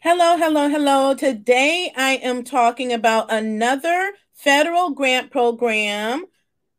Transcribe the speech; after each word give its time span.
Hello, 0.00 0.36
hello, 0.36 0.68
hello. 0.68 1.12
Today 1.12 1.92
I 1.96 2.20
am 2.22 2.44
talking 2.44 2.92
about 2.92 3.32
another 3.32 4.12
federal 4.32 4.90
grant 4.90 5.32
program 5.32 6.24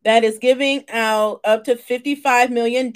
that 0.05 0.23
is 0.23 0.38
giving 0.38 0.85
out 0.88 1.41
up 1.43 1.65
to 1.65 1.75
$55 1.75 2.49
million. 2.49 2.93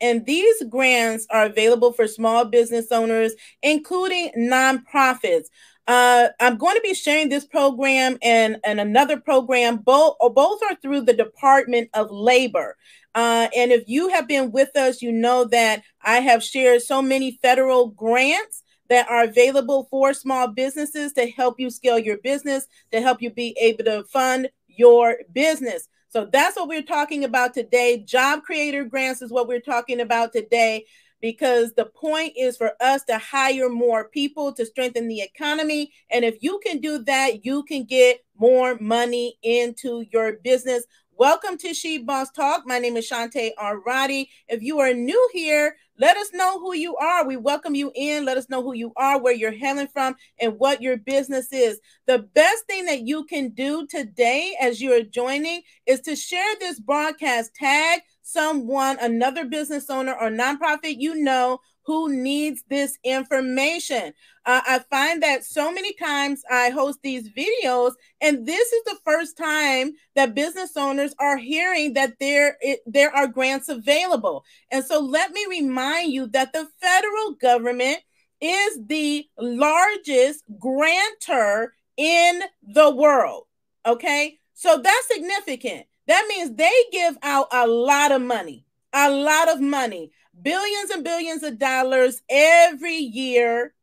And 0.00 0.26
these 0.26 0.62
grants 0.70 1.26
are 1.28 1.46
available 1.46 1.92
for 1.92 2.06
small 2.06 2.44
business 2.44 2.92
owners, 2.92 3.32
including 3.64 4.30
nonprofits. 4.38 5.46
Uh, 5.88 6.28
I'm 6.38 6.56
going 6.56 6.76
to 6.76 6.82
be 6.82 6.94
sharing 6.94 7.28
this 7.28 7.44
program 7.44 8.18
and, 8.22 8.58
and 8.62 8.78
another 8.78 9.18
program. 9.18 9.78
Both, 9.78 10.18
both 10.20 10.60
are 10.70 10.76
through 10.76 11.00
the 11.00 11.14
Department 11.14 11.90
of 11.94 12.12
Labor. 12.12 12.76
Uh, 13.16 13.48
and 13.56 13.72
if 13.72 13.88
you 13.88 14.08
have 14.10 14.28
been 14.28 14.52
with 14.52 14.76
us, 14.76 15.02
you 15.02 15.10
know 15.10 15.46
that 15.46 15.82
I 16.00 16.20
have 16.20 16.44
shared 16.44 16.82
so 16.82 17.02
many 17.02 17.40
federal 17.42 17.88
grants 17.88 18.61
that 18.92 19.08
are 19.08 19.24
available 19.24 19.88
for 19.90 20.12
small 20.12 20.46
businesses 20.46 21.14
to 21.14 21.26
help 21.30 21.58
you 21.58 21.70
scale 21.70 21.98
your 21.98 22.18
business, 22.18 22.66
to 22.90 23.00
help 23.00 23.22
you 23.22 23.30
be 23.30 23.56
able 23.58 23.82
to 23.84 24.04
fund 24.04 24.50
your 24.68 25.16
business. 25.32 25.88
So 26.10 26.28
that's 26.30 26.56
what 26.56 26.68
we're 26.68 26.82
talking 26.82 27.24
about 27.24 27.54
today. 27.54 28.04
Job 28.06 28.42
creator 28.42 28.84
grants 28.84 29.22
is 29.22 29.32
what 29.32 29.48
we're 29.48 29.60
talking 29.60 30.02
about 30.02 30.34
today 30.34 30.84
because 31.22 31.72
the 31.72 31.86
point 31.86 32.34
is 32.36 32.58
for 32.58 32.72
us 32.82 33.02
to 33.04 33.16
hire 33.16 33.70
more 33.70 34.10
people 34.10 34.52
to 34.52 34.66
strengthen 34.66 35.08
the 35.08 35.22
economy. 35.22 35.90
And 36.10 36.22
if 36.22 36.42
you 36.42 36.60
can 36.62 36.78
do 36.78 37.02
that, 37.04 37.46
you 37.46 37.62
can 37.62 37.84
get 37.84 38.18
more 38.36 38.76
money 38.78 39.38
into 39.42 40.04
your 40.12 40.34
business. 40.44 40.84
Welcome 41.18 41.58
to 41.58 41.74
She 41.74 41.98
Boss 41.98 42.30
Talk. 42.30 42.62
My 42.66 42.78
name 42.78 42.96
is 42.96 43.08
Shante 43.08 43.50
Arati. 43.58 44.28
If 44.48 44.62
you 44.62 44.80
are 44.80 44.94
new 44.94 45.28
here, 45.34 45.76
let 45.98 46.16
us 46.16 46.32
know 46.32 46.58
who 46.58 46.74
you 46.74 46.96
are. 46.96 47.26
We 47.26 47.36
welcome 47.36 47.74
you 47.74 47.92
in. 47.94 48.24
Let 48.24 48.38
us 48.38 48.48
know 48.48 48.62
who 48.62 48.72
you 48.72 48.92
are, 48.96 49.20
where 49.20 49.34
you're 49.34 49.52
hailing 49.52 49.88
from, 49.88 50.16
and 50.40 50.58
what 50.58 50.80
your 50.80 50.96
business 50.96 51.52
is. 51.52 51.78
The 52.06 52.20
best 52.20 52.64
thing 52.66 52.86
that 52.86 53.02
you 53.02 53.24
can 53.24 53.50
do 53.50 53.86
today 53.86 54.56
as 54.58 54.80
you 54.80 54.94
are 54.94 55.02
joining 55.02 55.60
is 55.86 56.00
to 56.00 56.16
share 56.16 56.56
this 56.58 56.80
broadcast, 56.80 57.54
tag 57.54 58.00
someone, 58.22 58.96
another 59.00 59.44
business 59.44 59.90
owner 59.90 60.14
or 60.14 60.30
nonprofit 60.30 60.96
you 60.98 61.14
know 61.16 61.58
who 61.84 62.14
needs 62.14 62.62
this 62.68 62.98
information. 63.04 64.12
Uh, 64.44 64.60
I 64.66 64.78
find 64.90 65.22
that 65.22 65.44
so 65.44 65.72
many 65.72 65.92
times 65.94 66.42
I 66.50 66.70
host 66.70 67.00
these 67.02 67.28
videos, 67.30 67.92
and 68.20 68.46
this 68.46 68.72
is 68.72 68.84
the 68.84 68.98
first 69.04 69.36
time 69.36 69.92
that 70.14 70.34
business 70.34 70.76
owners 70.76 71.14
are 71.18 71.36
hearing 71.36 71.94
that 71.94 72.14
there, 72.20 72.56
it, 72.60 72.80
there 72.86 73.14
are 73.14 73.26
grants 73.26 73.68
available. 73.68 74.44
And 74.70 74.84
so 74.84 75.00
let 75.00 75.32
me 75.32 75.44
remind 75.48 76.12
you 76.12 76.26
that 76.28 76.52
the 76.52 76.68
federal 76.80 77.32
government 77.32 77.98
is 78.40 78.80
the 78.86 79.26
largest 79.38 80.44
grantor 80.58 81.74
in 81.96 82.42
the 82.62 82.90
world. 82.90 83.44
Okay. 83.86 84.38
So 84.54 84.80
that's 84.82 85.08
significant. 85.08 85.86
That 86.06 86.26
means 86.28 86.54
they 86.54 86.70
give 86.90 87.16
out 87.22 87.48
a 87.52 87.66
lot 87.66 88.12
of 88.12 88.22
money, 88.22 88.64
a 88.92 89.10
lot 89.10 89.48
of 89.48 89.60
money 89.60 90.10
billions 90.42 90.90
and 90.90 91.04
billions 91.04 91.42
of 91.42 91.58
dollars 91.58 92.22
every 92.28 92.96
year 92.96 93.74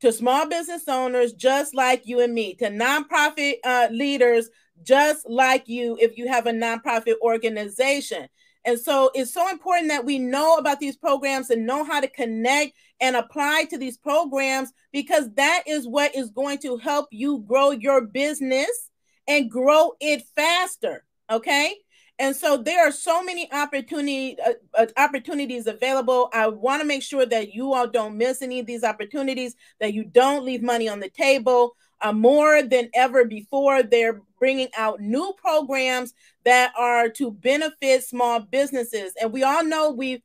to 0.00 0.12
small 0.12 0.48
business 0.48 0.88
owners 0.88 1.32
just 1.32 1.74
like 1.74 2.02
you 2.06 2.20
and 2.20 2.34
me, 2.34 2.54
to 2.54 2.66
nonprofit 2.66 3.54
uh, 3.64 3.88
leaders 3.90 4.48
just 4.82 5.28
like 5.28 5.68
you 5.68 5.96
if 6.00 6.18
you 6.18 6.28
have 6.28 6.46
a 6.46 6.52
nonprofit 6.52 7.14
organization. 7.22 8.28
And 8.64 8.78
so 8.78 9.10
it's 9.14 9.32
so 9.32 9.48
important 9.48 9.88
that 9.88 10.04
we 10.04 10.18
know 10.18 10.56
about 10.56 10.80
these 10.80 10.96
programs 10.96 11.50
and 11.50 11.66
know 11.66 11.84
how 11.84 12.00
to 12.00 12.08
connect 12.08 12.72
and 13.00 13.14
apply 13.14 13.66
to 13.70 13.78
these 13.78 13.96
programs 13.96 14.72
because 14.92 15.32
that 15.34 15.62
is 15.66 15.86
what 15.86 16.16
is 16.16 16.30
going 16.30 16.58
to 16.58 16.76
help 16.76 17.06
you 17.12 17.44
grow 17.46 17.70
your 17.70 18.00
business 18.00 18.90
and 19.28 19.50
grow 19.50 19.92
it 20.00 20.22
faster. 20.34 21.04
Okay. 21.30 21.76
And 22.18 22.34
so 22.34 22.56
there 22.56 22.86
are 22.86 22.92
so 22.92 23.22
many 23.22 23.50
opportunity 23.52 24.36
uh, 24.44 24.52
uh, 24.74 24.86
opportunities 24.96 25.66
available. 25.66 26.30
I 26.32 26.48
want 26.48 26.80
to 26.80 26.88
make 26.88 27.02
sure 27.02 27.26
that 27.26 27.52
you 27.52 27.74
all 27.74 27.86
don't 27.86 28.16
miss 28.16 28.40
any 28.40 28.58
of 28.58 28.66
these 28.66 28.84
opportunities, 28.84 29.54
that 29.80 29.92
you 29.92 30.04
don't 30.04 30.44
leave 30.44 30.62
money 30.62 30.88
on 30.88 31.00
the 31.00 31.10
table. 31.10 31.76
Uh, 32.00 32.12
more 32.12 32.62
than 32.62 32.90
ever 32.94 33.24
before, 33.24 33.82
they're 33.82 34.22
bringing 34.38 34.68
out 34.76 35.00
new 35.00 35.34
programs 35.36 36.14
that 36.44 36.72
are 36.76 37.08
to 37.08 37.30
benefit 37.30 38.04
small 38.04 38.40
businesses. 38.40 39.12
And 39.20 39.32
we 39.32 39.42
all 39.42 39.64
know 39.64 39.90
we've 39.90 40.22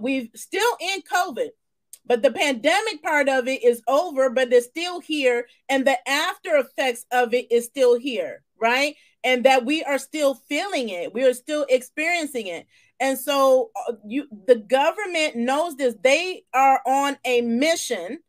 we've 0.00 0.30
still 0.34 0.76
in 0.80 1.02
COVID, 1.02 1.48
but 2.04 2.22
the 2.22 2.32
pandemic 2.32 3.02
part 3.02 3.28
of 3.28 3.46
it 3.46 3.62
is 3.62 3.82
over, 3.86 4.30
but 4.30 4.52
it's 4.52 4.66
still 4.66 5.00
here, 5.00 5.46
and 5.68 5.86
the 5.86 5.96
after 6.08 6.56
effects 6.56 7.04
of 7.12 7.34
it 7.34 7.50
is 7.52 7.66
still 7.66 7.98
here, 7.98 8.42
right? 8.60 8.96
And 9.24 9.44
that 9.44 9.64
we 9.64 9.82
are 9.84 9.98
still 9.98 10.34
feeling 10.34 10.88
it. 10.88 11.12
We 11.12 11.24
are 11.24 11.34
still 11.34 11.66
experiencing 11.68 12.46
it. 12.46 12.66
And 13.00 13.18
so 13.18 13.70
uh, 13.88 13.94
you 14.06 14.26
the 14.46 14.56
government 14.56 15.36
knows 15.36 15.76
this. 15.76 15.94
They 16.02 16.44
are 16.54 16.80
on 16.86 17.18
a 17.24 17.40
mission 17.40 18.20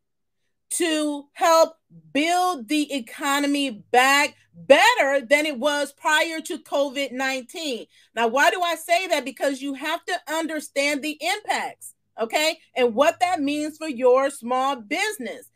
to 0.71 1.25
help 1.33 1.75
build 2.13 2.67
the 2.67 2.93
economy 2.93 3.83
back 3.91 4.35
better 4.53 5.25
than 5.25 5.45
it 5.45 5.57
was 5.57 5.93
prior 5.93 6.41
to 6.41 6.59
COVID 6.59 7.11
19. 7.11 7.85
Now, 8.15 8.27
why 8.27 8.51
do 8.51 8.61
I 8.61 8.75
say 8.75 9.07
that? 9.07 9.25
Because 9.25 9.61
you 9.61 9.73
have 9.73 10.03
to 10.05 10.13
understand 10.27 11.01
the 11.01 11.17
impacts, 11.19 11.95
okay, 12.19 12.59
and 12.75 12.93
what 12.93 13.19
that 13.21 13.39
means 13.41 13.77
for 13.77 13.87
your 13.87 14.29
small 14.29 14.75
business. 14.75 15.49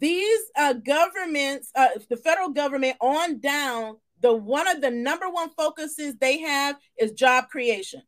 These 0.00 0.40
uh, 0.56 0.74
governments, 0.74 1.70
uh, 1.74 1.88
the 2.08 2.16
federal 2.16 2.50
government 2.50 2.96
on 3.00 3.40
down, 3.40 3.96
the 4.20 4.32
one 4.32 4.68
of 4.68 4.80
the 4.80 4.90
number 4.90 5.28
one 5.28 5.50
focuses 5.50 6.16
they 6.16 6.38
have 6.40 6.76
is 6.98 7.12
job 7.12 7.48
creation. 7.48 8.02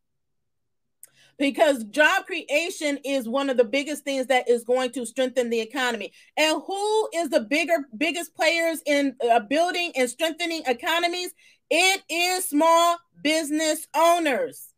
Because 1.38 1.84
job 1.84 2.26
creation 2.26 2.98
is 3.02 3.26
one 3.26 3.48
of 3.48 3.56
the 3.56 3.64
biggest 3.64 4.04
things 4.04 4.26
that 4.26 4.48
is 4.48 4.62
going 4.62 4.90
to 4.92 5.06
strengthen 5.06 5.48
the 5.48 5.60
economy. 5.60 6.12
And 6.36 6.60
who 6.66 7.08
is 7.14 7.30
the 7.30 7.40
bigger 7.40 7.86
biggest 7.96 8.34
players 8.34 8.82
in 8.84 9.16
uh, 9.26 9.40
building 9.40 9.92
and 9.96 10.10
strengthening 10.10 10.62
economies? 10.66 11.32
It 11.70 12.02
is 12.10 12.46
small 12.46 12.98
business 13.22 13.86
owners. 13.96 14.74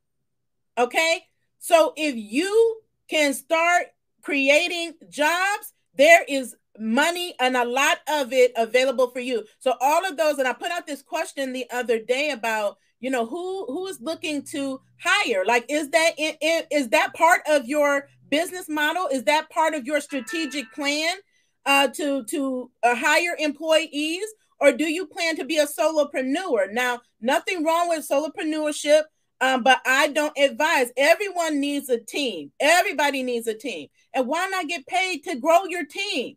Okay? 0.78 1.24
So 1.58 1.94
if 1.96 2.14
you 2.14 2.80
can 3.08 3.34
start 3.34 3.86
creating 4.22 4.92
jobs 5.08 5.72
there 5.94 6.24
is 6.28 6.56
money 6.78 7.34
and 7.38 7.56
a 7.56 7.64
lot 7.64 7.98
of 8.08 8.32
it 8.32 8.52
available 8.56 9.10
for 9.10 9.20
you. 9.20 9.44
So 9.58 9.74
all 9.80 10.04
of 10.06 10.16
those, 10.16 10.38
and 10.38 10.48
I 10.48 10.52
put 10.52 10.70
out 10.70 10.86
this 10.86 11.02
question 11.02 11.52
the 11.52 11.66
other 11.70 11.98
day 11.98 12.30
about, 12.30 12.78
you 13.00 13.10
know, 13.10 13.26
who 13.26 13.66
who 13.66 13.86
is 13.88 14.00
looking 14.00 14.42
to 14.52 14.80
hire? 15.00 15.44
Like, 15.44 15.66
is 15.68 15.90
that 15.90 16.12
is 16.18 16.88
that 16.90 17.14
part 17.14 17.42
of 17.48 17.66
your 17.66 18.08
business 18.30 18.68
model? 18.68 19.08
Is 19.08 19.24
that 19.24 19.50
part 19.50 19.74
of 19.74 19.86
your 19.86 20.00
strategic 20.00 20.72
plan 20.72 21.16
uh, 21.66 21.88
to 21.88 22.24
to 22.26 22.70
uh, 22.82 22.94
hire 22.94 23.36
employees? 23.38 24.24
Or 24.60 24.70
do 24.70 24.84
you 24.84 25.06
plan 25.06 25.34
to 25.36 25.44
be 25.44 25.58
a 25.58 25.66
solopreneur? 25.66 26.72
Now, 26.72 27.00
nothing 27.20 27.64
wrong 27.64 27.88
with 27.88 28.08
solopreneurship, 28.08 29.02
um, 29.40 29.64
but 29.64 29.80
I 29.84 30.06
don't 30.06 30.38
advise. 30.38 30.92
Everyone 30.96 31.58
needs 31.58 31.88
a 31.88 31.98
team. 31.98 32.52
Everybody 32.60 33.24
needs 33.24 33.48
a 33.48 33.54
team. 33.54 33.88
And 34.14 34.28
why 34.28 34.46
not 34.46 34.68
get 34.68 34.86
paid 34.86 35.24
to 35.24 35.34
grow 35.34 35.64
your 35.64 35.84
team? 35.84 36.36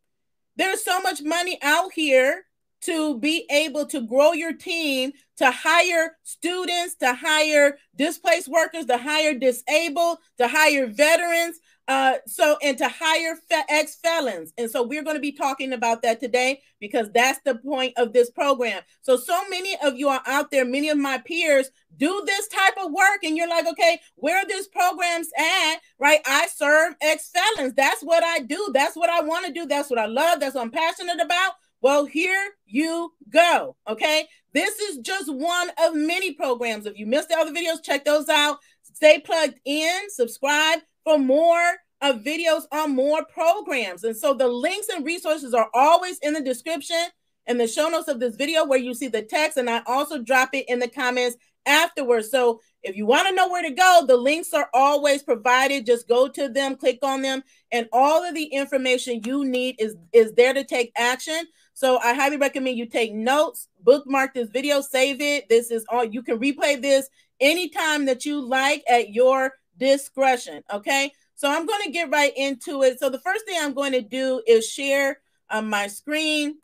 There's 0.55 0.83
so 0.83 1.01
much 1.01 1.21
money 1.21 1.57
out 1.61 1.91
here 1.93 2.45
to 2.81 3.17
be 3.19 3.45
able 3.49 3.85
to 3.87 4.01
grow 4.01 4.33
your 4.33 4.53
team, 4.53 5.11
to 5.37 5.49
hire 5.51 6.17
students, 6.23 6.95
to 6.95 7.13
hire 7.13 7.77
displaced 7.95 8.47
workers, 8.47 8.85
to 8.85 8.97
hire 8.97 9.33
disabled, 9.33 10.19
to 10.37 10.47
hire 10.47 10.87
veterans, 10.87 11.59
uh, 11.87 12.15
so 12.25 12.57
and 12.63 12.77
to 12.77 12.87
hire 12.87 13.35
fe- 13.49 13.63
ex 13.69 13.95
felons. 13.95 14.53
And 14.57 14.69
so 14.69 14.83
we're 14.83 15.03
going 15.03 15.15
to 15.15 15.21
be 15.21 15.31
talking 15.31 15.73
about 15.73 16.01
that 16.01 16.19
today 16.19 16.61
because 16.79 17.11
that's 17.13 17.39
the 17.45 17.55
point 17.55 17.93
of 17.97 18.11
this 18.11 18.31
program. 18.31 18.81
So, 19.01 19.17
so 19.17 19.39
many 19.49 19.77
of 19.83 19.95
you 19.95 20.09
are 20.09 20.21
out 20.25 20.49
there, 20.51 20.65
many 20.65 20.89
of 20.89 20.97
my 20.97 21.19
peers 21.19 21.69
do 21.97 22.23
this 22.25 22.47
type 22.47 22.73
of 22.83 22.91
work, 22.91 23.23
and 23.23 23.37
you're 23.37 23.49
like, 23.49 23.67
okay, 23.67 23.99
where 24.15 24.37
are 24.37 24.47
these 24.47 24.67
programs 24.67 25.29
at? 25.37 25.75
Right? 25.99 26.19
I 26.25 26.47
serve 26.47 26.95
ex 27.01 27.29
felons. 27.29 27.73
That's 27.75 28.01
what 28.01 28.23
I 28.23 28.39
do. 28.39 28.71
That's 28.73 28.95
what 28.95 29.09
I 29.09 29.21
want 29.21 29.45
to 29.45 29.53
do. 29.53 29.65
That's 29.65 29.89
what 29.89 29.99
I 29.99 30.07
love. 30.07 30.39
That's 30.39 30.55
what 30.55 30.61
I'm 30.61 30.71
passionate 30.71 31.21
about. 31.21 31.53
Well, 31.81 32.05
here 32.05 32.49
you 32.65 33.13
go. 33.29 33.75
Okay. 33.87 34.27
This 34.53 34.79
is 34.79 34.97
just 34.99 35.31
one 35.31 35.69
of 35.83 35.93
many 35.93 36.33
programs. 36.33 36.85
If 36.87 36.97
you 36.97 37.05
missed 37.05 37.29
the 37.29 37.35
other 37.35 37.51
videos, 37.51 37.83
check 37.83 38.05
those 38.05 38.27
out. 38.29 38.57
Stay 38.81 39.19
plugged 39.19 39.59
in, 39.65 40.09
subscribe 40.09 40.79
for 41.05 41.17
more 41.17 41.75
uh, 42.01 42.13
videos 42.13 42.63
on 42.71 42.93
more 42.93 43.23
programs. 43.25 44.03
And 44.03 44.17
so 44.17 44.33
the 44.33 44.47
links 44.47 44.89
and 44.89 45.05
resources 45.05 45.53
are 45.53 45.69
always 45.73 46.19
in 46.19 46.33
the 46.33 46.41
description 46.41 47.05
and 47.47 47.59
the 47.59 47.67
show 47.67 47.87
notes 47.87 48.09
of 48.09 48.19
this 48.19 48.35
video 48.35 48.65
where 48.65 48.79
you 48.79 48.93
see 48.93 49.07
the 49.07 49.21
text. 49.21 49.57
And 49.57 49.69
I 49.69 49.81
also 49.85 50.21
drop 50.21 50.49
it 50.53 50.65
in 50.67 50.79
the 50.79 50.89
comments 50.89 51.37
afterwards. 51.65 52.29
So 52.29 52.59
if 52.83 52.95
you 52.95 53.05
want 53.05 53.27
to 53.27 53.35
know 53.35 53.49
where 53.49 53.63
to 53.63 53.71
go, 53.71 54.03
the 54.05 54.17
links 54.17 54.53
are 54.53 54.69
always 54.73 55.23
provided. 55.23 55.85
Just 55.85 56.07
go 56.07 56.27
to 56.27 56.49
them, 56.49 56.75
click 56.75 56.99
on 57.01 57.21
them, 57.21 57.43
and 57.71 57.87
all 57.91 58.23
of 58.23 58.35
the 58.35 58.45
information 58.45 59.21
you 59.25 59.45
need 59.45 59.75
is, 59.79 59.95
is 60.13 60.33
there 60.33 60.53
to 60.53 60.63
take 60.63 60.91
action. 60.97 61.45
So 61.73 61.97
I 61.99 62.13
highly 62.13 62.37
recommend 62.37 62.77
you 62.77 62.85
take 62.85 63.13
notes, 63.13 63.67
bookmark 63.81 64.33
this 64.33 64.49
video, 64.49 64.81
save 64.81 65.21
it. 65.21 65.49
This 65.49 65.71
is 65.71 65.85
all 65.89 66.03
you 66.03 66.23
can 66.23 66.39
replay 66.39 66.81
this 66.81 67.09
anytime 67.39 68.05
that 68.05 68.25
you 68.25 68.39
like 68.39 68.83
at 68.87 69.09
your 69.09 69.53
discretion. 69.77 70.63
Okay. 70.71 71.11
So 71.35 71.49
I'm 71.49 71.65
going 71.65 71.83
to 71.83 71.91
get 71.91 72.11
right 72.11 72.31
into 72.35 72.83
it. 72.83 72.99
So 72.99 73.09
the 73.09 73.19
first 73.19 73.45
thing 73.45 73.57
I'm 73.59 73.73
going 73.73 73.91
to 73.91 74.01
do 74.01 74.41
is 74.47 74.67
share 74.67 75.19
uh, 75.49 75.61
my 75.61 75.87
screen. 75.87 76.57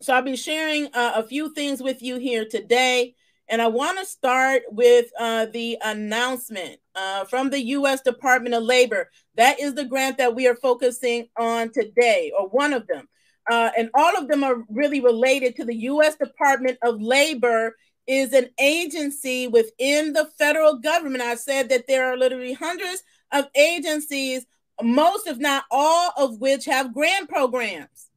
So 0.00 0.14
I'll 0.14 0.22
be 0.22 0.36
sharing 0.36 0.86
uh, 0.94 1.12
a 1.16 1.22
few 1.22 1.52
things 1.54 1.82
with 1.82 2.02
you 2.02 2.18
here 2.18 2.46
today. 2.48 3.14
And 3.48 3.62
I 3.62 3.68
want 3.68 3.98
to 3.98 4.04
start 4.04 4.62
with 4.70 5.06
uh, 5.18 5.46
the 5.46 5.78
announcement 5.82 6.78
uh, 6.94 7.24
from 7.24 7.48
the 7.48 7.64
U.S. 7.68 8.02
Department 8.02 8.54
of 8.54 8.62
Labor. 8.62 9.08
That 9.36 9.58
is 9.58 9.74
the 9.74 9.86
grant 9.86 10.18
that 10.18 10.34
we 10.34 10.46
are 10.46 10.54
focusing 10.54 11.28
on 11.38 11.72
today, 11.72 12.30
or 12.38 12.48
one 12.48 12.74
of 12.74 12.86
them. 12.86 13.08
Uh, 13.50 13.70
and 13.78 13.88
all 13.94 14.16
of 14.18 14.28
them 14.28 14.44
are 14.44 14.62
really 14.68 15.00
related 15.00 15.56
to 15.56 15.64
the 15.64 15.74
U.S. 15.76 16.16
Department 16.16 16.76
of 16.82 17.00
Labor 17.00 17.74
is 18.08 18.32
an 18.32 18.48
agency 18.58 19.46
within 19.46 20.14
the 20.14 20.24
federal 20.38 20.78
government. 20.78 21.22
I 21.22 21.34
said 21.34 21.68
that 21.68 21.86
there 21.86 22.10
are 22.10 22.16
literally 22.16 22.54
hundreds 22.54 23.04
of 23.30 23.46
agencies, 23.54 24.46
most, 24.82 25.26
if 25.26 25.36
not 25.38 25.64
all, 25.70 26.12
of 26.16 26.40
which 26.40 26.64
have 26.64 26.94
grant 26.94 27.28
programs. 27.28 28.08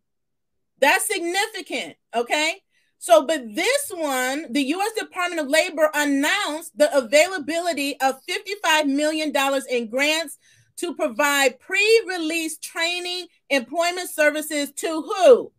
That's 0.79 1.05
significant, 1.05 1.97
okay? 2.15 2.61
So, 2.97 3.25
but 3.25 3.55
this 3.55 3.91
one, 3.93 4.45
the 4.51 4.63
US 4.63 4.93
Department 4.93 5.41
of 5.41 5.47
Labor 5.47 5.89
announced 5.93 6.77
the 6.77 6.95
availability 6.97 7.99
of 7.99 8.19
$55 8.25 8.85
million 8.87 9.33
in 9.69 9.89
grants 9.89 10.37
to 10.77 10.95
provide 10.95 11.59
pre 11.59 12.03
release 12.07 12.57
training 12.57 13.27
employment 13.49 14.09
services 14.09 14.71
to 14.73 15.01
who? 15.01 15.51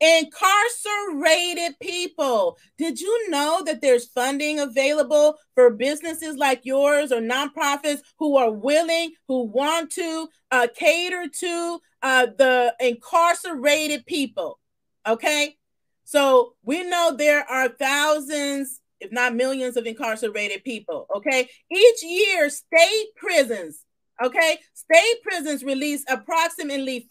Incarcerated 0.00 1.78
people. 1.80 2.58
Did 2.76 3.00
you 3.00 3.30
know 3.30 3.62
that 3.64 3.80
there's 3.80 4.06
funding 4.06 4.60
available 4.60 5.36
for 5.54 5.70
businesses 5.70 6.36
like 6.36 6.60
yours 6.64 7.12
or 7.12 7.20
nonprofits 7.20 8.00
who 8.18 8.36
are 8.36 8.50
willing, 8.50 9.12
who 9.26 9.44
want 9.44 9.90
to 9.92 10.28
uh, 10.50 10.66
cater 10.76 11.26
to 11.40 11.80
uh, 12.02 12.26
the 12.36 12.74
incarcerated 12.78 14.04
people? 14.06 14.58
Okay. 15.06 15.56
So 16.04 16.54
we 16.62 16.84
know 16.84 17.14
there 17.16 17.44
are 17.50 17.68
thousands, 17.68 18.80
if 19.00 19.10
not 19.10 19.34
millions, 19.34 19.76
of 19.76 19.86
incarcerated 19.86 20.62
people. 20.62 21.06
Okay. 21.16 21.48
Each 21.70 22.02
year, 22.02 22.50
state 22.50 23.06
prisons 23.16 23.86
Okay, 24.22 24.58
state 24.72 25.22
prisons 25.22 25.62
release 25.62 26.02
approximately 26.08 27.06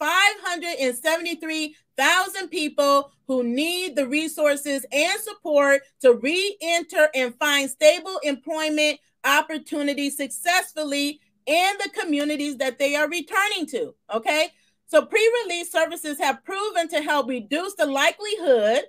573,000 1.97 2.49
people 2.49 3.11
who 3.27 3.43
need 3.43 3.95
the 3.95 4.07
resources 4.07 4.85
and 4.91 5.19
support 5.21 5.81
to 6.01 6.13
re 6.13 6.57
enter 6.61 7.09
and 7.15 7.35
find 7.35 7.69
stable 7.69 8.19
employment 8.23 8.99
opportunities 9.23 10.17
successfully 10.17 11.19
in 11.45 11.71
the 11.83 11.89
communities 11.89 12.57
that 12.57 12.79
they 12.79 12.95
are 12.95 13.09
returning 13.09 13.65
to. 13.67 13.93
Okay, 14.13 14.49
so 14.87 15.05
pre 15.05 15.31
release 15.43 15.71
services 15.71 16.19
have 16.19 16.43
proven 16.43 16.87
to 16.89 17.01
help 17.01 17.27
reduce 17.27 17.75
the 17.75 17.85
likelihood 17.85 18.83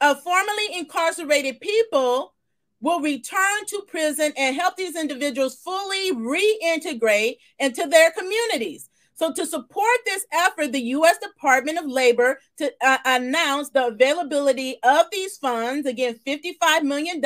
of 0.00 0.22
formerly 0.22 0.74
incarcerated 0.74 1.60
people 1.60 2.34
will 2.80 3.00
return 3.00 3.64
to 3.66 3.82
prison 3.88 4.32
and 4.36 4.54
help 4.54 4.76
these 4.76 4.94
individuals 4.94 5.54
fully 5.54 6.12
reintegrate 6.12 7.38
into 7.58 7.86
their 7.86 8.10
communities. 8.10 8.90
So, 9.16 9.32
to 9.32 9.46
support 9.46 9.98
this 10.04 10.26
effort, 10.32 10.72
the 10.72 10.80
U.S. 10.80 11.18
Department 11.18 11.78
of 11.78 11.86
Labor 11.86 12.38
to 12.58 12.72
uh, 12.84 12.98
announce 13.04 13.70
the 13.70 13.86
availability 13.86 14.78
of 14.82 15.06
these 15.12 15.36
funds 15.36 15.86
again, 15.86 16.18
$55 16.26 16.82
million 16.82 17.22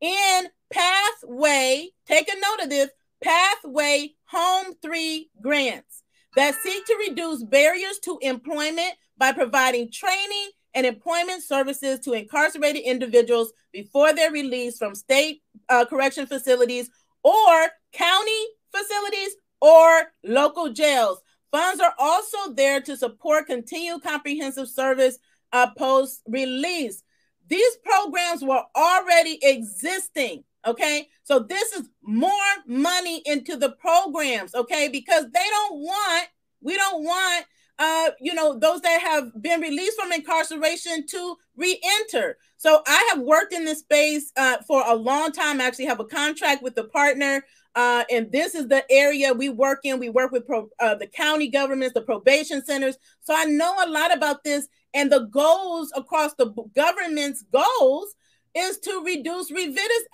in 0.00 0.44
Pathway. 0.70 1.88
Take 2.06 2.28
a 2.28 2.40
note 2.40 2.64
of 2.64 2.70
this 2.70 2.90
Pathway 3.22 4.14
Home 4.30 4.74
3 4.82 5.30
grants 5.40 6.02
that 6.34 6.54
seek 6.56 6.84
to 6.86 6.96
reduce 7.08 7.42
barriers 7.42 7.98
to 8.00 8.18
employment 8.20 8.92
by 9.16 9.32
providing 9.32 9.90
training 9.90 10.50
and 10.74 10.84
employment 10.84 11.42
services 11.42 11.98
to 12.00 12.12
incarcerated 12.12 12.82
individuals 12.82 13.52
before 13.72 14.12
they're 14.12 14.30
released 14.30 14.78
from 14.78 14.94
state 14.94 15.42
uh, 15.68 15.84
correction 15.86 16.26
facilities 16.26 16.90
or 17.22 17.68
county 17.92 18.46
facilities 18.70 19.30
or 19.60 20.12
local 20.24 20.72
jails. 20.72 21.20
Funds 21.50 21.80
are 21.80 21.94
also 21.98 22.52
there 22.54 22.80
to 22.82 22.96
support 22.96 23.46
continued 23.46 24.02
comprehensive 24.02 24.68
service 24.68 25.18
uh, 25.52 25.68
post 25.76 26.22
release. 26.28 27.02
These 27.48 27.76
programs 27.84 28.42
were 28.42 28.62
already 28.74 29.38
existing. 29.42 30.44
Okay. 30.66 31.08
So 31.22 31.38
this 31.38 31.72
is 31.72 31.88
more 32.02 32.30
money 32.66 33.22
into 33.24 33.56
the 33.56 33.70
programs. 33.70 34.54
Okay. 34.54 34.88
Because 34.88 35.24
they 35.32 35.48
don't 35.48 35.78
want, 35.78 36.28
we 36.60 36.76
don't 36.76 37.04
want 37.04 37.46
uh, 37.78 38.10
you 38.20 38.34
know, 38.34 38.58
those 38.58 38.80
that 38.80 39.00
have 39.00 39.30
been 39.42 39.60
released 39.60 40.00
from 40.00 40.12
incarceration 40.12 41.06
to 41.06 41.36
re-enter. 41.56 42.38
So 42.56 42.82
I 42.86 43.10
have 43.10 43.22
worked 43.22 43.52
in 43.52 43.64
this 43.64 43.80
space 43.80 44.32
uh, 44.36 44.58
for 44.66 44.82
a 44.86 44.94
long 44.94 45.32
time. 45.32 45.60
I 45.60 45.64
actually 45.64 45.86
have 45.86 46.00
a 46.00 46.04
contract 46.04 46.62
with 46.62 46.74
the 46.74 46.84
partner, 46.84 47.44
uh, 47.76 48.04
and 48.10 48.32
this 48.32 48.54
is 48.54 48.68
the 48.68 48.90
area 48.90 49.34
we 49.34 49.50
work 49.50 49.80
in. 49.84 50.00
We 50.00 50.08
work 50.08 50.32
with 50.32 50.46
pro, 50.46 50.70
uh, 50.80 50.94
the 50.94 51.06
county 51.06 51.48
governments, 51.48 51.92
the 51.92 52.00
probation 52.00 52.64
centers. 52.64 52.96
So 53.20 53.34
I 53.36 53.44
know 53.44 53.76
a 53.84 53.88
lot 53.88 54.16
about 54.16 54.42
this, 54.42 54.66
and 54.94 55.12
the 55.12 55.26
goals 55.26 55.92
across 55.94 56.32
the 56.34 56.46
government's 56.74 57.44
goals 57.52 58.14
is 58.54 58.78
to 58.78 59.02
reduce 59.04 59.52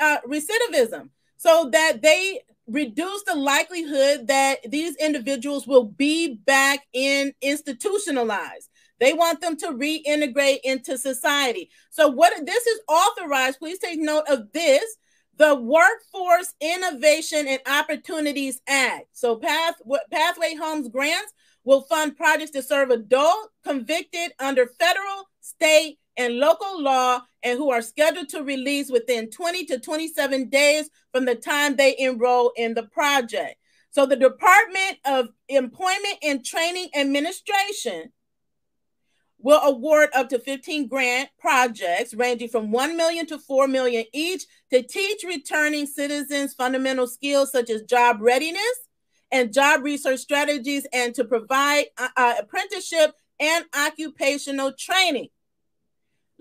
uh, 0.00 0.18
recidivism 0.26 1.10
so 1.36 1.70
that 1.70 2.02
they 2.02 2.40
reduce 2.66 3.22
the 3.24 3.36
likelihood 3.36 4.26
that 4.26 4.58
these 4.68 4.96
individuals 4.96 5.66
will 5.66 5.84
be 5.84 6.34
back 6.34 6.80
in 6.92 7.32
institutionalized. 7.40 8.70
They 8.98 9.12
want 9.12 9.40
them 9.40 9.56
to 9.58 9.68
reintegrate 9.68 10.60
into 10.64 10.98
society. 10.98 11.70
So, 11.90 12.08
what 12.08 12.44
this 12.44 12.66
is 12.66 12.80
authorized, 12.88 13.60
please 13.60 13.78
take 13.78 14.00
note 14.00 14.24
of 14.28 14.50
this 14.52 14.96
the 15.36 15.54
Workforce 15.54 16.54
Innovation 16.60 17.46
and 17.48 17.60
Opportunities 17.66 18.60
Act. 18.66 19.06
So, 19.12 19.36
Path, 19.36 19.74
Pathway 20.10 20.54
Homes 20.54 20.88
grants 20.88 21.32
will 21.64 21.82
fund 21.82 22.16
projects 22.16 22.50
to 22.52 22.62
serve 22.62 22.90
adult 22.90 23.50
convicted 23.64 24.32
under 24.38 24.66
federal, 24.66 25.28
state, 25.40 25.98
and 26.16 26.34
local 26.34 26.82
law 26.82 27.20
and 27.42 27.58
who 27.58 27.70
are 27.70 27.82
scheduled 27.82 28.28
to 28.30 28.42
release 28.42 28.90
within 28.90 29.30
20 29.30 29.64
to 29.66 29.78
27 29.78 30.48
days 30.48 30.90
from 31.12 31.24
the 31.24 31.34
time 31.34 31.76
they 31.76 31.96
enroll 31.98 32.52
in 32.56 32.74
the 32.74 32.84
project. 32.84 33.56
So 33.90 34.06
the 34.06 34.16
Department 34.16 34.98
of 35.04 35.28
Employment 35.48 36.18
and 36.22 36.44
Training 36.44 36.88
Administration 36.94 38.12
will 39.42 39.60
award 39.60 40.08
up 40.14 40.28
to 40.30 40.38
15 40.38 40.88
grant 40.88 41.28
projects 41.38 42.14
ranging 42.14 42.48
from 42.48 42.70
1 42.70 42.96
million 42.96 43.26
to 43.26 43.38
4 43.38 43.68
million 43.68 44.04
each 44.12 44.44
to 44.70 44.82
teach 44.82 45.24
returning 45.24 45.86
citizens 45.86 46.54
fundamental 46.54 47.06
skills 47.06 47.52
such 47.52 47.68
as 47.68 47.82
job 47.82 48.18
readiness 48.20 48.88
and 49.30 49.52
job 49.52 49.82
research 49.82 50.20
strategies 50.20 50.86
and 50.92 51.14
to 51.14 51.24
provide 51.24 51.86
uh, 51.98 52.08
uh 52.16 52.34
apprenticeship 52.40 53.12
and 53.40 53.64
occupational 53.74 54.72
training 54.72 55.28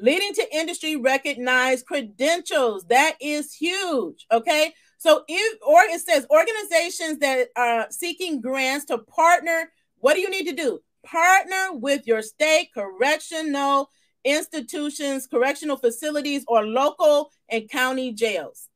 leading 0.01 0.33
to 0.33 0.55
industry 0.55 0.95
recognized 0.95 1.85
credentials. 1.85 2.85
That 2.85 3.15
is 3.21 3.53
huge. 3.53 4.25
Okay. 4.31 4.73
So 4.97 5.23
if 5.27 5.59
or 5.61 5.81
it 5.83 6.01
says 6.01 6.27
organizations 6.29 7.19
that 7.19 7.49
are 7.55 7.87
seeking 7.89 8.41
grants 8.41 8.85
to 8.85 8.99
partner, 8.99 9.71
what 9.97 10.15
do 10.15 10.21
you 10.21 10.29
need 10.29 10.47
to 10.47 10.55
do? 10.55 10.81
Partner 11.03 11.73
with 11.73 12.05
your 12.05 12.21
state 12.21 12.69
correctional 12.73 13.89
institutions, 14.23 15.27
correctional 15.27 15.77
facilities, 15.77 16.43
or 16.47 16.65
local 16.65 17.31
and 17.49 17.69
county 17.69 18.13
jails. 18.13 18.67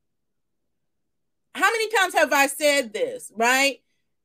How 1.54 1.72
many 1.72 1.90
times 1.90 2.14
have 2.16 2.34
I 2.34 2.48
said 2.48 2.94
this, 2.94 3.32
right? 3.36 3.78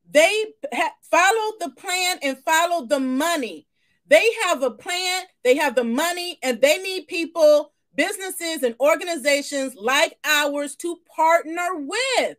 They 0.09 0.45
ha- 0.73 0.95
followed 1.09 1.55
the 1.59 1.69
plan 1.69 2.17
and 2.21 2.37
followed 2.43 2.89
the 2.89 2.99
money. 2.99 3.67
They 4.07 4.27
have 4.43 4.61
a 4.63 4.71
plan, 4.71 5.23
they 5.43 5.55
have 5.55 5.75
the 5.75 5.85
money, 5.85 6.37
and 6.43 6.59
they 6.59 6.79
need 6.79 7.07
people, 7.07 7.71
businesses, 7.95 8.63
and 8.63 8.75
organizations 8.81 9.75
like 9.75 10.17
ours 10.25 10.75
to 10.77 10.97
partner 11.15 11.75
with. 11.75 12.37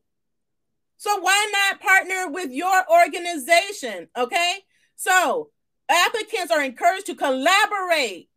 So 0.98 1.18
why 1.20 1.50
not 1.52 1.80
partner 1.80 2.30
with 2.30 2.50
your 2.50 2.84
organization? 2.90 4.08
Okay. 4.16 4.56
So 4.94 5.51
applicants 5.92 6.50
are 6.50 6.62
encouraged 6.62 7.06
to 7.06 7.14
collaborate. 7.14 8.28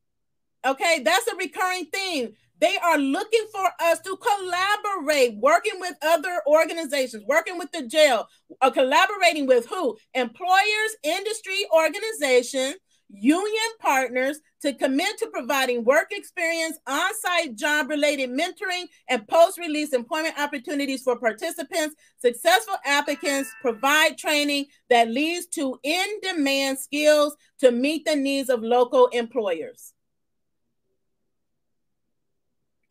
Okay. 0.65 1.01
That's 1.03 1.27
a 1.27 1.35
recurring 1.35 1.85
theme. 1.85 2.33
They 2.59 2.77
are 2.77 2.97
looking 2.97 3.45
for 3.51 3.69
us 3.81 3.99
to 4.01 4.17
collaborate, 4.17 5.37
working 5.37 5.79
with 5.79 5.93
other 6.01 6.41
organizations, 6.47 7.23
working 7.27 7.57
with 7.57 7.71
the 7.71 7.85
jail, 7.85 8.27
or 8.49 8.69
uh, 8.69 8.71
collaborating 8.71 9.45
with 9.45 9.67
who? 9.67 9.97
Employers, 10.13 10.95
industry 11.03 11.65
organizations, 11.75 12.75
union 13.09 13.71
partners 13.79 14.39
to 14.61 14.73
commit 14.73 15.17
to 15.19 15.27
providing 15.27 15.83
work 15.83 16.07
experience, 16.11 16.77
on 16.87 17.15
site 17.15 17.55
job 17.55 17.89
related 17.89 18.29
mentoring, 18.29 18.85
and 19.09 19.27
post 19.27 19.57
release 19.57 19.93
employment 19.93 20.39
opportunities 20.39 21.03
for 21.03 21.19
participants. 21.19 21.95
Successful 22.17 22.75
applicants 22.85 23.49
provide 23.61 24.17
training 24.17 24.65
that 24.89 25.09
leads 25.09 25.47
to 25.47 25.79
in 25.83 26.05
demand 26.21 26.79
skills 26.79 27.35
to 27.59 27.71
meet 27.71 28.05
the 28.05 28.15
needs 28.15 28.49
of 28.49 28.63
local 28.63 29.07
employers. 29.07 29.93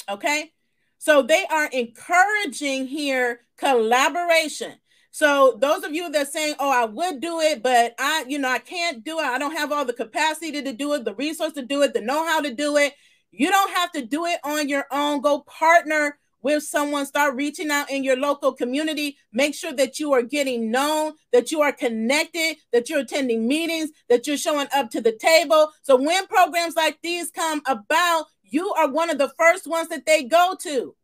Okay. 0.08 0.52
So 0.98 1.22
they 1.22 1.44
are 1.50 1.66
encouraging 1.66 2.86
here 2.86 3.40
collaboration. 3.58 4.72
So 5.14 5.56
those 5.60 5.84
of 5.84 5.94
you 5.94 6.10
that 6.10 6.22
are 6.22 6.28
saying, 6.28 6.56
"Oh, 6.58 6.68
I 6.68 6.86
would 6.86 7.20
do 7.20 7.38
it, 7.38 7.62
but 7.62 7.94
I, 8.00 8.24
you 8.26 8.36
know, 8.36 8.48
I 8.48 8.58
can't 8.58 9.04
do 9.04 9.20
it. 9.20 9.24
I 9.24 9.38
don't 9.38 9.56
have 9.56 9.70
all 9.70 9.84
the 9.84 9.92
capacity 9.92 10.60
to 10.60 10.72
do 10.72 10.92
it, 10.94 11.04
the 11.04 11.14
resource 11.14 11.52
to 11.52 11.62
do 11.62 11.82
it, 11.82 11.94
the 11.94 12.00
know-how 12.00 12.40
to 12.40 12.52
do 12.52 12.76
it." 12.78 12.94
You 13.30 13.48
don't 13.48 13.70
have 13.70 13.92
to 13.92 14.02
do 14.04 14.26
it 14.26 14.40
on 14.42 14.68
your 14.68 14.86
own. 14.90 15.20
Go 15.20 15.42
partner 15.42 16.18
with 16.42 16.64
someone. 16.64 17.06
Start 17.06 17.36
reaching 17.36 17.70
out 17.70 17.92
in 17.92 18.02
your 18.02 18.16
local 18.16 18.52
community. 18.52 19.16
Make 19.32 19.54
sure 19.54 19.72
that 19.74 20.00
you 20.00 20.12
are 20.14 20.22
getting 20.22 20.72
known, 20.72 21.12
that 21.32 21.52
you 21.52 21.62
are 21.62 21.72
connected, 21.72 22.56
that 22.72 22.90
you're 22.90 22.98
attending 22.98 23.46
meetings, 23.46 23.90
that 24.08 24.26
you're 24.26 24.36
showing 24.36 24.66
up 24.74 24.90
to 24.90 25.00
the 25.00 25.12
table. 25.12 25.70
So 25.82 25.94
when 25.94 26.26
programs 26.26 26.74
like 26.74 26.98
these 27.04 27.30
come 27.30 27.62
about, 27.68 28.26
you 28.42 28.72
are 28.72 28.90
one 28.90 29.10
of 29.10 29.18
the 29.18 29.32
first 29.38 29.68
ones 29.68 29.90
that 29.90 30.06
they 30.06 30.24
go 30.24 30.56
to 30.62 30.96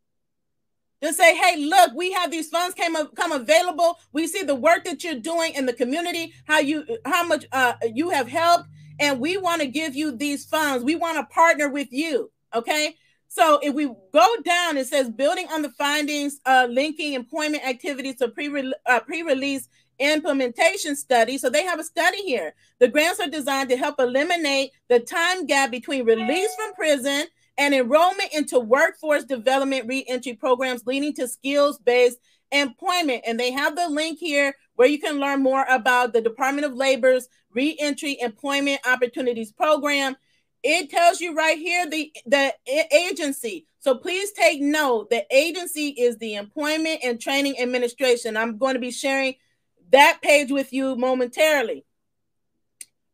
to 1.02 1.12
say, 1.12 1.35
hey, 1.37 1.57
look, 1.57 1.92
we 1.95 2.12
have 2.12 2.30
these 2.30 2.49
funds 2.49 2.75
came 2.75 2.95
come 3.14 3.33
available. 3.33 3.99
We 4.12 4.26
see 4.26 4.42
the 4.42 4.54
work 4.54 4.85
that 4.85 5.02
you're 5.02 5.14
doing 5.14 5.54
in 5.54 5.66
the 5.66 5.73
community, 5.73 6.35
how 6.45 6.59
you 6.59 6.85
how 7.04 7.26
much 7.26 7.47
uh, 7.52 7.75
you 7.95 8.11
have 8.11 8.28
helped, 8.28 8.69
and 8.99 9.21
we 9.21 9.37
want 9.37 9.62
to 9.62 9.69
give 9.69 9.95
you 9.95 10.12
these 10.12 10.45
funds. 10.45 10.85
We 10.85 10.97
want 10.97 11.16
to 11.16 11.35
partner 11.35 11.69
with 11.69 11.88
you. 11.90 12.30
Okay. 12.54 12.97
So 13.28 13.61
if 13.62 13.75
we 13.75 13.87
go 14.12 14.37
down, 14.45 14.76
it 14.76 14.88
says 14.88 15.09
building 15.09 15.47
on 15.52 15.62
the 15.62 15.71
findings, 15.71 16.40
uh, 16.45 16.66
linking 16.69 17.12
employment 17.12 17.64
activities 17.64 18.16
to 18.16 18.28
pre 18.28 18.73
uh, 18.87 19.00
pre-release 19.00 19.69
implementation 20.00 20.97
study. 20.97 21.38
So 21.38 21.49
they 21.49 21.62
have 21.64 21.78
a 21.78 21.85
study 21.85 22.23
here. 22.23 22.54
The 22.80 22.88
grants 22.88 23.21
are 23.21 23.28
designed 23.28 23.69
to 23.69 23.76
help 23.76 24.00
eliminate 24.00 24.73
the 24.88 24.99
time 24.99 25.47
gap 25.47 25.71
between 25.71 26.04
release 26.04 26.52
from 26.57 26.75
prison 26.75 27.26
and 27.61 27.75
enrollment 27.75 28.33
into 28.33 28.59
workforce 28.59 29.25
development 29.25 29.87
reentry 29.87 30.33
programs 30.33 30.87
leading 30.87 31.12
to 31.12 31.29
skills 31.29 31.79
based 31.79 32.19
employment. 32.50 33.23
And 33.26 33.38
they 33.38 33.52
have 33.52 33.76
the 33.76 33.87
link 33.90 34.19
here 34.19 34.55
where 34.76 34.88
you 34.88 34.99
can 34.99 35.21
learn 35.21 35.43
more 35.43 35.67
about 35.69 36.14
the 36.14 36.23
Department 36.23 36.64
of 36.64 36.73
Labor's 36.73 37.29
reentry 37.52 38.19
employment 38.19 38.81
opportunities 38.87 39.52
program. 39.52 40.17
It 40.62 40.88
tells 40.88 41.21
you 41.21 41.35
right 41.35 41.59
here 41.59 41.87
the, 41.88 42.11
the 42.25 42.55
agency. 42.97 43.67
So 43.79 43.95
please 43.95 44.33
take 44.33 44.62
note 44.62 45.11
the 45.11 45.26
agency 45.31 45.88
is 45.88 46.17
the 46.17 46.37
Employment 46.37 47.00
and 47.05 47.21
Training 47.21 47.61
Administration. 47.61 48.38
I'm 48.38 48.57
going 48.57 48.75
to 48.75 48.81
be 48.81 48.90
sharing 48.90 49.35
that 49.93 50.21
page 50.23 50.50
with 50.50 50.73
you 50.73 50.97
momentarily. 50.97 51.85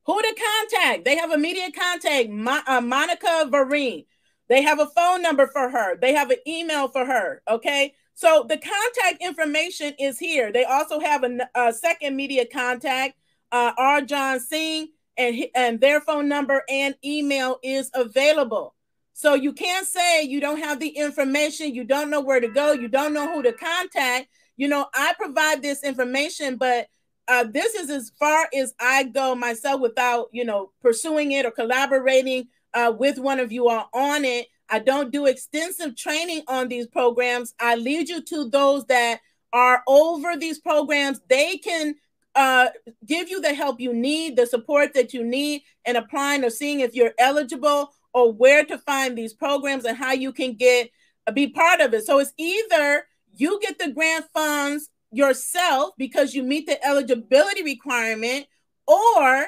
Who 0.05 0.23
to 0.23 0.37
contact? 0.69 1.05
They 1.05 1.17
have 1.17 1.33
immediate 1.33 1.75
contact, 1.75 2.31
Mo- 2.31 2.63
uh, 2.65 2.81
Monica 2.81 3.49
Varine. 3.51 4.07
They 4.49 4.63
have 4.63 4.79
a 4.79 4.87
phone 4.87 5.23
number 5.23 5.47
for 5.47 5.71
her. 5.71 5.97
They 5.97 6.15
have 6.15 6.31
an 6.31 6.39
email 6.47 6.89
for 6.89 7.05
her. 7.05 7.43
Okay. 7.49 7.95
So 8.15 8.47
the 8.49 8.57
contact 8.57 9.23
information 9.23 9.95
is 9.99 10.19
here. 10.19 10.53
They 10.53 10.65
also 10.65 11.01
have 11.01 11.25
a, 11.25 11.49
a 11.55 11.73
second 11.73 12.17
media 12.17 12.47
contact, 12.47 13.15
uh, 13.53 13.73
R. 13.77 14.01
John 14.01 14.41
Singh, 14.41 14.89
and, 15.19 15.45
and 15.55 15.81
their 15.81 16.01
phone 16.01 16.29
number 16.29 16.63
and 16.69 16.95
email 17.05 17.59
is 17.63 17.91
available. 17.95 18.75
So 19.13 19.35
you 19.35 19.53
can't 19.53 19.87
say 19.87 20.23
you 20.23 20.41
don't 20.41 20.59
have 20.59 20.79
the 20.79 20.89
information, 20.89 21.75
you 21.75 21.85
don't 21.85 22.11
know 22.11 22.21
where 22.21 22.41
to 22.41 22.49
go, 22.49 22.73
you 22.73 22.89
don't 22.89 23.15
know 23.15 23.33
who 23.33 23.43
to 23.43 23.53
contact. 23.53 24.29
You 24.59 24.69
know, 24.69 24.87
I 24.95 25.15
provide 25.19 25.63
this 25.63 25.83
information, 25.83 26.57
but 26.57 26.89
uh, 27.29 27.45
this 27.45 27.75
is 27.75 27.91
as 27.91 28.13
far 28.19 28.47
as 28.55 28.75
I 28.79 29.05
go 29.05 29.35
myself 29.35 29.81
without, 29.81 30.29
you 30.33 30.45
know, 30.45 30.71
pursuing 30.83 31.33
it 31.33 31.47
or 31.47 31.51
collaborating 31.51 32.49
uh, 32.77 32.93
with 32.93 33.19
one 33.19 33.41
of 33.41 33.51
you 33.51 33.69
are 33.69 33.89
on 33.93 34.25
it. 34.25 34.47
I 34.69 34.81
don't 34.81 35.11
do 35.11 35.27
extensive 35.27 35.97
training 35.97 36.43
on 36.47 36.69
these 36.69 36.87
programs. 36.87 37.55
I 37.59 37.77
lead 37.77 38.09
you 38.09 38.23
to 38.23 38.51
those 38.51 38.85
that 38.87 39.21
are 39.53 39.83
over 39.89 40.37
these 40.37 40.59
programs. 40.59 41.21
They 41.29 41.57
can 41.57 41.95
uh, 42.35 42.69
give 43.07 43.31
you 43.31 43.41
the 43.41 43.55
help 43.55 43.81
you 43.81 43.95
need, 43.95 44.37
the 44.37 44.47
support 44.47 44.93
that 44.93 45.15
you 45.15 45.25
need, 45.25 45.63
and 45.87 45.97
applying 45.97 46.45
or 46.45 46.51
seeing 46.51 46.81
if 46.81 46.95
you're 46.95 47.15
eligible 47.19 47.93
or 48.13 48.33
where 48.33 48.65
to 48.65 48.77
find 48.79 49.17
these 49.17 49.33
programs 49.33 49.85
and 49.87 49.97
how 49.97 50.13
you 50.13 50.33
can 50.33 50.53
get 50.55 50.91
uh, 51.27 51.33
be 51.33 51.49
part 51.49 51.81
of 51.81 51.95
it. 51.95 52.05
So 52.05 52.19
it's 52.19 52.35
either 52.37 53.07
you 53.35 53.59
get 53.63 53.79
the 53.79 53.93
grant 53.93 54.27
funds 54.35 54.91
yourself 55.13 55.91
because 55.97 56.35
you 56.35 56.43
meet 56.43 56.67
the 56.67 56.85
eligibility 56.85 57.63
requirement, 57.63 58.47
or 58.87 59.47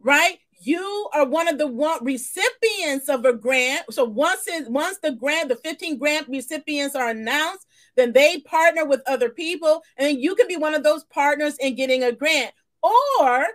right 0.00 0.38
you 0.60 1.08
are 1.14 1.26
one 1.26 1.48
of 1.48 1.58
the 1.58 1.66
one 1.66 2.04
recipients 2.04 3.08
of 3.08 3.24
a 3.24 3.32
grant. 3.32 3.82
So 3.90 4.04
once 4.04 4.46
it 4.46 4.70
once 4.70 4.98
the 4.98 5.12
grant, 5.12 5.48
the 5.48 5.56
15 5.56 5.98
grant 5.98 6.28
recipients 6.28 6.94
are 6.94 7.08
announced, 7.08 7.66
then 7.96 8.12
they 8.12 8.40
partner 8.40 8.84
with 8.84 9.02
other 9.06 9.30
people, 9.30 9.82
and 9.96 10.20
you 10.20 10.34
can 10.34 10.48
be 10.48 10.56
one 10.56 10.74
of 10.74 10.82
those 10.82 11.04
partners 11.04 11.56
in 11.60 11.74
getting 11.74 12.02
a 12.02 12.12
grant. 12.12 12.52
Or 12.82 13.46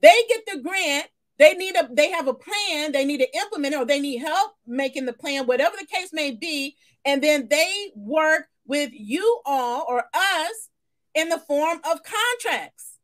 they 0.00 0.22
get 0.28 0.46
the 0.46 0.60
grant, 0.60 1.06
they 1.38 1.54
need 1.54 1.76
a 1.76 1.88
they 1.92 2.10
have 2.10 2.28
a 2.28 2.34
plan, 2.34 2.92
they 2.92 3.04
need 3.04 3.18
to 3.18 3.36
implement 3.36 3.74
it, 3.74 3.78
or 3.78 3.84
they 3.84 4.00
need 4.00 4.18
help 4.18 4.52
making 4.66 5.06
the 5.06 5.12
plan, 5.12 5.46
whatever 5.46 5.76
the 5.78 5.86
case 5.86 6.10
may 6.12 6.32
be, 6.32 6.76
and 7.04 7.22
then 7.22 7.48
they 7.48 7.92
work 7.94 8.46
with 8.66 8.90
you 8.92 9.40
all 9.44 9.84
or 9.88 10.04
us 10.14 10.68
in 11.14 11.28
the 11.28 11.38
form 11.38 11.78
of 11.84 12.00
contracts, 12.02 12.98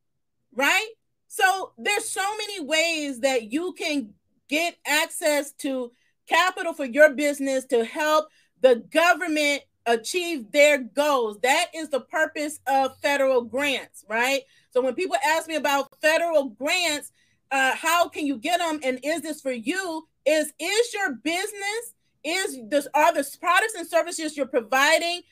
right? 0.54 0.88
So 1.28 1.72
there's 1.78 2.08
so 2.08 2.36
many 2.36 2.64
ways 2.64 3.20
that 3.20 3.52
you 3.52 3.72
can 3.72 4.14
get 4.48 4.76
access 4.86 5.52
to 5.52 5.92
capital 6.26 6.72
for 6.72 6.84
your 6.84 7.14
business 7.14 7.64
to 7.66 7.84
help 7.84 8.28
the 8.60 8.76
government 8.90 9.62
achieve 9.86 10.50
their 10.52 10.78
goals. 10.78 11.38
That 11.42 11.66
is 11.74 11.90
the 11.90 12.00
purpose 12.00 12.60
of 12.66 12.96
federal 12.98 13.42
grants, 13.42 14.04
right? 14.08 14.42
So 14.70 14.80
when 14.82 14.94
people 14.94 15.16
ask 15.24 15.48
me 15.48 15.56
about 15.56 15.88
federal 16.00 16.50
grants, 16.50 17.12
uh, 17.50 17.74
how 17.74 18.08
can 18.08 18.26
you 18.26 18.36
get 18.36 18.58
them 18.58 18.80
and 18.82 19.00
is 19.02 19.22
this 19.22 19.40
for 19.40 19.52
you? 19.52 20.06
Is 20.26 20.52
is 20.58 20.92
your 20.92 21.14
business 21.14 21.94
is 22.24 22.58
this 22.68 22.86
are 22.94 23.14
the 23.14 23.26
products 23.40 23.74
and 23.74 23.88
services 23.88 24.36
you're 24.36 24.46
providing 24.46 25.22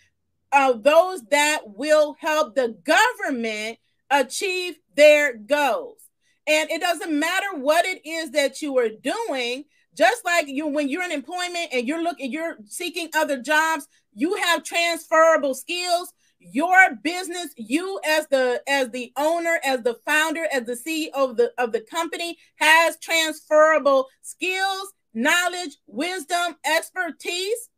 uh, 0.52 0.72
those 0.72 1.22
that 1.24 1.60
will 1.66 2.16
help 2.18 2.54
the 2.54 2.76
government 2.84 3.78
achieve 4.10 4.76
their 4.94 5.36
goals. 5.36 5.98
And 6.46 6.70
it 6.70 6.80
doesn't 6.80 7.18
matter 7.18 7.58
what 7.58 7.84
it 7.84 8.06
is 8.06 8.30
that 8.30 8.62
you 8.62 8.78
are 8.78 8.88
doing, 8.88 9.64
just 9.94 10.24
like 10.24 10.46
you 10.46 10.66
when 10.68 10.88
you're 10.88 11.04
in 11.04 11.10
employment 11.10 11.68
and 11.72 11.88
you're 11.88 12.02
looking 12.02 12.30
you're 12.30 12.58
seeking 12.66 13.08
other 13.14 13.40
jobs, 13.40 13.88
you 14.14 14.36
have 14.36 14.62
transferable 14.62 15.54
skills. 15.54 16.12
Your 16.38 16.94
business, 17.02 17.48
you 17.56 17.98
as 18.06 18.28
the 18.28 18.62
as 18.68 18.90
the 18.90 19.10
owner, 19.16 19.58
as 19.64 19.82
the 19.82 19.94
founder, 20.06 20.46
as 20.52 20.64
the 20.64 20.74
CEO 20.74 21.10
of 21.14 21.36
the 21.36 21.50
of 21.58 21.72
the 21.72 21.80
company 21.80 22.36
has 22.56 22.98
transferable 22.98 24.06
skills, 24.22 24.92
knowledge, 25.14 25.78
wisdom, 25.86 26.56
expertise, 26.64 27.70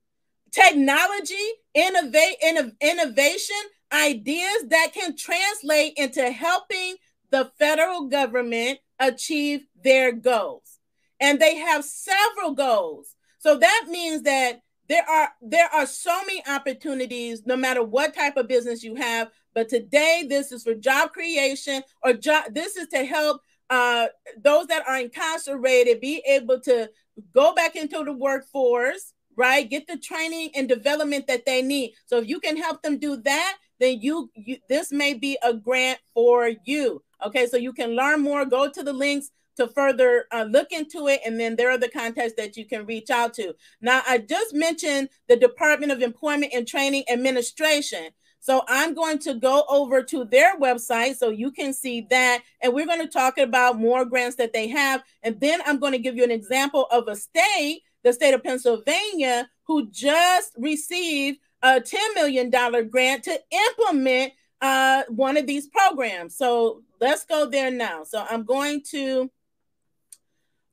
technology, 0.51 1.35
innovate, 1.73 2.37
innovation, 2.81 3.57
ideas 3.93 4.65
that 4.69 4.93
can 4.93 5.17
translate 5.17 5.95
into 5.97 6.31
helping 6.31 6.97
the 7.31 7.51
federal 7.59 8.07
government 8.07 8.79
achieve 8.99 9.67
their 9.83 10.13
goals. 10.13 10.79
And 11.21 11.41
they 11.41 11.57
have 11.57 11.85
several 11.85 12.55
goals. 12.55 13.15
So 13.39 13.57
that 13.57 13.87
means 13.89 14.23
that 14.23 14.63
there 14.89 15.09
are 15.09 15.31
there 15.43 15.69
are 15.73 15.87
so 15.87 16.17
many 16.27 16.43
opportunities 16.47 17.43
no 17.47 17.57
matter 17.57 17.83
what 17.83 18.15
type 18.15 18.37
of 18.37 18.49
business 18.49 18.83
you 18.83 18.95
have 18.95 19.29
but 19.55 19.69
today 19.69 20.25
this 20.29 20.51
is 20.51 20.63
for 20.63 20.75
job 20.75 21.13
creation 21.13 21.83
or 22.03 22.15
job 22.15 22.45
this 22.53 22.77
is 22.77 22.89
to 22.89 23.05
help 23.05 23.41
uh, 23.71 24.07
those 24.43 24.67
that 24.69 24.83
are 24.89 24.99
incarcerated 24.99 26.01
be 26.01 26.23
able 26.27 26.59
to 26.59 26.89
go 27.35 27.55
back 27.55 27.77
into 27.77 28.03
the 28.03 28.13
workforce 28.13 29.13
right 29.37 29.69
get 29.69 29.87
the 29.87 29.99
training 29.99 30.51
and 30.55 30.69
development 30.69 31.27
that 31.27 31.45
they 31.45 31.61
need 31.61 31.93
so 32.07 32.19
if 32.19 32.29
you 32.29 32.41
can 32.41 32.57
help 32.57 32.83
them 32.83 32.99
do 32.99 33.17
that 33.17 33.57
then 33.81 34.01
you, 34.01 34.31
you 34.35 34.57
this 34.69 34.93
may 34.93 35.15
be 35.15 35.39
a 35.43 35.55
grant 35.55 35.99
for 36.15 36.51
you. 36.65 37.03
Okay, 37.25 37.47
so 37.47 37.57
you 37.57 37.73
can 37.73 37.97
learn 37.97 38.23
more. 38.23 38.45
Go 38.45 38.71
to 38.71 38.83
the 38.83 38.93
links 38.93 39.31
to 39.59 39.67
further 39.67 40.27
uh, 40.33 40.45
look 40.45 40.71
into 40.71 41.09
it. 41.09 41.21
And 41.27 41.39
then 41.39 41.57
there 41.57 41.71
are 41.71 41.79
the 41.79 41.89
contacts 41.89 42.35
that 42.37 42.57
you 42.57 42.65
can 42.65 42.87
reach 42.87 43.11
out 43.11 43.35
to. 43.35 43.55
Now, 43.81 44.03
I 44.07 44.19
just 44.19 44.55
mentioned 44.55 45.09
the 45.29 45.37
Department 45.37 45.93
of 45.93 46.01
Employment 46.01 46.53
and 46.55 46.67
Training 46.67 47.05
Administration. 47.11 48.11
So 48.41 48.63
I'm 48.69 48.95
going 48.95 49.19
to 49.21 49.35
go 49.35 49.65
over 49.69 50.01
to 50.05 50.25
their 50.25 50.57
website 50.59 51.17
so 51.17 51.31
you 51.31 51.51
can 51.51 51.75
see 51.75 52.07
that. 52.09 52.43
And 52.63 52.73
we're 52.73 52.87
going 52.87 53.03
to 53.03 53.09
talk 53.09 53.37
about 53.37 53.81
more 53.81 54.05
grants 54.05 54.37
that 54.37 54.53
they 54.53 54.69
have. 54.69 55.03
And 55.25 55.41
then 55.41 55.61
I'm 55.67 55.81
going 55.81 55.93
to 55.93 55.99
give 55.99 56.17
you 56.17 56.23
an 56.23 56.31
example 56.31 56.87
of 56.93 57.09
a 57.09 57.17
state, 57.17 57.83
the 58.05 58.13
state 58.13 58.35
of 58.35 58.45
Pennsylvania, 58.45 59.51
who 59.65 59.91
just 59.91 60.53
received 60.57 61.41
a 61.63 61.81
$10 61.81 62.15
million 62.15 62.51
grant 62.89 63.25
to 63.25 63.41
implement 63.51 64.33
uh, 64.61 65.03
one 65.09 65.37
of 65.37 65.47
these 65.47 65.67
programs. 65.69 66.37
So 66.37 66.83
let's 67.01 67.25
go 67.25 67.47
there 67.47 67.71
now. 67.71 68.05
So 68.05 68.25
I'm 68.29 68.45
going 68.45 68.83
to 68.91 69.31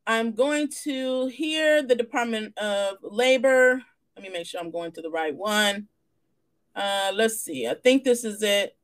I'm 0.07 0.33
going 0.33 0.69
to 0.83 1.27
hear 1.27 1.81
the 1.81 1.95
Department 1.95 2.57
of 2.59 2.97
Labor. 3.01 3.81
Let 4.15 4.23
me 4.23 4.29
make 4.29 4.45
sure 4.45 4.61
I'm 4.61 4.69
going 4.69 4.91
to 4.93 5.01
the 5.01 5.09
right 5.09 5.35
one. 5.35 5.87
Uh, 6.75 7.11
let's 7.13 7.39
see. 7.41 7.67
I 7.67 7.73
think 7.73 8.03
this 8.03 8.23
is 8.23 8.43
it. 8.43 8.77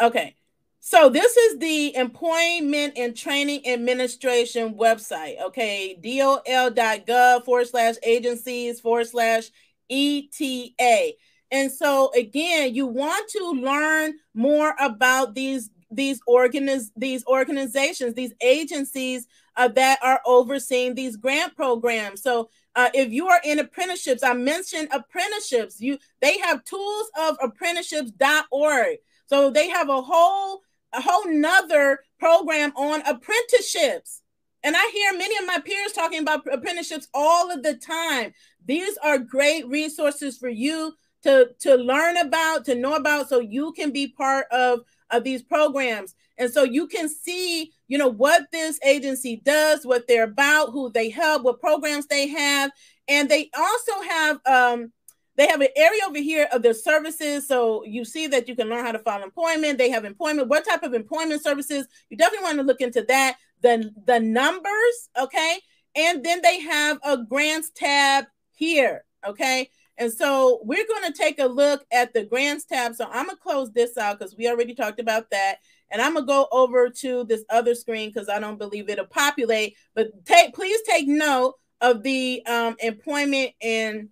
Okay. 0.00 0.36
So 0.78 1.08
this 1.08 1.36
is 1.36 1.58
the 1.58 1.94
Employment 1.96 2.94
and 2.96 3.16
Training 3.16 3.68
Administration 3.68 4.74
website. 4.74 5.42
Okay. 5.42 5.98
DOL.gov 6.00 7.44
forward 7.44 7.66
slash 7.66 7.96
agencies 8.04 8.80
forward 8.80 9.08
slash 9.08 9.50
ETA. 9.90 11.12
And 11.50 11.72
so 11.72 12.10
again, 12.14 12.74
you 12.74 12.86
want 12.86 13.28
to 13.30 13.50
learn 13.52 14.14
more 14.34 14.74
about 14.78 15.34
these 15.34 15.70
these 15.90 16.20
organiz- 16.28 16.90
these 16.96 17.24
organizations, 17.26 18.14
these 18.14 18.34
agencies 18.42 19.26
uh, 19.56 19.68
that 19.68 19.98
are 20.02 20.20
overseeing 20.26 20.94
these 20.94 21.16
grant 21.16 21.56
programs. 21.56 22.22
So 22.22 22.50
uh, 22.76 22.90
if 22.94 23.10
you 23.10 23.28
are 23.28 23.40
in 23.44 23.58
apprenticeships, 23.58 24.22
I 24.22 24.34
mentioned 24.34 24.88
apprenticeships. 24.92 25.80
You 25.80 25.98
they 26.20 26.38
have 26.38 26.64
tools 26.64 27.10
of 27.18 27.38
apprenticeships.org. 27.38 28.96
So 29.26 29.50
they 29.50 29.68
have 29.68 29.88
a 29.88 30.02
whole 30.02 30.62
a 30.92 31.00
whole 31.00 31.26
nother 31.26 32.00
program 32.18 32.72
on 32.76 33.02
apprenticeships. 33.02 34.22
And 34.64 34.74
I 34.76 34.90
hear 34.92 35.16
many 35.16 35.36
of 35.38 35.46
my 35.46 35.60
peers 35.60 35.92
talking 35.92 36.20
about 36.20 36.42
apprenticeships 36.52 37.08
all 37.14 37.50
of 37.50 37.62
the 37.62 37.74
time. 37.74 38.32
These 38.68 38.96
are 39.02 39.18
great 39.18 39.66
resources 39.66 40.38
for 40.38 40.50
you 40.50 40.94
to, 41.22 41.48
to 41.60 41.74
learn 41.74 42.18
about, 42.18 42.66
to 42.66 42.74
know 42.74 42.94
about, 42.94 43.28
so 43.28 43.40
you 43.40 43.72
can 43.72 43.90
be 43.90 44.08
part 44.08 44.46
of, 44.52 44.80
of 45.10 45.24
these 45.24 45.42
programs. 45.42 46.14
And 46.36 46.50
so 46.52 46.62
you 46.62 46.86
can 46.86 47.08
see, 47.08 47.72
you 47.88 47.98
know, 47.98 48.08
what 48.08 48.44
this 48.52 48.78
agency 48.84 49.42
does, 49.44 49.84
what 49.84 50.06
they're 50.06 50.24
about, 50.24 50.70
who 50.70 50.92
they 50.92 51.10
help, 51.10 51.42
what 51.42 51.60
programs 51.60 52.06
they 52.06 52.28
have. 52.28 52.70
And 53.08 53.28
they 53.28 53.50
also 53.58 53.92
have 54.02 54.40
um, 54.46 54.92
they 55.36 55.46
have 55.46 55.60
an 55.60 55.68
area 55.76 56.02
over 56.06 56.18
here 56.18 56.48
of 56.52 56.62
their 56.62 56.74
services. 56.74 57.48
So 57.48 57.84
you 57.84 58.04
see 58.04 58.26
that 58.26 58.48
you 58.48 58.54
can 58.56 58.68
learn 58.68 58.84
how 58.84 58.92
to 58.92 58.98
file 58.98 59.22
employment. 59.22 59.78
They 59.78 59.90
have 59.90 60.04
employment. 60.04 60.48
What 60.48 60.66
type 60.66 60.82
of 60.82 60.94
employment 60.94 61.42
services? 61.42 61.86
You 62.10 62.16
definitely 62.16 62.44
want 62.44 62.58
to 62.58 62.64
look 62.64 62.80
into 62.80 63.02
that. 63.08 63.36
The, 63.62 63.90
the 64.04 64.20
numbers, 64.20 65.08
okay? 65.18 65.58
And 65.94 66.24
then 66.24 66.42
they 66.42 66.60
have 66.60 66.98
a 67.04 67.18
grants 67.24 67.70
tab 67.74 68.26
here, 68.58 69.04
okay? 69.26 69.70
And 69.96 70.12
so 70.12 70.60
we're 70.62 70.86
going 70.86 71.12
to 71.12 71.18
take 71.18 71.38
a 71.38 71.46
look 71.46 71.84
at 71.92 72.12
the 72.12 72.24
grants 72.24 72.64
tab. 72.64 72.94
So 72.94 73.06
I'm 73.06 73.26
going 73.26 73.36
to 73.36 73.42
close 73.42 73.72
this 73.72 73.96
out 73.96 74.18
because 74.18 74.36
we 74.36 74.48
already 74.48 74.74
talked 74.74 75.00
about 75.00 75.30
that. 75.30 75.56
And 75.90 76.00
I'm 76.02 76.14
going 76.14 76.24
to 76.24 76.32
go 76.32 76.48
over 76.52 76.88
to 76.90 77.24
this 77.24 77.44
other 77.50 77.74
screen 77.74 78.10
because 78.10 78.28
I 78.28 78.38
don't 78.38 78.58
believe 78.58 78.88
it'll 78.88 79.06
populate. 79.06 79.76
But 79.94 80.24
take 80.24 80.54
please 80.54 80.80
take 80.82 81.08
note 81.08 81.54
of 81.80 82.02
the 82.02 82.44
um, 82.46 82.76
employment 82.80 83.52
and 83.62 84.08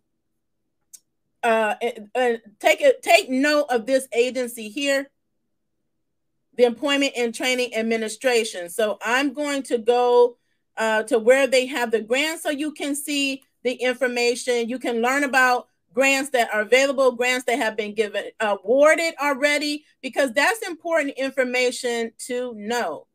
uh, 1.42 1.74
uh, 2.14 2.32
take 2.58 2.80
it 2.80 3.02
take 3.02 3.30
note 3.30 3.66
of 3.70 3.86
this 3.86 4.08
agency 4.12 4.68
here 4.68 5.08
the 6.56 6.64
employment 6.64 7.12
and 7.16 7.34
training 7.34 7.74
administration 7.74 8.68
so 8.68 8.98
i'm 9.04 9.32
going 9.32 9.62
to 9.62 9.78
go 9.78 10.36
uh, 10.76 11.02
to 11.04 11.18
where 11.18 11.46
they 11.46 11.66
have 11.66 11.90
the 11.90 12.00
grants 12.00 12.42
so 12.42 12.50
you 12.50 12.72
can 12.72 12.96
see 12.96 13.42
the 13.66 13.74
information 13.74 14.68
you 14.68 14.78
can 14.78 15.02
learn 15.02 15.24
about 15.24 15.68
grants 15.92 16.30
that 16.30 16.52
are 16.54 16.62
available 16.62 17.12
grants 17.12 17.44
that 17.44 17.58
have 17.58 17.76
been 17.76 17.94
given 17.94 18.24
awarded 18.40 19.14
already 19.20 19.84
because 20.02 20.32
that's 20.32 20.66
important 20.66 21.14
information 21.16 22.12
to 22.18 22.54
know 22.54 23.06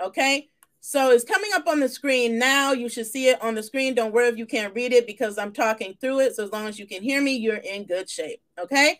okay 0.00 0.48
so 0.80 1.10
it's 1.10 1.24
coming 1.24 1.50
up 1.54 1.66
on 1.66 1.78
the 1.80 1.88
screen 1.88 2.38
now. 2.38 2.72
You 2.72 2.88
should 2.88 3.06
see 3.06 3.28
it 3.28 3.40
on 3.42 3.54
the 3.54 3.62
screen. 3.62 3.94
Don't 3.94 4.12
worry 4.12 4.28
if 4.28 4.38
you 4.38 4.46
can't 4.46 4.74
read 4.74 4.92
it 4.92 5.06
because 5.06 5.36
I'm 5.36 5.52
talking 5.52 5.94
through 6.00 6.20
it. 6.20 6.34
So 6.34 6.44
as 6.44 6.52
long 6.52 6.66
as 6.66 6.78
you 6.78 6.86
can 6.86 7.02
hear 7.02 7.20
me, 7.20 7.36
you're 7.36 7.56
in 7.56 7.84
good 7.84 8.08
shape. 8.08 8.40
Okay. 8.58 8.98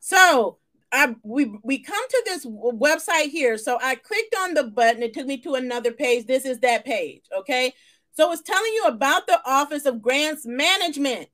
So 0.00 0.58
I 0.92 1.14
we 1.22 1.56
we 1.62 1.78
come 1.78 2.08
to 2.08 2.22
this 2.26 2.44
website 2.44 3.30
here. 3.30 3.56
So 3.58 3.78
I 3.80 3.94
clicked 3.94 4.34
on 4.40 4.54
the 4.54 4.64
button. 4.64 5.04
It 5.04 5.14
took 5.14 5.26
me 5.26 5.36
to 5.38 5.54
another 5.54 5.92
page. 5.92 6.26
This 6.26 6.44
is 6.44 6.58
that 6.60 6.84
page. 6.84 7.22
Okay. 7.38 7.74
So 8.20 8.30
it's 8.32 8.42
telling 8.42 8.74
you 8.74 8.84
about 8.84 9.26
the 9.26 9.40
Office 9.46 9.86
of 9.86 10.02
Grants 10.02 10.44
Management. 10.44 11.30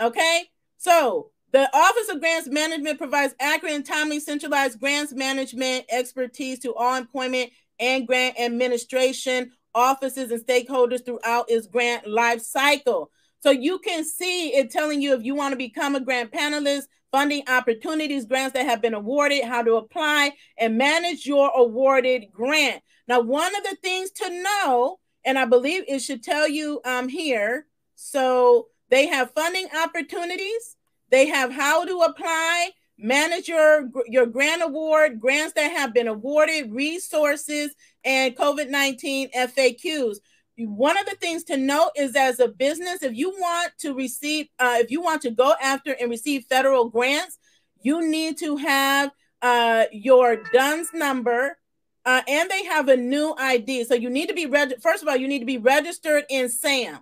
Okay. 0.00 0.44
So 0.78 1.30
the 1.52 1.68
Office 1.76 2.08
of 2.08 2.20
Grants 2.20 2.48
Management 2.48 2.96
provides 2.96 3.34
accurate 3.38 3.74
and 3.74 3.84
timely 3.84 4.18
centralized 4.18 4.80
grants 4.80 5.12
management 5.12 5.84
expertise 5.90 6.58
to 6.60 6.74
all 6.74 6.96
employment 6.96 7.50
and 7.78 8.06
grant 8.06 8.40
administration 8.40 9.52
offices 9.74 10.30
and 10.30 10.42
stakeholders 10.42 11.04
throughout 11.04 11.50
its 11.50 11.66
grant 11.66 12.06
life 12.06 12.40
cycle. 12.40 13.10
So 13.40 13.50
you 13.50 13.78
can 13.80 14.02
see 14.02 14.54
it 14.54 14.70
telling 14.70 15.02
you 15.02 15.12
if 15.12 15.22
you 15.22 15.34
want 15.34 15.52
to 15.52 15.58
become 15.58 15.96
a 15.96 16.00
grant 16.00 16.32
panelist, 16.32 16.84
funding 17.12 17.42
opportunities, 17.46 18.24
grants 18.24 18.54
that 18.54 18.64
have 18.64 18.80
been 18.80 18.94
awarded, 18.94 19.44
how 19.44 19.62
to 19.62 19.74
apply 19.74 20.32
and 20.56 20.78
manage 20.78 21.26
your 21.26 21.52
awarded 21.54 22.32
grant. 22.32 22.82
Now, 23.06 23.20
one 23.20 23.54
of 23.54 23.64
the 23.64 23.76
things 23.82 24.10
to 24.12 24.42
know, 24.42 24.96
and 25.24 25.38
I 25.38 25.44
believe 25.44 25.84
it 25.86 26.00
should 26.00 26.22
tell 26.22 26.48
you 26.48 26.80
um, 26.84 27.08
here, 27.08 27.66
so 27.94 28.68
they 28.90 29.06
have 29.06 29.32
funding 29.32 29.68
opportunities, 29.76 30.76
they 31.10 31.26
have 31.26 31.52
how 31.52 31.84
to 31.84 31.98
apply, 32.00 32.70
manage 32.98 33.48
your, 33.48 33.90
your 34.06 34.26
grant 34.26 34.62
award, 34.62 35.20
grants 35.20 35.54
that 35.54 35.72
have 35.72 35.94
been 35.94 36.08
awarded, 36.08 36.72
resources, 36.72 37.74
and 38.04 38.36
COVID 38.36 38.68
19 38.68 39.30
FAQs. 39.32 40.16
One 40.58 40.98
of 40.98 41.06
the 41.06 41.16
things 41.16 41.44
to 41.44 41.56
note 41.56 41.90
is 41.96 42.14
as 42.16 42.40
a 42.40 42.48
business, 42.48 43.02
if 43.02 43.16
you 43.16 43.30
want 43.30 43.72
to 43.80 43.94
receive, 43.94 44.48
uh, 44.58 44.76
if 44.78 44.90
you 44.90 45.00
want 45.00 45.22
to 45.22 45.30
go 45.30 45.54
after 45.62 45.92
and 45.92 46.10
receive 46.10 46.44
federal 46.44 46.90
grants, 46.90 47.38
you 47.80 48.06
need 48.06 48.38
to 48.38 48.56
have 48.56 49.10
uh, 49.42 49.84
your 49.90 50.36
DUNS 50.52 50.90
number, 50.92 51.56
uh, 52.04 52.22
and 52.26 52.50
they 52.50 52.64
have 52.64 52.88
a 52.88 52.96
new 52.96 53.34
ID. 53.36 53.84
So 53.84 53.94
you 53.94 54.10
need 54.10 54.28
to 54.28 54.34
be 54.34 54.46
registered. 54.46 54.82
First 54.82 55.02
of 55.02 55.08
all, 55.08 55.16
you 55.16 55.28
need 55.28 55.40
to 55.40 55.46
be 55.46 55.58
registered 55.58 56.24
in 56.28 56.48
SAM. 56.48 57.00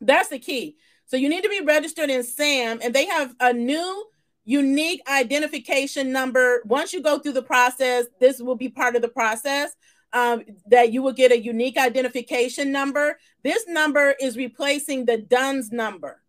That's 0.00 0.28
the 0.28 0.38
key. 0.38 0.76
So 1.06 1.16
you 1.16 1.28
need 1.28 1.42
to 1.42 1.48
be 1.48 1.60
registered 1.60 2.10
in 2.10 2.22
SAM, 2.22 2.80
and 2.82 2.94
they 2.94 3.06
have 3.06 3.34
a 3.40 3.52
new 3.52 4.06
unique 4.44 5.02
identification 5.08 6.12
number. 6.12 6.62
Once 6.64 6.92
you 6.92 7.02
go 7.02 7.18
through 7.18 7.32
the 7.32 7.42
process, 7.42 8.06
this 8.20 8.40
will 8.40 8.54
be 8.54 8.68
part 8.68 8.96
of 8.96 9.02
the 9.02 9.08
process. 9.08 9.74
Um, 10.12 10.42
that 10.66 10.92
you 10.92 11.02
will 11.02 11.12
get 11.12 11.30
a 11.30 11.38
unique 11.38 11.78
identification 11.78 12.72
number. 12.72 13.16
This 13.44 13.68
number 13.68 14.16
is 14.20 14.36
replacing 14.36 15.04
the 15.04 15.18
DUNS 15.18 15.70
number. 15.70 16.19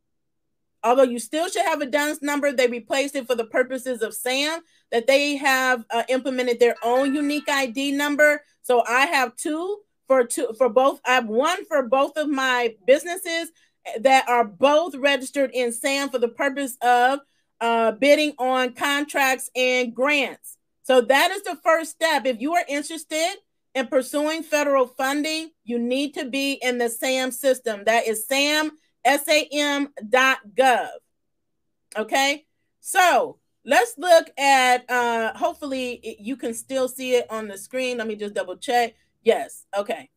Although 0.84 1.04
you 1.04 1.20
still 1.20 1.48
should 1.50 1.66
have 1.66 1.82
a 1.82 1.86
DUNS 1.86 2.22
number, 2.22 2.52
they 2.52 2.68
replaced 2.68 3.16
it 3.16 3.28
for 3.28 3.36
the 3.36 3.46
purposes 3.46 4.02
of 4.02 4.14
SAM, 4.14 4.62
that 4.92 5.08
they 5.08 5.36
have 5.36 5.86
uh, 5.92 6.04
implemented 6.10 6.60
their 6.60 6.76
own 6.84 7.14
unique 7.14 7.50
ID 7.50 7.92
number. 7.92 8.42
So 8.62 8.84
I 8.88 9.06
have 9.08 9.36
two 9.36 9.78
for 10.08 10.26
two 10.26 10.54
for 10.58 10.70
both. 10.70 11.00
I 11.06 11.14
have 11.14 11.28
one 11.28 11.66
for 11.66 11.84
both 11.84 12.18
of 12.18 12.28
my 12.28 12.76
businesses 12.86 13.52
that 14.00 14.28
are 14.28 14.44
both 14.44 14.96
registered 14.96 15.52
in 15.54 15.72
SAM 15.72 16.10
for 16.10 16.20
the 16.20 16.28
purpose 16.28 16.78
of 16.82 17.20
uh, 17.60 17.92
bidding 17.94 18.34
on 18.38 18.74
contracts 18.74 19.50
and 19.56 19.94
grants. 19.96 20.58
So 20.84 21.02
that 21.02 21.32
is 21.32 21.44
the 21.44 21.58
first 21.64 21.92
step. 21.92 22.26
If 22.26 22.42
you 22.42 22.56
are 22.56 22.66
interested 22.68 23.36
in 23.76 23.88
pursuing 23.88 24.44
federal 24.44 24.88
funding, 24.88 25.52
you 25.64 25.80
need 25.80 26.14
to 26.16 26.26
be 26.26 26.54
in 26.54 26.78
the 26.78 26.90
SAM 26.90 27.32
system. 27.32 27.84
That 27.86 28.08
is 28.08 28.28
SAM, 28.28 28.72
SAM.gov. 29.06 30.90
Okay. 31.98 32.46
So 32.80 33.38
let's 33.66 33.96
look 33.98 34.30
at, 34.38 34.90
uh, 34.90 35.34
hopefully 35.38 36.18
you 36.20 36.36
can 36.36 36.54
still 36.54 36.88
see 36.88 37.16
it 37.16 37.30
on 37.30 37.48
the 37.48 37.58
screen. 37.58 37.98
Let 37.98 38.08
me 38.08 38.16
just 38.16 38.34
double 38.34 38.58
check. 38.58 38.96
Yes. 39.24 39.66
Okay. 39.78 40.10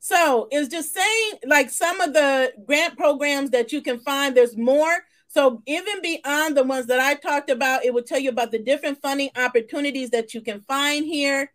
So 0.00 0.48
it's 0.50 0.68
just 0.68 0.94
saying 0.94 1.32
like 1.46 1.70
some 1.70 2.00
of 2.00 2.12
the 2.12 2.52
grant 2.66 2.96
programs 2.96 3.50
that 3.50 3.72
you 3.72 3.82
can 3.82 3.98
find, 4.00 4.36
there's 4.36 4.56
more 4.56 5.04
so 5.28 5.62
even 5.66 6.02
beyond 6.02 6.56
the 6.56 6.64
ones 6.64 6.86
that 6.86 6.98
I 6.98 7.14
talked 7.14 7.50
about, 7.50 7.84
it 7.84 7.94
will 7.94 8.02
tell 8.02 8.18
you 8.18 8.30
about 8.30 8.50
the 8.50 8.58
different 8.58 9.00
funding 9.00 9.30
opportunities 9.36 10.10
that 10.10 10.34
you 10.34 10.40
can 10.40 10.60
find 10.62 11.04
here, 11.04 11.52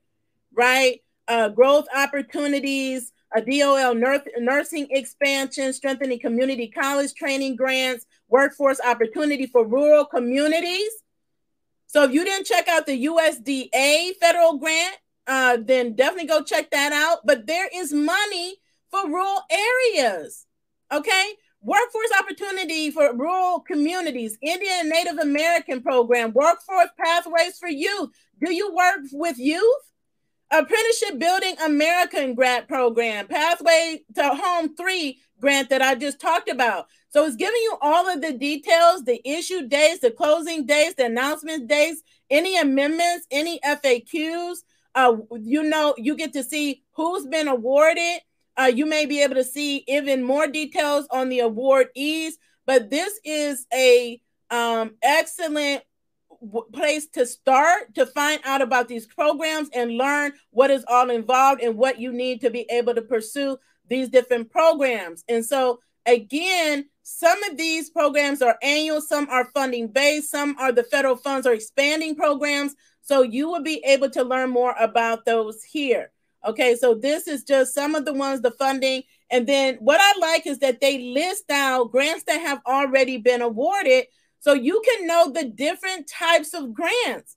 right? 0.53 1.01
uh, 1.27 1.49
growth 1.49 1.87
opportunities, 1.95 3.11
a 3.35 3.41
DOL 3.41 3.95
nursing 3.95 4.87
expansion, 4.91 5.73
strengthening 5.73 6.19
community 6.19 6.67
college 6.67 7.13
training 7.13 7.55
grants, 7.55 8.05
workforce 8.29 8.79
opportunity 8.85 9.45
for 9.45 9.67
rural 9.67 10.05
communities. 10.05 10.89
So 11.87 12.03
if 12.03 12.11
you 12.11 12.23
didn't 12.23 12.45
check 12.45 12.67
out 12.67 12.85
the 12.85 13.05
USDA 13.05 14.15
federal 14.21 14.57
grant, 14.57 14.95
uh, 15.27 15.57
then 15.61 15.93
definitely 15.95 16.27
go 16.27 16.43
check 16.43 16.71
that 16.71 16.93
out. 16.93 17.19
But 17.25 17.45
there 17.45 17.69
is 17.73 17.91
money 17.91 18.55
for 18.89 19.07
rural 19.07 19.41
areas. 19.51 20.45
Okay. 20.91 21.33
Workforce 21.61 22.11
opportunity 22.19 22.91
for 22.91 23.15
rural 23.15 23.59
communities, 23.59 24.37
Indian 24.39 24.87
Native 24.87 25.17
American 25.17 25.81
program, 25.81 26.31
workforce 26.31 26.89
pathways 27.03 27.57
for 27.57 27.67
youth. 27.67 28.11
Do 28.39 28.53
you 28.53 28.71
work 28.75 28.99
with 29.11 29.39
youth? 29.39 29.81
Apprenticeship 30.51 31.19
Building 31.19 31.55
American 31.63 32.35
grant 32.35 32.67
program, 32.67 33.27
Pathway 33.27 34.03
to 34.15 34.23
Home 34.23 34.75
3 34.75 35.19
grant 35.39 35.69
that 35.69 35.81
I 35.81 35.95
just 35.95 36.19
talked 36.19 36.49
about. 36.49 36.87
So 37.09 37.25
it's 37.25 37.35
giving 37.35 37.61
you 37.61 37.77
all 37.81 38.09
of 38.09 38.21
the 38.21 38.33
details, 38.33 39.03
the 39.03 39.21
issue 39.27 39.67
dates, 39.67 39.99
the 39.99 40.11
closing 40.11 40.65
dates, 40.65 40.95
the 40.95 41.05
announcement 41.05 41.67
dates, 41.67 42.01
any 42.29 42.57
amendments, 42.57 43.27
any 43.31 43.59
FAQs. 43.59 44.57
Uh, 44.93 45.17
you 45.39 45.63
know, 45.63 45.93
you 45.97 46.15
get 46.15 46.33
to 46.33 46.43
see 46.43 46.83
who's 46.93 47.25
been 47.25 47.47
awarded 47.47 48.21
uh, 48.57 48.71
you 48.73 48.85
may 48.85 49.05
be 49.05 49.21
able 49.21 49.35
to 49.35 49.43
see 49.43 49.83
even 49.87 50.23
more 50.23 50.47
details 50.47 51.07
on 51.11 51.29
the 51.29 51.39
awardees, 51.39 52.33
but 52.65 52.89
this 52.89 53.19
is 53.23 53.65
a 53.73 54.21
um, 54.49 54.95
excellent 55.01 55.83
place 56.73 57.07
to 57.07 57.25
start 57.25 57.93
to 57.95 58.05
find 58.05 58.39
out 58.43 58.61
about 58.61 58.87
these 58.87 59.05
programs 59.05 59.69
and 59.73 59.97
learn 59.97 60.33
what 60.51 60.71
is 60.71 60.85
all 60.87 61.09
involved 61.09 61.61
and 61.61 61.77
what 61.77 61.99
you 61.99 62.11
need 62.11 62.41
to 62.41 62.49
be 62.49 62.65
able 62.69 62.95
to 62.95 63.01
pursue 63.01 63.57
these 63.87 64.09
different 64.09 64.49
programs. 64.49 65.23
And 65.29 65.45
so, 65.45 65.79
again, 66.05 66.85
some 67.03 67.41
of 67.43 67.57
these 67.57 67.89
programs 67.89 68.41
are 68.41 68.57
annual, 68.61 69.01
some 69.01 69.27
are 69.29 69.49
funding 69.53 69.87
based, 69.87 70.31
some 70.31 70.55
are 70.57 70.71
the 70.71 70.83
federal 70.83 71.15
funds 71.15 71.45
are 71.45 71.53
expanding 71.53 72.15
programs. 72.15 72.75
So, 73.01 73.21
you 73.21 73.49
will 73.49 73.63
be 73.63 73.83
able 73.85 74.09
to 74.11 74.23
learn 74.23 74.49
more 74.49 74.75
about 74.79 75.25
those 75.25 75.63
here. 75.63 76.11
Okay, 76.45 76.75
so 76.75 76.93
this 76.93 77.27
is 77.27 77.43
just 77.43 77.73
some 77.73 77.95
of 77.95 78.05
the 78.05 78.13
ones, 78.13 78.41
the 78.41 78.51
funding. 78.51 79.03
And 79.31 79.47
then 79.47 79.75
what 79.79 79.99
I 79.99 80.19
like 80.19 80.45
is 80.45 80.59
that 80.59 80.79
they 80.79 80.99
list 80.99 81.49
out 81.49 81.91
grants 81.91 82.23
that 82.25 82.39
have 82.39 82.61
already 82.67 83.17
been 83.17 83.41
awarded 83.41 84.05
so 84.45 84.53
you 84.53 84.79
can 84.85 85.07
know 85.07 85.31
the 85.31 85.45
different 85.45 86.07
types 86.07 86.53
of 86.53 86.71
grants. 86.71 87.35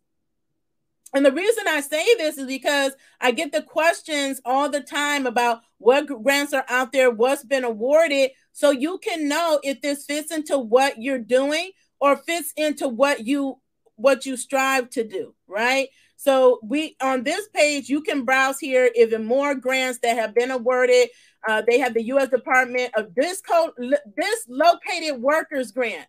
And 1.14 1.24
the 1.24 1.32
reason 1.32 1.64
I 1.66 1.80
say 1.80 2.04
this 2.18 2.36
is 2.36 2.46
because 2.46 2.92
I 3.18 3.30
get 3.30 3.50
the 3.50 3.62
questions 3.62 4.42
all 4.44 4.68
the 4.68 4.82
time 4.82 5.26
about 5.26 5.62
what 5.78 6.06
grants 6.06 6.52
are 6.52 6.66
out 6.68 6.92
there, 6.92 7.10
what's 7.10 7.46
been 7.46 7.64
awarded, 7.64 8.32
so 8.52 8.72
you 8.72 8.98
can 8.98 9.26
know 9.26 9.58
if 9.62 9.80
this 9.80 10.04
fits 10.04 10.30
into 10.30 10.58
what 10.58 11.00
you're 11.00 11.18
doing 11.18 11.70
or 11.98 12.14
fits 12.14 12.52
into 12.58 12.88
what 12.88 13.26
you 13.26 13.58
what 13.96 14.26
you 14.26 14.36
strive 14.36 14.90
to 14.90 15.02
do, 15.02 15.34
right? 15.46 15.88
So 16.16 16.60
we 16.62 16.94
on 17.00 17.24
this 17.24 17.48
page, 17.54 17.88
you 17.88 18.02
can 18.02 18.26
browse 18.26 18.58
here 18.58 18.90
even 18.94 19.24
more 19.24 19.54
grants 19.54 20.00
that 20.02 20.18
have 20.18 20.34
been 20.34 20.50
awarded. 20.50 21.08
Uh, 21.48 21.62
they 21.66 21.78
have 21.78 21.94
the 21.94 22.02
U.S. 22.02 22.28
Department 22.28 22.92
of 22.98 23.14
Disco 23.14 23.72
Dislocated 24.14 25.22
Workers 25.22 25.72
Grant. 25.72 26.06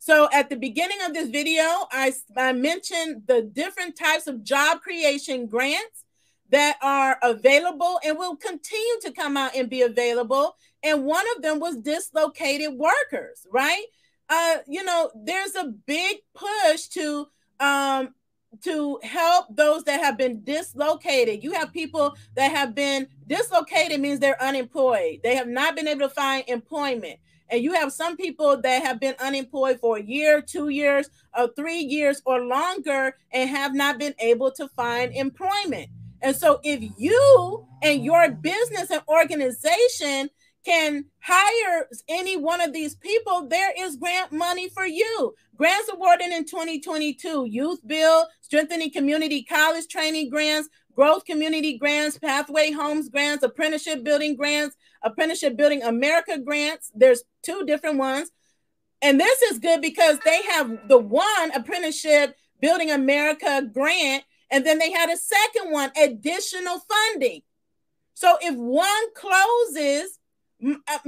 So 0.00 0.30
at 0.32 0.48
the 0.48 0.56
beginning 0.56 0.96
of 1.02 1.12
this 1.12 1.28
video, 1.28 1.62
I, 1.92 2.14
I 2.34 2.54
mentioned 2.54 3.24
the 3.26 3.42
different 3.42 3.96
types 3.96 4.26
of 4.26 4.42
job 4.42 4.80
creation 4.80 5.46
grants 5.46 6.04
that 6.48 6.78
are 6.82 7.18
available 7.22 8.00
and 8.02 8.16
will 8.16 8.34
continue 8.34 9.00
to 9.02 9.12
come 9.12 9.36
out 9.36 9.54
and 9.54 9.68
be 9.68 9.82
available. 9.82 10.56
And 10.82 11.04
one 11.04 11.26
of 11.36 11.42
them 11.42 11.60
was 11.60 11.76
dislocated 11.76 12.72
workers, 12.78 13.46
right? 13.52 13.84
Uh, 14.30 14.56
you 14.66 14.82
know, 14.84 15.10
there's 15.14 15.54
a 15.54 15.66
big 15.86 16.16
push 16.34 16.86
to 16.88 17.26
um, 17.60 18.14
to 18.62 18.98
help 19.02 19.54
those 19.54 19.84
that 19.84 20.00
have 20.00 20.16
been 20.16 20.42
dislocated. 20.42 21.44
You 21.44 21.52
have 21.52 21.74
people 21.74 22.16
that 22.36 22.50
have 22.50 22.74
been 22.74 23.06
dislocated 23.26 24.00
means 24.00 24.18
they're 24.18 24.42
unemployed. 24.42 25.20
They 25.22 25.36
have 25.36 25.46
not 25.46 25.76
been 25.76 25.86
able 25.86 26.08
to 26.08 26.14
find 26.14 26.42
employment. 26.48 27.20
And 27.50 27.62
you 27.62 27.74
have 27.74 27.92
some 27.92 28.16
people 28.16 28.60
that 28.60 28.82
have 28.82 29.00
been 29.00 29.16
unemployed 29.18 29.80
for 29.80 29.98
a 29.98 30.02
year, 30.02 30.40
two 30.40 30.68
years, 30.68 31.10
or 31.36 31.48
three 31.56 31.80
years 31.80 32.22
or 32.24 32.40
longer 32.40 33.16
and 33.32 33.50
have 33.50 33.74
not 33.74 33.98
been 33.98 34.14
able 34.20 34.50
to 34.52 34.68
find 34.68 35.12
employment. 35.14 35.88
And 36.22 36.36
so 36.36 36.60
if 36.62 36.82
you 36.98 37.66
and 37.82 38.04
your 38.04 38.30
business 38.30 38.90
and 38.90 39.02
organization 39.08 40.30
can 40.64 41.06
hire 41.20 41.88
any 42.08 42.36
one 42.36 42.60
of 42.60 42.72
these 42.72 42.94
people, 42.94 43.46
there 43.48 43.72
is 43.78 43.96
grant 43.96 44.30
money 44.30 44.68
for 44.68 44.86
you. 44.86 45.34
Grants 45.56 45.90
awarded 45.92 46.28
in 46.28 46.44
2022 46.44 47.46
Youth 47.46 47.80
Build, 47.86 48.26
Strengthening 48.42 48.90
Community 48.90 49.42
College 49.42 49.88
Training 49.88 50.28
Grants, 50.28 50.68
Growth 50.94 51.24
Community 51.24 51.78
Grants, 51.78 52.18
Pathway 52.18 52.72
Homes 52.72 53.08
Grants, 53.08 53.42
Apprenticeship 53.42 54.04
Building 54.04 54.36
Grants, 54.36 54.76
Apprenticeship 55.02 55.56
Building 55.56 55.82
America 55.82 56.38
Grants. 56.38 56.90
There's 56.94 57.22
two 57.42 57.64
different 57.66 57.98
ones. 57.98 58.30
And 59.02 59.18
this 59.18 59.42
is 59.42 59.58
good 59.58 59.80
because 59.80 60.18
they 60.24 60.42
have 60.42 60.88
the 60.88 60.98
one 60.98 61.52
Apprenticeship 61.54 62.36
Building 62.60 62.90
America 62.90 63.62
grant, 63.72 64.24
and 64.50 64.66
then 64.66 64.78
they 64.78 64.90
had 64.90 65.08
a 65.08 65.16
second 65.16 65.72
one, 65.72 65.90
additional 65.96 66.78
funding. 66.80 67.40
So 68.12 68.36
if 68.42 68.54
one 68.54 69.14
closes, 69.14 70.18
uh, 70.62 70.98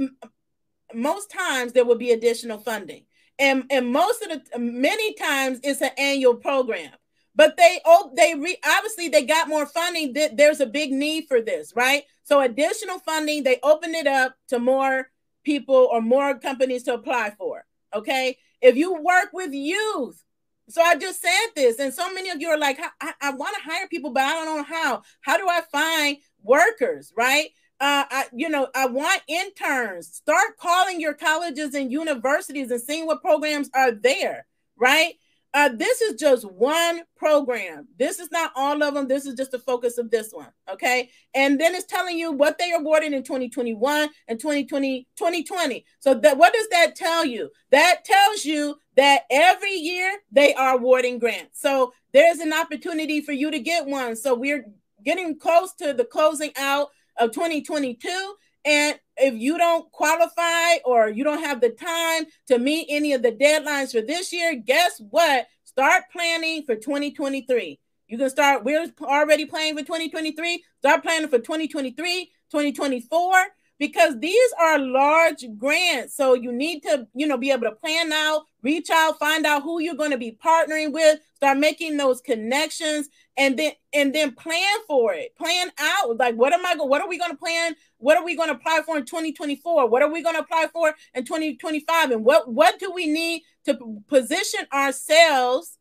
most 0.95 1.29
times 1.29 1.73
there 1.73 1.85
will 1.85 1.97
be 1.97 2.11
additional 2.11 2.57
funding 2.57 3.05
and 3.39 3.63
and 3.69 3.91
most 3.91 4.21
of 4.23 4.29
the 4.29 4.59
many 4.59 5.13
times 5.13 5.59
it's 5.63 5.81
an 5.81 5.91
annual 5.97 6.35
program 6.35 6.91
but 7.35 7.57
they 7.57 7.79
oh 7.85 8.11
they 8.15 8.35
re, 8.35 8.57
obviously 8.65 9.09
they 9.09 9.25
got 9.25 9.47
more 9.47 9.65
funding 9.65 10.13
that 10.13 10.37
there's 10.37 10.59
a 10.59 10.65
big 10.65 10.91
need 10.91 11.25
for 11.27 11.41
this 11.41 11.73
right 11.75 12.03
so 12.23 12.41
additional 12.41 12.99
funding 12.99 13.43
they 13.43 13.59
opened 13.63 13.95
it 13.95 14.07
up 14.07 14.35
to 14.47 14.59
more 14.59 15.07
people 15.43 15.89
or 15.91 16.01
more 16.01 16.37
companies 16.39 16.83
to 16.83 16.93
apply 16.93 17.31
for 17.37 17.65
okay 17.93 18.37
if 18.61 18.75
you 18.75 18.93
work 18.93 19.29
with 19.33 19.53
youth 19.53 20.23
so 20.69 20.81
i 20.81 20.95
just 20.95 21.21
said 21.21 21.47
this 21.55 21.79
and 21.79 21.93
so 21.93 22.13
many 22.13 22.29
of 22.29 22.39
you 22.41 22.49
are 22.49 22.57
like 22.57 22.79
i, 23.01 23.13
I 23.21 23.31
want 23.31 23.55
to 23.55 23.69
hire 23.69 23.87
people 23.87 24.11
but 24.11 24.23
i 24.23 24.33
don't 24.33 24.57
know 24.57 24.63
how 24.63 25.01
how 25.21 25.37
do 25.37 25.47
i 25.47 25.61
find 25.71 26.17
workers 26.41 27.13
right 27.17 27.49
uh, 27.79 28.05
I, 28.09 28.25
you 28.31 28.47
know, 28.47 28.69
I 28.73 28.85
want 28.85 29.21
interns. 29.27 30.07
Start 30.07 30.57
calling 30.57 31.01
your 31.01 31.13
colleges 31.13 31.73
and 31.75 31.91
universities 31.91 32.71
and 32.71 32.79
seeing 32.79 33.05
what 33.05 33.21
programs 33.21 33.69
are 33.75 33.91
there, 33.91 34.45
right? 34.77 35.15
Uh, 35.55 35.69
this 35.69 36.01
is 36.01 36.19
just 36.19 36.49
one 36.51 37.01
program. 37.15 37.87
This 37.99 38.19
is 38.19 38.31
not 38.31 38.51
all 38.55 38.81
of 38.81 38.95
them. 38.95 39.07
This 39.07 39.27
is 39.27 39.35
just 39.35 39.51
the 39.51 39.59
focus 39.59 39.99
of 39.99 40.09
this 40.09 40.31
one. 40.31 40.49
Okay. 40.71 41.09
And 41.35 41.61
then 41.61 41.75
it's 41.75 41.85
telling 41.85 42.17
you 42.17 42.31
what 42.31 42.57
they 42.57 42.71
awarded 42.71 43.13
in 43.13 43.21
2021 43.21 44.09
and 44.27 44.39
2020, 44.39 45.07
2020. 45.15 45.85
So 45.99 46.15
that 46.15 46.37
what 46.37 46.53
does 46.53 46.67
that 46.69 46.95
tell 46.95 47.23
you? 47.23 47.51
That 47.69 48.03
tells 48.03 48.45
you 48.45 48.77
that 48.95 49.23
every 49.29 49.73
year 49.73 50.17
they 50.31 50.55
are 50.55 50.75
awarding 50.75 51.19
grants. 51.19 51.61
So 51.61 51.93
there's 52.13 52.39
an 52.39 52.53
opportunity 52.53 53.21
for 53.21 53.31
you 53.31 53.51
to 53.51 53.59
get 53.59 53.85
one. 53.85 54.15
So 54.15 54.33
we're 54.33 54.65
getting 55.05 55.37
close 55.37 55.73
to 55.75 55.93
the 55.93 56.05
closing 56.05 56.51
out 56.57 56.87
of 57.17 57.31
2022. 57.31 58.35
And 58.65 58.97
if 59.17 59.35
you 59.35 59.57
don't 59.57 59.91
qualify 59.91 60.75
or 60.85 61.09
you 61.09 61.23
don't 61.23 61.43
have 61.43 61.61
the 61.61 61.69
time 61.69 62.25
to 62.47 62.57
meet 62.57 62.87
any 62.89 63.13
of 63.13 63.21
the 63.21 63.31
deadlines 63.31 63.91
for 63.91 64.01
this 64.01 64.33
year, 64.33 64.55
guess 64.55 65.01
what? 65.09 65.47
Start 65.63 66.03
planning 66.11 66.63
for 66.63 66.75
2023. 66.75 67.79
You 68.07 68.17
can 68.17 68.29
start, 68.29 68.63
we're 68.63 68.85
already 69.01 69.45
planning 69.45 69.75
for 69.75 69.83
2023. 69.83 70.63
Start 70.79 71.03
planning 71.03 71.29
for 71.29 71.39
2023, 71.39 72.25
2024 72.51 73.35
because 73.79 74.19
these 74.19 74.53
are 74.59 74.79
large 74.79 75.45
grants. 75.57 76.15
So 76.15 76.33
you 76.33 76.51
need 76.51 76.81
to 76.83 77.07
you 77.13 77.27
know 77.27 77.37
be 77.37 77.51
able 77.51 77.69
to 77.69 77.75
plan 77.75 78.11
out 78.11 78.43
reach 78.61 78.89
out 78.89 79.19
find 79.19 79.45
out 79.45 79.63
who 79.63 79.79
you're 79.79 79.95
going 79.95 80.11
to 80.11 80.17
be 80.17 80.37
partnering 80.43 80.93
with 80.93 81.19
start 81.35 81.57
making 81.57 81.97
those 81.97 82.21
connections 82.21 83.09
and 83.35 83.57
then 83.57 83.73
and 83.93 84.13
then 84.13 84.33
plan 84.33 84.77
for 84.87 85.13
it. 85.13 85.35
Plan 85.35 85.69
out. 85.79 86.17
Like 86.17 86.35
what 86.35 86.53
am 86.53 86.65
i 86.65 86.75
going 86.75 86.89
what 86.89 87.01
are 87.01 87.09
we 87.09 87.17
going 87.17 87.31
to 87.31 87.37
plan? 87.37 87.75
What 87.97 88.17
are 88.17 88.25
we 88.25 88.35
going 88.35 88.49
to 88.49 88.55
apply 88.55 88.81
for 88.85 88.97
in 88.97 89.05
2024 89.05 89.89
what 89.89 90.01
are 90.01 90.11
we 90.11 90.21
going 90.21 90.35
to 90.35 90.41
apply 90.41 90.67
for 90.71 90.93
in 91.13 91.25
2025 91.25 92.11
and 92.11 92.25
what 92.25 92.51
what 92.51 92.79
do 92.79 92.91
we 92.91 93.07
need 93.07 93.43
to 93.65 94.01
position 94.07 94.61
ourselves 94.73 95.77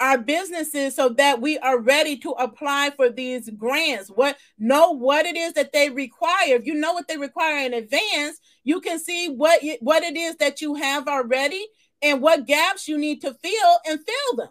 our 0.00 0.18
businesses 0.18 0.96
so 0.96 1.08
that 1.10 1.40
we 1.40 1.58
are 1.58 1.78
ready 1.78 2.16
to 2.18 2.30
apply 2.30 2.90
for 2.96 3.10
these 3.10 3.48
grants. 3.50 4.08
What 4.08 4.36
know 4.58 4.90
what 4.90 5.24
it 5.24 5.36
is 5.36 5.52
that 5.54 5.72
they 5.72 5.90
require. 5.90 6.56
If 6.56 6.66
you 6.66 6.74
know 6.74 6.92
what 6.92 7.08
they 7.08 7.16
require 7.16 7.64
in 7.64 7.74
advance 7.74 8.40
you 8.64 8.80
can 8.80 8.98
see 8.98 9.28
what 9.28 9.60
what 9.80 10.02
it 10.02 10.16
is 10.16 10.36
that 10.36 10.60
you 10.60 10.74
have 10.74 11.06
already 11.06 11.64
and 12.02 12.20
what 12.20 12.46
gaps 12.46 12.88
you 12.88 12.98
need 12.98 13.20
to 13.20 13.32
fill 13.34 13.78
and 13.86 14.00
fill 14.00 14.36
them 14.36 14.48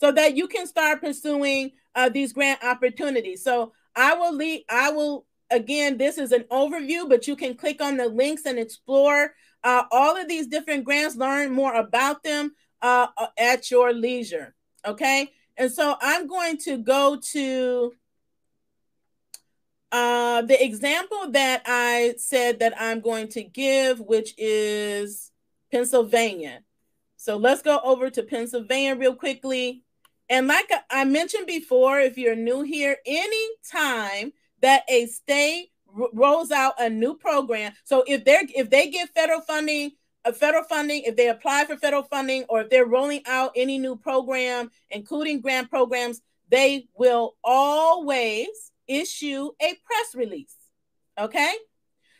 so 0.00 0.12
that 0.12 0.36
you 0.36 0.48
can 0.48 0.66
start 0.66 1.00
pursuing 1.00 1.72
uh, 1.94 2.08
these 2.08 2.32
grant 2.32 2.62
opportunities. 2.64 3.42
So 3.42 3.72
I 3.94 4.14
will 4.14 4.34
leave, 4.34 4.62
I 4.70 4.90
will, 4.92 5.26
again, 5.50 5.98
this 5.98 6.18
is 6.18 6.30
an 6.30 6.44
overview, 6.50 7.08
but 7.08 7.26
you 7.26 7.34
can 7.34 7.56
click 7.56 7.82
on 7.82 7.96
the 7.96 8.08
links 8.08 8.46
and 8.46 8.58
explore 8.58 9.34
uh, 9.64 9.82
all 9.90 10.16
of 10.16 10.28
these 10.28 10.46
different 10.46 10.84
grants, 10.84 11.16
learn 11.16 11.52
more 11.52 11.74
about 11.74 12.22
them 12.22 12.52
uh, 12.82 13.08
uh 13.16 13.26
at 13.36 13.70
your 13.70 13.92
leisure. 13.92 14.54
Okay. 14.86 15.32
And 15.56 15.72
so 15.72 15.96
I'm 16.00 16.26
going 16.26 16.56
to 16.58 16.78
go 16.78 17.18
to 17.32 17.92
uh, 19.90 20.42
the 20.42 20.62
example 20.62 21.30
that 21.32 21.62
I 21.66 22.14
said 22.18 22.60
that 22.60 22.74
I'm 22.80 23.00
going 23.00 23.28
to 23.28 23.42
give, 23.42 24.00
which 24.00 24.34
is 24.38 25.30
Pennsylvania. 25.72 26.60
So 27.16 27.36
let's 27.36 27.62
go 27.62 27.80
over 27.82 28.10
to 28.10 28.22
Pennsylvania 28.22 28.94
real 28.94 29.14
quickly. 29.14 29.82
And 30.28 30.46
like 30.46 30.70
I 30.90 31.04
mentioned 31.04 31.46
before, 31.46 32.00
if 32.00 32.18
you're 32.18 32.36
new 32.36 32.62
here, 32.62 32.96
any 33.06 33.48
time 33.70 34.32
that 34.60 34.84
a 34.88 35.06
state 35.06 35.70
rolls 36.12 36.50
out 36.50 36.74
a 36.78 36.90
new 36.90 37.14
program, 37.14 37.72
so 37.84 38.04
if 38.06 38.24
they're 38.24 38.42
if 38.54 38.68
they 38.68 38.90
get 38.90 39.08
federal 39.14 39.40
funding, 39.40 39.92
a 40.28 40.32
federal 40.32 40.64
funding, 40.64 41.02
if 41.04 41.16
they 41.16 41.28
apply 41.28 41.64
for 41.64 41.76
federal 41.76 42.02
funding, 42.02 42.44
or 42.48 42.60
if 42.60 42.70
they're 42.70 42.86
rolling 42.86 43.22
out 43.26 43.52
any 43.56 43.78
new 43.78 43.96
program, 43.96 44.70
including 44.90 45.40
grant 45.40 45.70
programs, 45.70 46.20
they 46.50 46.86
will 46.96 47.36
always 47.42 48.48
issue 48.86 49.50
a 49.60 49.74
press 49.84 50.14
release. 50.14 50.54
Okay. 51.18 51.52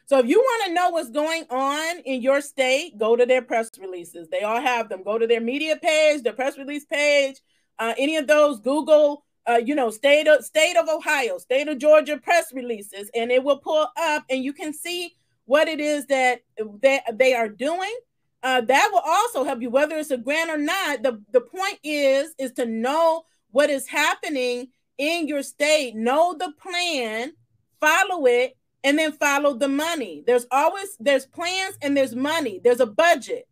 So 0.06 0.18
if 0.18 0.26
you 0.26 0.38
want 0.38 0.66
to 0.66 0.72
know 0.72 0.90
what's 0.90 1.10
going 1.10 1.44
on 1.50 1.98
in 2.00 2.22
your 2.22 2.40
state, 2.40 2.96
go 2.98 3.14
to 3.14 3.26
their 3.26 3.42
press 3.42 3.70
releases. 3.78 4.28
They 4.28 4.40
all 4.40 4.60
have 4.60 4.88
them. 4.88 5.02
Go 5.02 5.18
to 5.18 5.26
their 5.26 5.40
media 5.40 5.76
page, 5.76 6.22
their 6.22 6.32
press 6.32 6.56
release 6.56 6.86
page, 6.86 7.36
uh, 7.78 7.92
any 7.98 8.16
of 8.16 8.26
those 8.26 8.58
Google, 8.60 9.24
uh, 9.46 9.60
you 9.62 9.74
know, 9.74 9.90
state 9.90 10.26
of 10.26 10.44
state 10.44 10.76
of 10.76 10.88
Ohio, 10.88 11.36
state 11.36 11.68
of 11.68 11.78
Georgia 11.78 12.16
press 12.16 12.52
releases, 12.54 13.10
and 13.14 13.30
it 13.30 13.44
will 13.44 13.58
pull 13.58 13.86
up, 13.98 14.24
and 14.30 14.42
you 14.42 14.52
can 14.52 14.72
see 14.72 15.14
what 15.48 15.66
it 15.66 15.80
is 15.80 16.06
that 16.06 16.42
they, 16.80 17.00
they 17.14 17.32
are 17.32 17.48
doing. 17.48 17.96
Uh, 18.42 18.60
that 18.60 18.90
will 18.92 19.02
also 19.04 19.44
help 19.44 19.62
you, 19.62 19.70
whether 19.70 19.96
it's 19.96 20.10
a 20.10 20.18
grant 20.18 20.50
or 20.50 20.58
not. 20.58 21.02
The 21.02 21.20
the 21.32 21.40
point 21.40 21.80
is 21.82 22.34
is 22.38 22.52
to 22.52 22.66
know 22.66 23.24
what 23.50 23.70
is 23.70 23.88
happening 23.88 24.68
in 24.98 25.26
your 25.26 25.42
state, 25.42 25.96
know 25.96 26.36
the 26.38 26.52
plan, 26.60 27.32
follow 27.80 28.26
it, 28.26 28.56
and 28.84 28.98
then 28.98 29.12
follow 29.12 29.54
the 29.54 29.68
money. 29.68 30.22
There's 30.26 30.46
always 30.52 30.96
there's 31.00 31.26
plans 31.26 31.78
and 31.80 31.96
there's 31.96 32.14
money. 32.14 32.60
There's 32.62 32.80
a 32.80 32.86
budget, 32.86 33.48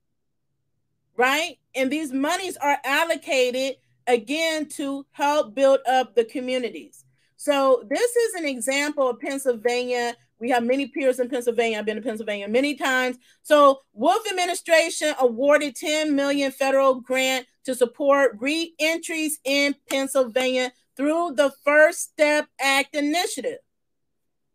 right? 1.17 1.59
And 1.75 1.91
these 1.91 2.13
monies 2.13 2.59
are 2.59 2.77
allocated 2.85 3.77
again 4.07 4.69
to 4.69 5.07
help 5.13 5.55
build 5.55 5.81
up 5.89 6.15
the 6.15 6.25
communities. 6.25 7.05
So 7.39 7.85
this 7.89 8.15
is 8.15 8.35
an 8.35 8.45
example 8.45 9.09
of 9.09 9.19
Pennsylvania. 9.19 10.15
We 10.39 10.51
have 10.51 10.65
many 10.65 10.87
peers 10.87 11.19
in 11.19 11.29
Pennsylvania. 11.29 11.79
I've 11.79 11.87
been 11.87 11.97
to 11.97 12.03
Pennsylvania 12.03 12.49
many 12.49 12.75
times. 12.75 13.17
So 13.43 13.81
Wolf 13.95 14.27
administration 14.31 15.15
awarded 15.19 15.77
10 15.77 16.15
million 16.15 16.53
federal 16.53 17.01
grant 17.01 17.47
to 17.65 17.75
support 17.75 18.37
re-entries 18.39 19.39
in 19.45 19.75
Pennsylvania 19.89 20.73
through 20.97 21.33
the 21.37 21.53
First 21.65 22.03
Step 22.03 22.47
Act 22.61 22.95
initiative. 22.95 23.59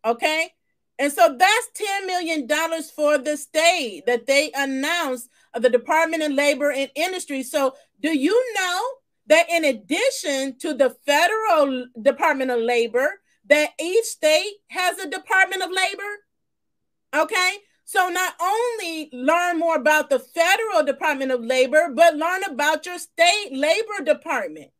Okay? 0.05 0.51
And 0.99 1.11
so 1.11 1.35
that's 1.37 1.69
$10 2.01 2.05
million 2.05 2.47
for 2.95 3.17
the 3.17 3.35
state 3.35 4.05
that 4.05 4.27
they 4.27 4.51
announced 4.55 5.29
of 5.53 5.63
the 5.63 5.69
Department 5.69 6.21
of 6.21 6.31
Labor 6.31 6.71
and 6.71 6.91
Industry. 6.95 7.41
So 7.41 7.73
do 8.01 8.15
you 8.15 8.53
know 8.53 8.81
that 9.27 9.49
in 9.49 9.65
addition 9.65 10.57
to 10.59 10.73
the 10.73 10.95
federal 11.05 11.87
Department 12.01 12.51
of 12.51 12.59
Labor, 12.59 13.20
that 13.47 13.71
each 13.79 14.05
state 14.05 14.53
has 14.69 14.97
a 14.99 15.09
Department 15.09 15.63
of 15.63 15.71
Labor. 15.71 17.23
Okay. 17.23 17.57
So 17.83 18.07
not 18.07 18.35
only 18.41 19.09
learn 19.11 19.59
more 19.59 19.75
about 19.75 20.09
the 20.09 20.19
federal 20.19 20.83
Department 20.85 21.31
of 21.31 21.43
Labor, 21.43 21.89
but 21.93 22.15
learn 22.15 22.43
about 22.43 22.85
your 22.85 22.97
state 22.97 23.49
labor 23.51 24.03
department 24.05 24.71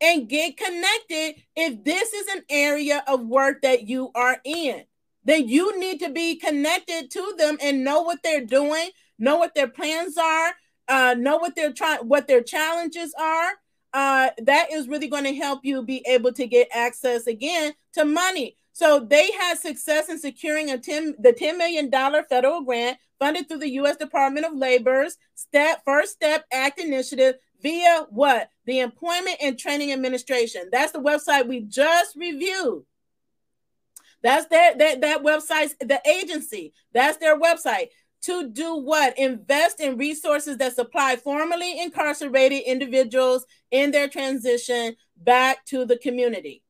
and 0.00 0.28
get 0.28 0.56
connected 0.56 1.42
if 1.56 1.82
this 1.82 2.12
is 2.12 2.28
an 2.28 2.42
area 2.48 3.02
of 3.08 3.26
work 3.26 3.62
that 3.62 3.88
you 3.88 4.10
are 4.14 4.36
in. 4.44 4.84
Then 5.24 5.48
you 5.48 5.78
need 5.80 5.98
to 6.00 6.10
be 6.10 6.36
connected 6.36 7.10
to 7.10 7.34
them 7.36 7.58
and 7.60 7.82
know 7.82 8.02
what 8.02 8.22
they're 8.22 8.46
doing, 8.46 8.90
know 9.18 9.38
what 9.38 9.56
their 9.56 9.68
plans 9.68 10.16
are, 10.16 10.52
uh, 10.86 11.16
know 11.18 11.38
what 11.38 11.56
they're 11.56 11.72
trying, 11.72 12.06
what 12.06 12.28
their 12.28 12.42
challenges 12.42 13.12
are, 13.18 13.50
uh, 13.96 14.28
that 14.42 14.70
is 14.70 14.88
really 14.88 15.08
going 15.08 15.24
to 15.24 15.34
help 15.34 15.64
you 15.64 15.82
be 15.82 16.04
able 16.06 16.30
to 16.30 16.46
get 16.46 16.68
access 16.70 17.26
again 17.26 17.72
to 17.94 18.04
money. 18.04 18.54
So 18.74 19.00
they 19.00 19.32
had 19.32 19.58
success 19.58 20.10
in 20.10 20.18
securing 20.18 20.70
a 20.70 20.76
10, 20.76 21.14
the 21.18 21.32
$10 21.32 21.56
million 21.56 21.90
federal 22.28 22.60
grant 22.60 22.98
funded 23.18 23.48
through 23.48 23.60
the 23.60 23.70
U.S. 23.70 23.96
Department 23.96 24.44
of 24.44 24.52
Labor's 24.52 25.16
Step 25.34 25.80
First 25.86 26.12
Step 26.12 26.44
Act 26.52 26.78
initiative 26.78 27.36
via 27.62 28.04
what? 28.10 28.50
The 28.66 28.80
Employment 28.80 29.38
and 29.40 29.58
Training 29.58 29.92
Administration. 29.92 30.68
That's 30.70 30.92
the 30.92 30.98
website 30.98 31.48
we 31.48 31.62
just 31.62 32.16
reviewed. 32.16 32.84
That's 34.22 34.46
their 34.48 34.76
that 34.76 35.00
that 35.00 35.22
website's 35.22 35.74
the 35.80 36.02
agency. 36.06 36.74
That's 36.92 37.16
their 37.16 37.38
website 37.38 37.88
to 38.26 38.50
do 38.50 38.76
what? 38.76 39.18
Invest 39.18 39.80
in 39.80 39.96
resources 39.96 40.56
that 40.58 40.74
supply 40.74 41.16
formerly 41.16 41.80
incarcerated 41.80 42.62
individuals 42.66 43.46
in 43.70 43.90
their 43.90 44.08
transition 44.08 44.96
back 45.16 45.64
to 45.66 45.84
the 45.84 45.96
community. 45.96 46.62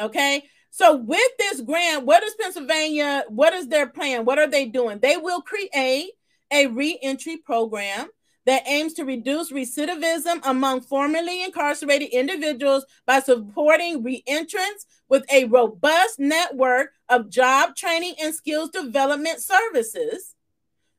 Okay. 0.00 0.44
So 0.70 0.96
with 0.96 1.30
this 1.38 1.60
grant, 1.60 2.04
what 2.04 2.24
is 2.24 2.34
Pennsylvania? 2.40 3.24
What 3.28 3.52
is 3.52 3.68
their 3.68 3.88
plan? 3.88 4.24
What 4.24 4.40
are 4.40 4.48
they 4.48 4.66
doing? 4.66 4.98
They 4.98 5.16
will 5.16 5.40
create 5.40 6.10
a 6.52 6.66
reentry 6.66 7.36
program 7.36 8.08
that 8.46 8.66
aims 8.66 8.92
to 8.94 9.04
reduce 9.04 9.52
recidivism 9.52 10.40
among 10.44 10.80
formerly 10.80 11.44
incarcerated 11.44 12.08
individuals 12.10 12.84
by 13.06 13.20
supporting 13.20 14.02
reentrants 14.02 14.84
with 15.08 15.24
a 15.32 15.44
robust 15.44 16.18
network 16.18 16.90
of 17.08 17.30
job 17.30 17.76
training 17.76 18.14
and 18.20 18.34
skills 18.34 18.70
development 18.70 19.40
services 19.40 20.34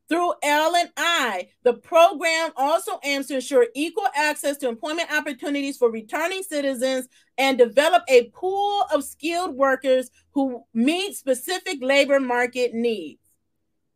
through 0.07 0.33
L&I, 0.43 1.47
the 1.63 1.73
program 1.73 2.51
also 2.55 2.99
aims 3.03 3.27
to 3.27 3.35
ensure 3.35 3.67
equal 3.73 4.07
access 4.15 4.57
to 4.57 4.69
employment 4.69 5.11
opportunities 5.11 5.77
for 5.77 5.91
returning 5.91 6.43
citizens 6.43 7.07
and 7.37 7.57
develop 7.57 8.03
a 8.07 8.29
pool 8.29 8.83
of 8.93 9.03
skilled 9.03 9.55
workers 9.55 10.09
who 10.31 10.63
meet 10.73 11.15
specific 11.15 11.79
labor 11.81 12.19
market 12.19 12.73
needs. 12.73 13.19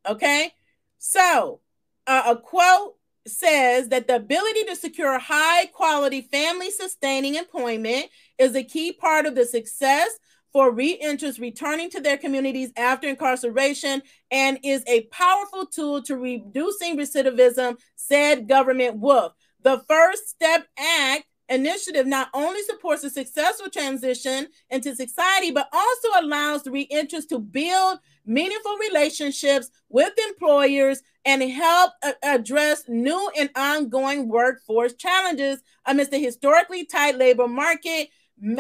Okay, 0.08 0.52
so 0.98 1.62
uh, 2.08 2.24
a 2.28 2.36
quote 2.38 2.96
says 3.28 3.90
that 3.90 4.08
the 4.08 4.16
ability 4.16 4.64
to 4.64 4.76
secure 4.76 5.20
high 5.20 5.68
quality 5.68 6.22
family 6.22 6.72
sustaining 6.72 7.36
employment 7.36 8.08
is 8.38 8.56
a 8.56 8.64
key 8.64 8.92
part 8.92 9.26
of 9.26 9.36
the 9.36 9.46
success 9.46 10.10
for 10.52 10.74
reentrants 10.74 11.40
returning 11.40 11.90
to 11.92 12.00
their 12.00 12.18
communities 12.18 12.72
after 12.76 13.08
incarceration 13.08 14.02
and 14.32 14.60
is 14.64 14.84
a 14.88 15.02
powerful 15.12 15.66
tool 15.66 16.02
to 16.04 16.18
reducing 16.18 16.98
recidivism, 16.98 17.78
said 17.96 18.48
Government 18.48 18.98
Wolf. 18.98 19.34
The 19.62 19.84
First 19.88 20.30
Step 20.30 20.68
Act 20.78 21.26
initiative 21.50 22.06
not 22.06 22.30
only 22.34 22.62
supports 22.64 23.04
a 23.04 23.10
successful 23.10 23.70
transition 23.70 24.48
into 24.70 24.96
society, 24.96 25.52
but 25.52 25.68
also 25.74 26.08
allows 26.22 26.64
the 26.64 26.70
reentrants 26.70 27.28
to 27.28 27.40
build 27.40 28.00
meaningful 28.26 28.78
relationships 28.78 29.70
with 29.90 30.14
employers 30.30 31.02
and 31.26 31.42
help 31.44 31.92
uh, 32.04 32.14
address 32.24 32.84
new 32.88 33.30
and 33.38 33.50
ongoing 33.56 34.30
workforce 34.30 34.94
challenges 34.94 35.62
amidst 35.86 36.12
the 36.12 36.20
historically 36.20 36.86
tight 36.86 37.18
labor 37.18 37.48
market 37.48 38.10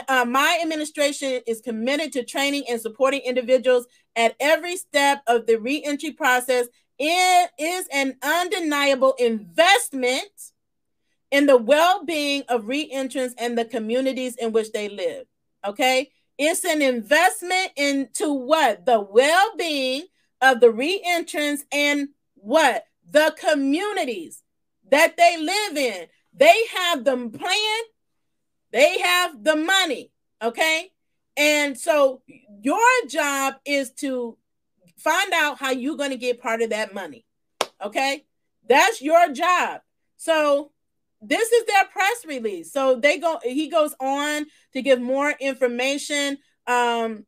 uh, 0.08 0.26
my 0.26 0.60
administration 0.62 1.42
is 1.48 1.62
committed 1.62 2.12
to 2.13 2.24
training 2.24 2.63
and 2.70 2.82
supporting 2.82 3.22
individuals 3.22 3.86
at 4.15 4.36
every 4.39 4.76
step 4.76 5.22
of 5.28 5.46
the 5.46 5.60
reentry 5.60 6.12
process. 6.12 6.68
It 6.98 7.52
is 7.58 7.88
an 7.92 8.18
undeniable 8.22 9.13
investment 9.20 10.52
in 11.32 11.46
the 11.46 11.58
well 11.58 12.04
being 12.04 12.44
of 12.50 12.63
reentrants 12.63 13.34
and 13.38 13.58
the 13.58 13.65
communities 13.65 14.36
in 14.36 14.52
which 14.52 14.72
they 14.72 14.89
live. 14.89 15.26
Okay. 15.65 16.12
It's 16.38 16.63
an 16.63 16.82
investment 16.82 17.72
into 17.76 18.34
what? 18.34 18.86
The 18.86 19.00
well 19.00 19.52
being 19.58 20.04
of 20.42 20.60
the 20.60 20.68
reentrants 20.68 21.62
and 21.72 22.10
what? 22.36 22.86
The 23.10 23.36
communities 23.38 24.42
that 24.89 25.18
they 25.18 25.38
live 25.38 25.78
in. 25.78 26.08
They 26.34 26.56
have 26.76 27.04
the 27.04 27.30
plan 27.30 27.82
they 28.72 29.00
have 29.00 29.44
the 29.44 29.56
money, 29.56 30.12
okay? 30.42 30.92
And 31.38 31.78
so 31.78 32.22
your 32.62 32.80
job 33.08 33.56
is 33.66 33.92
to 33.94 34.38
find 34.98 35.32
out 35.34 35.58
how 35.58 35.72
you're 35.72 35.98
going 35.98 36.12
to 36.12 36.18
get 36.18 36.42
part 36.42 36.62
of 36.62 36.72
that 36.72 36.94
money. 36.94 37.26
Okay? 37.82 38.26
That's 38.68 39.02
your 39.02 39.32
job. 39.32 39.82
So 40.18 40.72
this 41.22 41.52
is 41.52 41.66
their 41.66 41.86
press 41.86 42.26
release. 42.26 42.72
So 42.72 42.96
they 42.96 43.18
go, 43.18 43.40
he 43.42 43.70
goes 43.70 43.96
on 44.00 44.46
to 44.74 44.82
give 44.82 45.00
more 45.00 45.34
information 45.40 46.38
um, 46.68 47.26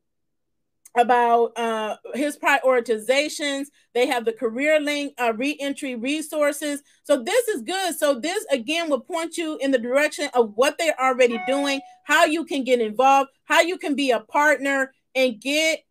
about 0.97 1.57
uh, 1.57 1.97
his 2.13 2.37
prioritizations. 2.37 3.67
They 3.93 4.07
have 4.07 4.25
the 4.25 4.33
career 4.33 4.79
link, 4.79 5.13
uh, 5.17 5.33
reentry 5.35 5.95
resources. 5.95 6.81
So 7.03 7.23
this 7.23 7.47
is 7.47 7.61
good. 7.61 7.95
So 7.95 8.19
this 8.19 8.45
again 8.51 8.89
will 8.89 8.99
point 8.99 9.37
you 9.37 9.57
in 9.57 9.71
the 9.71 9.77
direction 9.77 10.29
of 10.33 10.53
what 10.55 10.77
they're 10.77 10.99
already 10.99 11.39
doing, 11.47 11.81
how 12.03 12.25
you 12.25 12.45
can 12.45 12.63
get 12.63 12.81
involved, 12.81 13.29
how 13.45 13.61
you 13.61 13.77
can 13.77 13.95
be 13.95 14.11
a 14.11 14.19
partner 14.19 14.93
and 15.15 15.39
get 15.39 15.83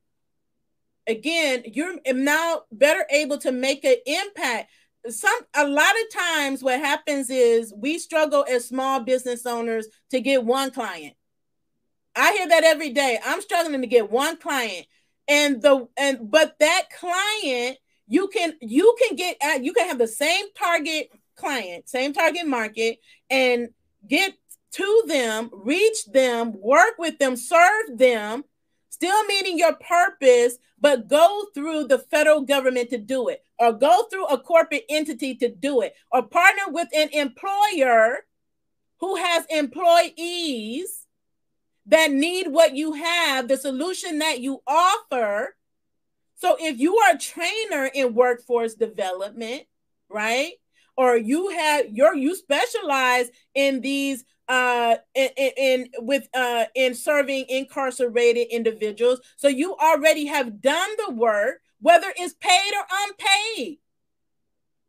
again, 1.06 1.62
you're 1.66 1.96
now 2.12 2.62
better 2.72 3.04
able 3.10 3.38
to 3.38 3.52
make 3.52 3.84
an 3.84 3.96
impact. 4.06 4.70
Some 5.08 5.34
a 5.54 5.66
lot 5.66 5.94
of 6.02 6.20
times 6.20 6.62
what 6.62 6.78
happens 6.78 7.30
is 7.30 7.72
we 7.74 7.98
struggle 7.98 8.44
as 8.48 8.68
small 8.68 9.00
business 9.00 9.46
owners 9.46 9.88
to 10.10 10.20
get 10.20 10.44
one 10.44 10.70
client. 10.70 11.14
I 12.16 12.32
hear 12.32 12.48
that 12.48 12.64
every 12.64 12.90
day. 12.90 13.18
I'm 13.24 13.40
struggling 13.40 13.80
to 13.80 13.86
get 13.86 14.10
one 14.10 14.36
client. 14.36 14.86
And 15.28 15.62
the 15.62 15.86
and 15.96 16.30
but 16.30 16.58
that 16.58 16.88
client 16.98 17.78
you 18.08 18.28
can 18.28 18.54
you 18.60 18.96
can 19.00 19.16
get 19.16 19.36
at 19.40 19.62
you 19.62 19.72
can 19.72 19.86
have 19.86 19.98
the 19.98 20.08
same 20.08 20.46
target 20.58 21.10
client, 21.36 21.88
same 21.88 22.12
target 22.12 22.46
market 22.46 22.98
and 23.28 23.68
get 24.06 24.34
to 24.72 25.04
them, 25.06 25.50
reach 25.52 26.06
them, 26.06 26.52
work 26.60 26.94
with 26.98 27.18
them, 27.18 27.36
serve 27.36 27.96
them 27.96 28.44
still 29.00 29.24
meeting 29.24 29.58
your 29.58 29.74
purpose, 29.76 30.58
but 30.78 31.08
go 31.08 31.46
through 31.54 31.84
the 31.84 31.98
federal 31.98 32.42
government 32.42 32.90
to 32.90 32.98
do 32.98 33.28
it, 33.28 33.42
or 33.58 33.72
go 33.72 34.04
through 34.10 34.26
a 34.26 34.38
corporate 34.38 34.84
entity 34.90 35.34
to 35.36 35.48
do 35.48 35.80
it, 35.80 35.94
or 36.12 36.22
partner 36.22 36.64
with 36.68 36.88
an 36.94 37.08
employer 37.12 38.18
who 38.98 39.16
has 39.16 39.46
employees 39.48 40.99
that 41.86 42.10
need 42.10 42.48
what 42.48 42.74
you 42.76 42.92
have, 42.92 43.48
the 43.48 43.56
solution 43.56 44.18
that 44.18 44.40
you 44.40 44.62
offer. 44.66 45.56
So 46.36 46.56
if 46.58 46.78
you 46.78 46.96
are 46.96 47.14
a 47.14 47.18
trainer 47.18 47.90
in 47.92 48.14
workforce 48.14 48.74
development, 48.74 49.62
right? 50.08 50.52
Or 50.96 51.16
you 51.16 51.48
have 51.50 51.90
your 51.90 52.14
you 52.14 52.34
specialize 52.34 53.30
in 53.54 53.80
these 53.80 54.24
uh, 54.48 54.96
in, 55.14 55.30
in 55.36 55.88
with 55.98 56.28
uh, 56.34 56.64
in 56.74 56.94
serving 56.94 57.46
incarcerated 57.48 58.48
individuals. 58.50 59.20
So 59.36 59.48
you 59.48 59.76
already 59.76 60.26
have 60.26 60.60
done 60.60 60.90
the 61.06 61.14
work, 61.14 61.60
whether 61.80 62.12
it's 62.16 62.34
paid 62.34 62.72
or 62.76 62.84
unpaid. 63.06 63.78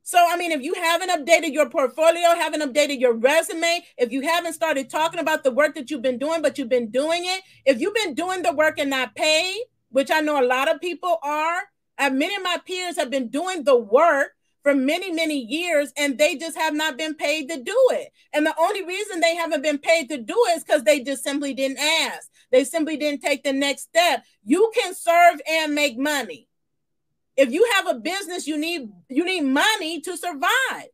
So, 0.03 0.17
I 0.29 0.35
mean, 0.35 0.51
if 0.51 0.61
you 0.61 0.73
haven't 0.73 1.09
updated 1.09 1.53
your 1.53 1.69
portfolio, 1.69 2.35
haven't 2.35 2.61
updated 2.61 2.99
your 2.99 3.13
resume, 3.13 3.81
if 3.97 4.11
you 4.11 4.21
haven't 4.21 4.53
started 4.53 4.89
talking 4.89 5.19
about 5.19 5.43
the 5.43 5.51
work 5.51 5.75
that 5.75 5.91
you've 5.91 6.01
been 6.01 6.17
doing, 6.17 6.41
but 6.41 6.57
you've 6.57 6.69
been 6.69 6.89
doing 6.89 7.21
it, 7.25 7.43
if 7.65 7.79
you've 7.79 7.93
been 7.93 8.13
doing 8.13 8.41
the 8.41 8.53
work 8.53 8.79
and 8.79 8.89
not 8.89 9.15
paid, 9.15 9.61
which 9.89 10.09
I 10.09 10.21
know 10.21 10.41
a 10.41 10.45
lot 10.45 10.73
of 10.73 10.81
people 10.81 11.17
are, 11.23 11.61
and 11.97 12.17
many 12.17 12.35
of 12.35 12.43
my 12.43 12.57
peers 12.65 12.97
have 12.97 13.09
been 13.11 13.27
doing 13.29 13.63
the 13.63 13.77
work, 13.77 14.33
for 14.63 14.75
many, 14.75 15.11
many 15.11 15.39
years, 15.39 15.91
and 15.97 16.17
they 16.17 16.35
just 16.35 16.57
have 16.57 16.73
not 16.73 16.97
been 16.97 17.15
paid 17.15 17.49
to 17.49 17.57
do 17.57 17.75
it. 17.91 18.11
And 18.33 18.45
the 18.45 18.55
only 18.59 18.85
reason 18.85 19.19
they 19.19 19.35
haven't 19.35 19.63
been 19.63 19.79
paid 19.79 20.09
to 20.09 20.17
do 20.17 20.35
it 20.49 20.57
is 20.57 20.63
because 20.63 20.83
they 20.83 21.01
just 21.01 21.23
simply 21.23 21.53
didn't 21.53 21.79
ask. 21.79 22.29
They 22.51 22.63
simply 22.63 22.97
didn't 22.97 23.21
take 23.21 23.43
the 23.43 23.53
next 23.53 23.83
step. 23.83 24.23
You 24.43 24.71
can 24.75 24.93
serve 24.93 25.41
and 25.49 25.73
make 25.73 25.97
money. 25.97 26.47
If 27.37 27.51
you 27.51 27.67
have 27.75 27.87
a 27.87 27.99
business, 27.99 28.47
you 28.47 28.57
need 28.57 28.89
you 29.09 29.25
need 29.25 29.41
money 29.41 30.01
to 30.01 30.17
survive. 30.17 30.89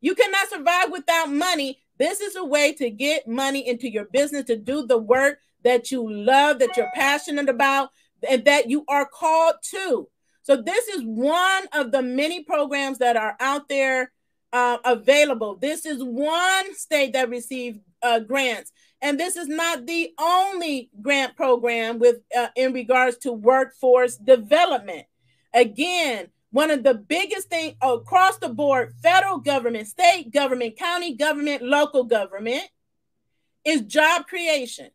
You 0.00 0.14
cannot 0.14 0.48
survive 0.48 0.90
without 0.90 1.30
money. 1.30 1.82
This 1.98 2.20
is 2.20 2.36
a 2.36 2.44
way 2.44 2.72
to 2.74 2.88
get 2.90 3.28
money 3.28 3.68
into 3.68 3.90
your 3.90 4.06
business 4.06 4.44
to 4.44 4.56
do 4.56 4.86
the 4.86 4.98
work 4.98 5.38
that 5.62 5.90
you 5.90 6.10
love, 6.10 6.58
that 6.60 6.76
you're 6.76 6.90
passionate 6.94 7.48
about, 7.48 7.90
and 8.28 8.44
that 8.46 8.70
you 8.70 8.84
are 8.88 9.04
called 9.04 9.56
to. 9.70 10.08
So 10.42 10.56
this 10.56 10.88
is 10.88 11.02
one 11.02 11.66
of 11.74 11.92
the 11.92 12.02
many 12.02 12.42
programs 12.42 12.98
that 12.98 13.16
are 13.16 13.36
out 13.40 13.68
there 13.68 14.12
uh, 14.52 14.78
available. 14.84 15.56
This 15.56 15.84
is 15.84 16.02
one 16.02 16.74
state 16.74 17.12
that 17.12 17.28
received 17.28 17.80
uh, 18.02 18.20
grants, 18.20 18.72
and 19.02 19.20
this 19.20 19.36
is 19.36 19.48
not 19.48 19.86
the 19.86 20.12
only 20.18 20.90
grant 21.02 21.36
program 21.36 21.98
with 21.98 22.20
uh, 22.36 22.48
in 22.56 22.72
regards 22.72 23.18
to 23.18 23.32
workforce 23.32 24.16
development. 24.16 25.06
Again, 25.52 26.28
one 26.50 26.70
of 26.70 26.82
the 26.82 26.94
biggest 26.94 27.48
things 27.48 27.76
across 27.80 28.38
the 28.38 28.48
board, 28.48 28.94
federal 29.02 29.38
government, 29.38 29.86
state 29.86 30.32
government, 30.32 30.76
county 30.76 31.14
government, 31.14 31.62
local 31.62 32.04
government, 32.04 32.64
is 33.64 33.82
job 33.82 34.26
creation. 34.26 34.90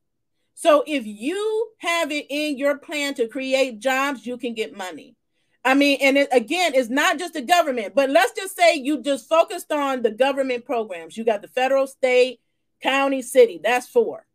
So 0.53 0.83
if 0.87 1.05
you 1.05 1.69
have 1.79 2.11
it 2.11 2.25
in 2.29 2.57
your 2.57 2.77
plan 2.77 3.13
to 3.15 3.27
create 3.27 3.79
jobs, 3.79 4.25
you 4.25 4.37
can 4.37 4.53
get 4.53 4.75
money. 4.75 5.15
I 5.63 5.73
mean, 5.73 5.97
and 6.01 6.17
it, 6.17 6.29
again, 6.31 6.73
it's 6.75 6.89
not 6.89 7.17
just 7.17 7.33
the 7.33 7.41
government, 7.41 7.95
but 7.95 8.09
let's 8.09 8.33
just 8.33 8.55
say 8.55 8.75
you 8.75 9.01
just 9.01 9.27
focused 9.27 9.71
on 9.71 10.01
the 10.01 10.11
government 10.11 10.63
programs. 10.63 11.17
You 11.17 11.25
got 11.25 11.41
the 11.41 11.47
federal, 11.47 11.87
state, 11.87 12.39
county, 12.81 13.21
city. 13.21 13.59
That's 13.63 13.87
four. 13.87 14.25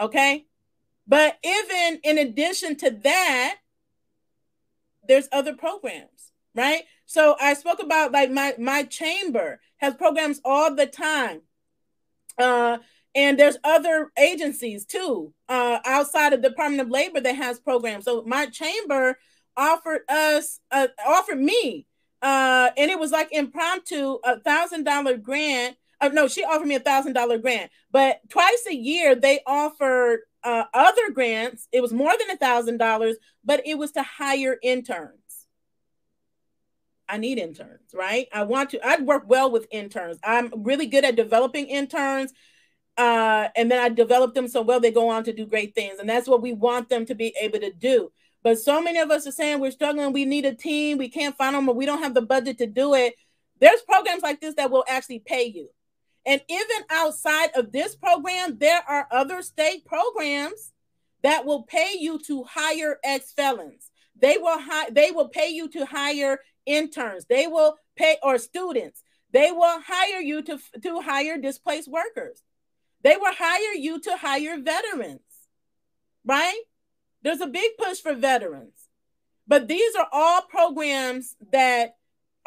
Okay. 0.00 0.46
But 1.06 1.38
even 1.44 2.00
in 2.02 2.18
addition 2.18 2.76
to 2.78 2.90
that, 2.90 3.56
there's 5.08 5.28
other 5.32 5.54
programs, 5.54 6.32
right? 6.54 6.82
So 7.06 7.36
I 7.40 7.54
spoke 7.54 7.82
about 7.82 8.12
like 8.12 8.30
my 8.30 8.54
my 8.58 8.84
chamber 8.84 9.60
has 9.78 9.94
programs 9.94 10.40
all 10.44 10.74
the 10.74 10.86
time. 10.86 11.42
Uh, 12.38 12.78
and 13.14 13.38
there's 13.38 13.56
other 13.62 14.10
agencies 14.18 14.84
too 14.84 15.32
uh, 15.48 15.78
outside 15.84 16.32
of 16.32 16.42
the 16.42 16.48
Department 16.48 16.80
of 16.80 16.90
Labor 16.90 17.20
that 17.20 17.36
has 17.36 17.60
programs. 17.60 18.04
So 18.04 18.24
my 18.26 18.46
chamber 18.46 19.18
offered 19.56 20.00
us, 20.08 20.58
uh, 20.72 20.88
offered 21.06 21.38
me, 21.38 21.86
uh, 22.22 22.70
and 22.76 22.90
it 22.90 22.98
was 22.98 23.12
like 23.12 23.28
impromptu, 23.30 24.18
a 24.24 24.40
thousand 24.40 24.84
dollar 24.84 25.16
grant. 25.16 25.76
Uh, 26.00 26.08
no, 26.08 26.26
she 26.26 26.42
offered 26.42 26.66
me 26.66 26.74
a 26.74 26.80
thousand 26.80 27.12
dollar 27.12 27.38
grant, 27.38 27.70
but 27.92 28.18
twice 28.28 28.66
a 28.68 28.74
year 28.74 29.14
they 29.14 29.40
offered 29.46 30.20
uh, 30.44 30.64
other 30.72 31.10
grants. 31.10 31.66
It 31.72 31.80
was 31.80 31.92
more 31.92 32.12
than 32.18 32.30
a 32.30 32.36
thousand 32.36 32.78
dollars, 32.78 33.16
but 33.44 33.66
it 33.66 33.78
was 33.78 33.92
to 33.92 34.02
hire 34.02 34.56
interns. 34.62 35.18
I 37.08 37.18
need 37.18 37.38
interns, 37.38 37.90
right? 37.92 38.28
I 38.32 38.44
want 38.44 38.70
to, 38.70 38.86
I'd 38.86 39.06
work 39.06 39.24
well 39.26 39.50
with 39.50 39.66
interns. 39.70 40.18
I'm 40.24 40.50
really 40.56 40.86
good 40.86 41.04
at 41.04 41.16
developing 41.16 41.66
interns. 41.66 42.32
Uh, 42.96 43.48
and 43.56 43.70
then 43.70 43.80
I 43.80 43.88
develop 43.88 44.34
them 44.34 44.46
so 44.46 44.62
well 44.62 44.78
they 44.80 44.92
go 44.92 45.08
on 45.08 45.24
to 45.24 45.32
do 45.32 45.46
great 45.46 45.74
things. 45.74 45.98
And 45.98 46.08
that's 46.08 46.28
what 46.28 46.42
we 46.42 46.52
want 46.52 46.88
them 46.88 47.04
to 47.06 47.14
be 47.14 47.34
able 47.40 47.58
to 47.60 47.72
do. 47.72 48.10
But 48.42 48.58
so 48.58 48.80
many 48.80 48.98
of 49.00 49.10
us 49.10 49.26
are 49.26 49.32
saying 49.32 49.60
we're 49.60 49.70
struggling, 49.70 50.12
we 50.12 50.24
need 50.24 50.44
a 50.44 50.54
team, 50.54 50.98
we 50.98 51.08
can't 51.08 51.36
find 51.36 51.54
them, 51.54 51.68
or 51.68 51.74
we 51.74 51.86
don't 51.86 52.02
have 52.02 52.14
the 52.14 52.22
budget 52.22 52.58
to 52.58 52.66
do 52.66 52.94
it. 52.94 53.14
There's 53.60 53.80
programs 53.82 54.22
like 54.22 54.40
this 54.40 54.54
that 54.56 54.70
will 54.70 54.84
actually 54.86 55.20
pay 55.20 55.44
you. 55.44 55.70
And 56.26 56.40
even 56.48 56.84
outside 56.90 57.50
of 57.54 57.72
this 57.72 57.94
program, 57.94 58.58
there 58.58 58.82
are 58.88 59.06
other 59.10 59.42
state 59.42 59.84
programs 59.84 60.72
that 61.22 61.44
will 61.44 61.62
pay 61.62 61.96
you 61.98 62.18
to 62.26 62.44
hire 62.44 62.98
ex 63.04 63.32
felons. 63.32 63.90
They 64.16 64.38
will 64.38 64.58
hi- 64.58 64.90
they 64.90 65.10
will 65.10 65.28
pay 65.28 65.48
you 65.48 65.68
to 65.70 65.84
hire 65.84 66.40
interns. 66.66 67.26
They 67.26 67.46
will 67.46 67.76
pay 67.96 68.16
or 68.22 68.38
students. 68.38 69.02
They 69.32 69.50
will 69.50 69.80
hire 69.80 70.20
you 70.20 70.42
to 70.42 70.58
to 70.82 71.00
hire 71.00 71.38
displaced 71.38 71.88
workers. 71.88 72.42
They 73.02 73.16
will 73.16 73.34
hire 73.34 73.74
you 73.74 74.00
to 74.00 74.16
hire 74.16 74.58
veterans. 74.60 75.20
Right? 76.24 76.60
There's 77.22 77.40
a 77.40 77.46
big 77.46 77.72
push 77.78 78.00
for 78.00 78.14
veterans. 78.14 78.88
But 79.46 79.68
these 79.68 79.94
are 79.94 80.08
all 80.10 80.42
programs 80.42 81.36
that 81.52 81.96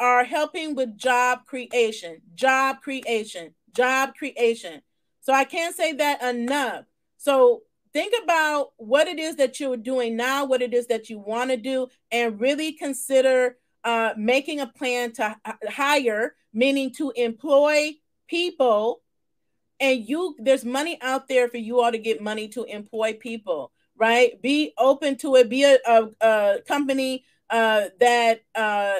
are 0.00 0.24
helping 0.24 0.74
with 0.74 0.96
job 0.96 1.46
creation, 1.46 2.22
job 2.34 2.80
creation, 2.80 3.54
job 3.78 4.14
creation. 4.14 4.82
So 5.20 5.32
I 5.32 5.44
can't 5.44 5.74
say 5.74 5.92
that 5.94 6.22
enough. 6.22 6.84
So 7.16 7.62
think 7.92 8.12
about 8.22 8.72
what 8.76 9.06
it 9.08 9.18
is 9.18 9.36
that 9.36 9.60
you're 9.60 9.76
doing 9.76 10.16
now, 10.16 10.44
what 10.44 10.62
it 10.62 10.74
is 10.74 10.88
that 10.88 11.08
you 11.08 11.18
want 11.18 11.50
to 11.50 11.56
do, 11.56 11.88
and 12.10 12.40
really 12.40 12.72
consider 12.72 13.56
uh, 13.84 14.14
making 14.16 14.60
a 14.60 14.66
plan 14.66 15.12
to 15.12 15.36
hire, 15.68 16.34
meaning 16.52 16.92
to 16.94 17.12
employ 17.16 17.92
people. 18.26 19.02
And 19.80 20.08
you, 20.08 20.34
there's 20.38 20.64
money 20.64 20.98
out 21.00 21.28
there 21.28 21.48
for 21.48 21.58
you 21.58 21.80
all 21.80 21.92
to 21.92 21.98
get 21.98 22.20
money 22.20 22.48
to 22.48 22.64
employ 22.64 23.14
people 23.14 23.72
right? 23.98 24.40
Be 24.40 24.72
open 24.78 25.16
to 25.18 25.34
it. 25.36 25.50
Be 25.50 25.64
a, 25.64 25.76
a, 25.86 26.08
a 26.20 26.58
company 26.66 27.24
uh, 27.50 27.86
that 28.00 28.42
uh, 28.54 28.94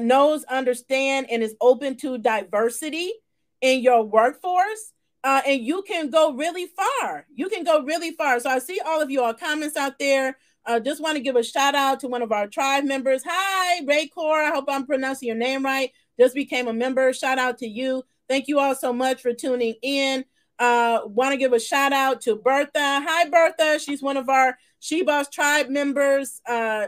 knows, 0.00 0.44
understand, 0.44 1.26
and 1.30 1.42
is 1.42 1.54
open 1.60 1.96
to 1.98 2.18
diversity 2.18 3.12
in 3.60 3.80
your 3.80 4.02
workforce. 4.02 4.92
Uh, 5.24 5.42
and 5.44 5.62
you 5.62 5.82
can 5.82 6.08
go 6.08 6.34
really 6.34 6.66
far. 6.66 7.26
You 7.34 7.48
can 7.48 7.64
go 7.64 7.82
really 7.82 8.12
far. 8.12 8.38
So 8.38 8.48
I 8.48 8.60
see 8.60 8.80
all 8.84 9.02
of 9.02 9.10
your 9.10 9.34
comments 9.34 9.76
out 9.76 9.98
there. 9.98 10.36
Uh, 10.64 10.78
just 10.78 11.02
want 11.02 11.16
to 11.16 11.22
give 11.22 11.36
a 11.36 11.42
shout 11.42 11.74
out 11.74 12.00
to 12.00 12.08
one 12.08 12.22
of 12.22 12.32
our 12.32 12.46
tribe 12.46 12.84
members. 12.84 13.22
Hi, 13.26 13.84
Ray 13.84 14.06
Core. 14.06 14.42
I 14.42 14.50
hope 14.50 14.66
I'm 14.68 14.86
pronouncing 14.86 15.26
your 15.26 15.36
name 15.36 15.64
right. 15.64 15.90
Just 16.18 16.34
became 16.34 16.68
a 16.68 16.72
member. 16.72 17.12
Shout 17.12 17.38
out 17.38 17.58
to 17.58 17.66
you. 17.66 18.04
Thank 18.28 18.48
you 18.48 18.58
all 18.58 18.74
so 18.74 18.92
much 18.92 19.20
for 19.20 19.32
tuning 19.32 19.74
in. 19.82 20.24
Uh, 20.58 21.00
want 21.06 21.32
to 21.32 21.36
give 21.36 21.52
a 21.52 21.60
shout 21.60 21.92
out 21.92 22.20
to 22.22 22.36
Bertha. 22.36 22.70
Hi, 22.74 23.28
Bertha. 23.28 23.78
She's 23.78 24.02
one 24.02 24.16
of 24.16 24.28
our 24.28 24.58
She 24.80 25.02
Boss 25.02 25.28
Tribe 25.28 25.68
members. 25.68 26.40
Uh, 26.48 26.86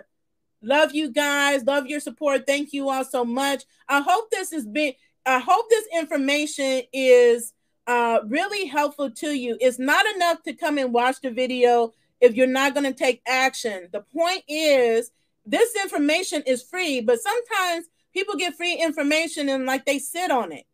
love 0.62 0.94
you 0.94 1.10
guys. 1.10 1.64
Love 1.64 1.86
your 1.86 2.00
support. 2.00 2.46
Thank 2.46 2.72
you 2.72 2.88
all 2.88 3.04
so 3.04 3.24
much. 3.24 3.64
I 3.88 4.00
hope 4.00 4.30
this 4.30 4.52
has 4.52 4.66
been. 4.66 4.94
I 5.28 5.40
hope 5.40 5.68
this 5.68 5.86
information 5.94 6.84
is 6.90 7.52
uh, 7.86 8.20
really 8.26 8.64
helpful 8.64 9.10
to 9.10 9.28
you. 9.28 9.58
It's 9.60 9.78
not 9.78 10.06
enough 10.16 10.42
to 10.44 10.54
come 10.54 10.78
and 10.78 10.90
watch 10.90 11.20
the 11.20 11.30
video 11.30 11.92
if 12.18 12.34
you're 12.34 12.46
not 12.46 12.72
going 12.72 12.90
to 12.90 12.98
take 12.98 13.20
action. 13.26 13.88
The 13.92 14.00
point 14.00 14.42
is, 14.48 15.10
this 15.44 15.76
information 15.76 16.42
is 16.46 16.62
free, 16.62 17.02
but 17.02 17.20
sometimes 17.20 17.86
people 18.14 18.36
get 18.36 18.56
free 18.56 18.74
information 18.74 19.50
and 19.50 19.66
like 19.66 19.84
they 19.84 19.98
sit 19.98 20.30
on 20.30 20.50
it. 20.50 20.64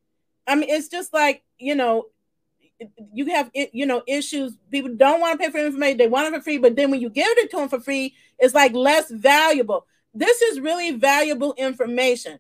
I 0.47 0.55
mean, 0.55 0.71
it's 0.71 0.89
just 0.89 1.13
like, 1.13 1.43
you 1.59 1.75
know, 1.75 2.07
you 3.13 3.27
have 3.27 3.51
you 3.55 3.87
know 3.87 4.03
issues 4.07 4.57
people 4.71 4.95
don't 4.95 5.21
want 5.21 5.39
to 5.39 5.45
pay 5.45 5.51
for 5.51 5.65
information 5.65 5.97
they 5.97 6.09
want 6.09 6.27
it 6.27 6.37
for 6.37 6.43
free 6.43 6.59
but 6.59 6.75
then 6.75 6.91
when 6.91 7.01
you 7.01 7.09
give 7.09 7.27
it 7.39 7.49
to 7.51 7.57
them 7.57 7.69
for 7.69 7.81
free 7.81 8.13
it's 8.41 8.53
like 8.53 8.75
less 8.75 9.11
valuable 9.11 9.87
this 10.13 10.43
is 10.43 10.61
really 10.61 10.91
valuable 10.91 11.55
information 11.57 12.39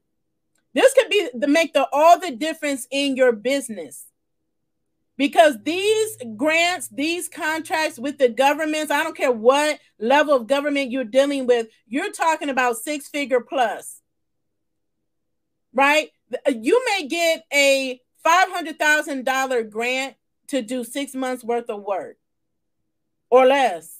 this 0.74 0.92
could 0.94 1.08
be 1.08 1.28
to 1.40 1.46
make 1.46 1.72
the 1.72 1.88
all 1.92 2.18
the 2.18 2.32
difference 2.32 2.86
in 2.90 3.16
your 3.16 3.32
business 3.32 4.06
because 5.16 5.56
these 5.62 6.16
grants, 6.36 6.88
these 6.88 7.28
contracts 7.28 7.98
with 7.98 8.18
the 8.18 8.28
governments, 8.28 8.90
I 8.90 9.04
don't 9.04 9.16
care 9.16 9.30
what 9.30 9.78
level 9.98 10.34
of 10.34 10.46
government 10.46 10.90
you're 10.90 11.04
dealing 11.04 11.46
with, 11.46 11.68
you're 11.86 12.12
talking 12.12 12.48
about 12.48 12.78
six 12.78 13.08
figure 13.08 13.40
plus, 13.40 14.00
right? 15.72 16.10
You 16.48 16.84
may 16.86 17.06
get 17.06 17.44
a 17.52 18.00
$500,000 18.26 19.70
grant 19.70 20.16
to 20.48 20.62
do 20.62 20.82
six 20.82 21.14
months 21.14 21.44
worth 21.44 21.70
of 21.70 21.82
work 21.82 22.16
or 23.30 23.46
less 23.46 23.98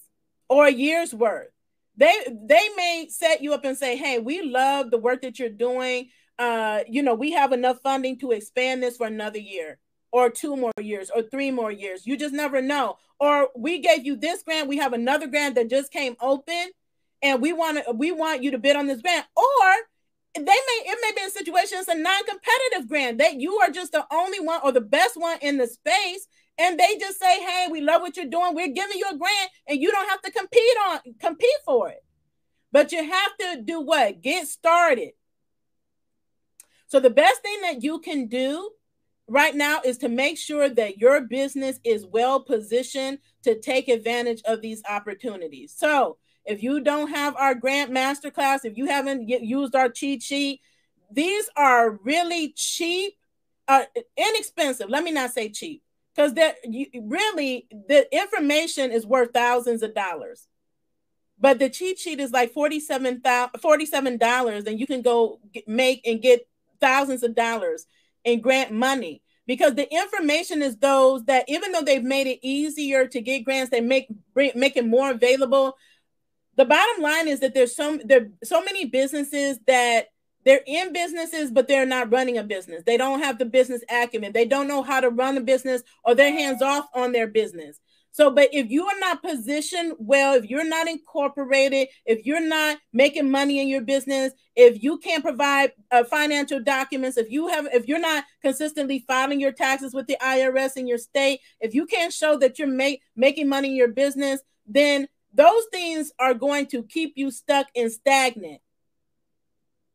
or 0.49 0.67
a 0.67 0.73
year's 0.73 1.15
worth. 1.15 1.49
They 1.97 2.13
they 2.29 2.69
may 2.77 3.07
set 3.09 3.41
you 3.41 3.55
up 3.55 3.65
and 3.65 3.79
say, 3.79 3.97
"Hey, 3.97 4.19
we 4.19 4.43
love 4.43 4.91
the 4.91 4.99
work 4.99 5.23
that 5.23 5.39
you're 5.39 5.49
doing. 5.49 6.09
Uh, 6.39 6.81
you 6.89 7.03
know, 7.03 7.15
we 7.15 7.33
have 7.33 7.53
enough 7.53 7.79
funding 7.83 8.19
to 8.19 8.33
expand 8.33 8.83
this 8.83 8.97
for 8.97 9.07
another 9.07 9.39
year." 9.39 9.79
or 10.15 10.31
two 10.31 10.57
more 10.57 10.71
years 10.81 11.11
or 11.13 11.23
three 11.23 11.51
more 11.51 11.73
years. 11.73 12.07
You 12.07 12.17
just 12.17 12.33
never 12.33 12.63
know. 12.63 12.99
Or 13.19 13.49
we 13.57 13.81
gave 13.81 14.07
you 14.07 14.15
this 14.15 14.45
grant, 14.45 14.69
we 14.69 14.77
have 14.77 14.93
another 14.93 15.27
grant 15.27 15.57
that 15.57 15.69
just 15.69 15.91
came 15.91 16.15
open 16.21 16.69
and 17.21 17.43
we 17.43 17.53
want 17.53 17.85
to 17.85 17.91
we 17.91 18.13
want 18.13 18.41
you 18.41 18.53
to 18.53 18.59
bid 18.59 18.77
on 18.77 18.87
this 18.87 19.03
grant. 19.03 19.27
Or 19.37 19.75
they 20.37 20.43
may 20.43 20.83
it 20.87 20.99
may 21.03 21.13
be 21.17 21.27
a 21.27 21.31
situation 21.31 21.79
it's 21.79 21.89
a 21.89 21.95
non-competitive 21.97 22.89
grant 22.89 23.19
that 23.19 23.41
you 23.41 23.57
are 23.59 23.71
just 23.71 23.93
the 23.93 24.05
only 24.13 24.41
one 24.41 24.61
or 24.65 24.73
the 24.73 24.81
best 24.81 25.17
one 25.17 25.39
in 25.41 25.59
the 25.59 25.67
space 25.67 26.27
and 26.59 26.79
they 26.79 26.97
just 26.99 27.21
say 27.21 27.41
hey 27.41 27.69
we 27.71 27.81
love 27.81 28.01
what 28.01 28.17
you're 28.17 28.27
doing 28.27 28.53
we're 28.53 28.67
giving 28.67 28.99
you 28.99 29.07
a 29.13 29.17
grant 29.17 29.51
and 29.69 29.81
you 29.81 29.93
don't 29.93 30.09
have 30.09 30.21
to 30.23 30.33
compete 30.33 30.77
on 30.89 30.99
compete 31.21 31.49
for 31.65 31.89
it 31.89 32.05
but 32.73 32.91
you 32.91 33.09
have 33.09 33.37
to 33.39 33.63
do 33.63 33.81
what 33.81 34.23
get 34.23 34.49
started 34.49 35.13
so 36.95 37.01
the 37.01 37.11
best 37.11 37.43
thing 37.43 37.61
that 37.63 37.83
you 37.83 37.99
can 37.99 38.29
do 38.29 38.71
right 39.27 39.53
now 39.53 39.81
is 39.85 39.99
to 39.99 40.09
make 40.09 40.39
sure 40.39 40.69
that 40.69 40.99
your 40.99 41.23
business 41.23 41.81
is 41.83 42.07
well 42.07 42.39
positioned 42.39 43.19
to 43.43 43.59
take 43.59 43.89
advantage 43.89 44.41
of 44.45 44.63
these 44.63 44.81
opportunities. 44.89 45.75
So, 45.77 46.19
if 46.45 46.63
you 46.63 46.79
don't 46.79 47.09
have 47.09 47.35
our 47.35 47.57
grant 47.57 47.91
masterclass, 47.91 48.65
if 48.65 48.77
you 48.77 48.87
haven't 48.87 49.29
used 49.29 49.75
our 49.75 49.89
cheat 49.89 50.23
sheet, 50.23 50.61
these 51.11 51.51
are 51.57 51.99
really 52.05 52.53
cheap, 52.55 53.15
uh, 53.67 53.87
inexpensive. 54.17 54.89
Let 54.89 55.03
me 55.03 55.11
not 55.11 55.33
say 55.33 55.49
cheap, 55.49 55.83
because 56.15 56.35
that 56.35 56.59
really 57.03 57.67
the 57.89 58.07
information 58.17 58.93
is 58.93 59.05
worth 59.05 59.33
thousands 59.35 59.83
of 59.83 59.97
dollars. 59.97 60.47
But 61.41 61.59
the 61.59 61.69
cheat 61.69 61.99
sheet 61.99 62.21
is 62.21 62.31
like 62.31 62.55
$47, 62.55 63.21
$47 63.21 64.67
and 64.69 64.79
you 64.79 64.87
can 64.87 65.03
go 65.03 65.41
get, 65.53 65.67
make 65.67 66.07
and 66.07 66.23
get 66.23 66.47
thousands 66.85 67.23
of 67.23 67.35
dollars 67.35 67.87
and 68.27 68.43
grant 68.43 68.71
money 68.71 69.23
because 69.47 69.75
the 69.75 69.91
information 69.91 70.61
is 70.61 70.77
those 70.77 71.25
that 71.25 71.45
even 71.49 71.73
though 71.73 71.81
they've 71.81 72.05
made 72.05 72.27
it 72.27 72.41
easier 72.43 73.07
to 73.07 73.21
get 73.23 73.45
grants, 73.45 73.71
they 73.71 73.81
make 73.81 74.09
make 74.35 74.77
it 74.77 74.87
more 74.87 75.11
available. 75.11 75.77
The 76.57 76.67
bottom 76.67 77.03
line 77.03 77.27
is 77.27 77.41
that 77.41 77.55
there's 77.55 77.75
so 77.75 77.99
there 78.05 78.29
so 78.43 78.63
many 78.63 78.85
businesses 78.85 79.59
that 79.67 80.09
they're 80.45 80.63
in 80.67 80.93
businesses, 80.93 81.51
but 81.51 81.69
they're 81.69 81.87
not 81.87 82.13
running 82.13 82.37
a 82.37 82.43
business. 82.43 82.83
They 82.85 82.99
don't 82.99 83.23
have 83.23 83.39
the 83.39 83.47
business 83.47 83.83
acumen. 83.91 84.33
They 84.33 84.45
don't 84.45 84.69
know 84.69 84.83
how 84.83 85.01
to 85.01 85.09
run 85.09 85.39
a 85.39 85.41
business, 85.41 85.83
or 86.05 86.15
they're 86.15 86.33
hands 86.33 86.61
off 86.61 86.87
on 86.95 87.13
their 87.13 87.27
business. 87.27 87.81
So, 88.15 88.31
but 88.31 88.51
if 88.53 88.71
you 88.71 88.87
are 88.87 89.01
not 89.01 89.25
positioned 89.25 89.95
well, 89.99 90.35
if 90.35 90.49
you're 90.49 90.65
not 90.65 90.87
incorporated, 90.87 91.89
if 92.07 92.25
you're 92.25 92.47
not 92.47 92.79
making 92.93 93.29
money 93.29 93.61
in 93.61 93.67
your 93.67 93.81
business, 93.81 94.33
if 94.55 94.85
you 94.85 94.99
can't 94.99 95.25
provide 95.25 95.73
uh, 95.91 96.05
financial 96.05 96.61
documents, 96.61 97.17
if 97.17 97.29
you 97.29 97.49
have, 97.49 97.67
if 97.73 97.89
you're 97.89 97.99
not 97.99 98.23
consistently 98.41 99.05
filing 99.09 99.41
your 99.41 99.51
taxes 99.51 99.95
with 99.95 100.07
the 100.07 100.17
IRS 100.23 100.77
in 100.77 100.87
your 100.87 100.97
state, 100.97 101.41
if 101.59 101.75
you 101.75 101.87
can't 101.87 102.13
show 102.13 102.39
that 102.39 102.57
you're 102.57 102.69
make, 102.69 103.03
making 103.17 103.49
money 103.49 103.71
in 103.71 103.75
your 103.75 103.89
business, 103.89 104.41
then 104.65 105.09
those 105.33 105.65
things 105.73 106.13
are 106.21 106.35
going 106.35 106.67
to 106.67 106.85
keep 106.85 107.15
you 107.17 107.33
stuck 107.33 107.67
and 107.75 107.91
stagnant. 107.91 108.61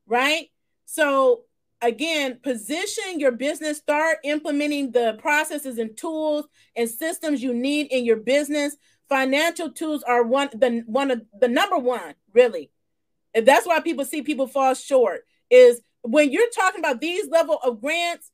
Right? 0.05 0.49
So 0.83 1.45
again, 1.81 2.39
position 2.41 3.19
your 3.19 3.31
business, 3.31 3.77
start 3.77 4.17
implementing 4.23 4.91
the 4.91 5.17
processes 5.19 5.77
and 5.77 5.95
tools 5.97 6.45
and 6.75 6.89
systems 6.89 7.41
you 7.41 7.53
need 7.53 7.87
in 7.87 8.05
your 8.05 8.17
business. 8.17 8.75
Financial 9.07 9.71
tools 9.71 10.03
are 10.03 10.23
one 10.23 10.49
the 10.53 10.83
one 10.85 11.11
of 11.11 11.21
the 11.39 11.47
number 11.47 11.77
one, 11.77 12.13
really. 12.33 12.69
And 13.33 13.45
that's 13.45 13.65
why 13.65 13.79
people 13.79 14.05
see 14.05 14.21
people 14.21 14.47
fall 14.47 14.73
short 14.73 15.21
is 15.49 15.81
when 16.01 16.31
you're 16.31 16.49
talking 16.55 16.79
about 16.79 17.01
these 17.01 17.27
level 17.29 17.59
of 17.63 17.81
grants, 17.81 18.31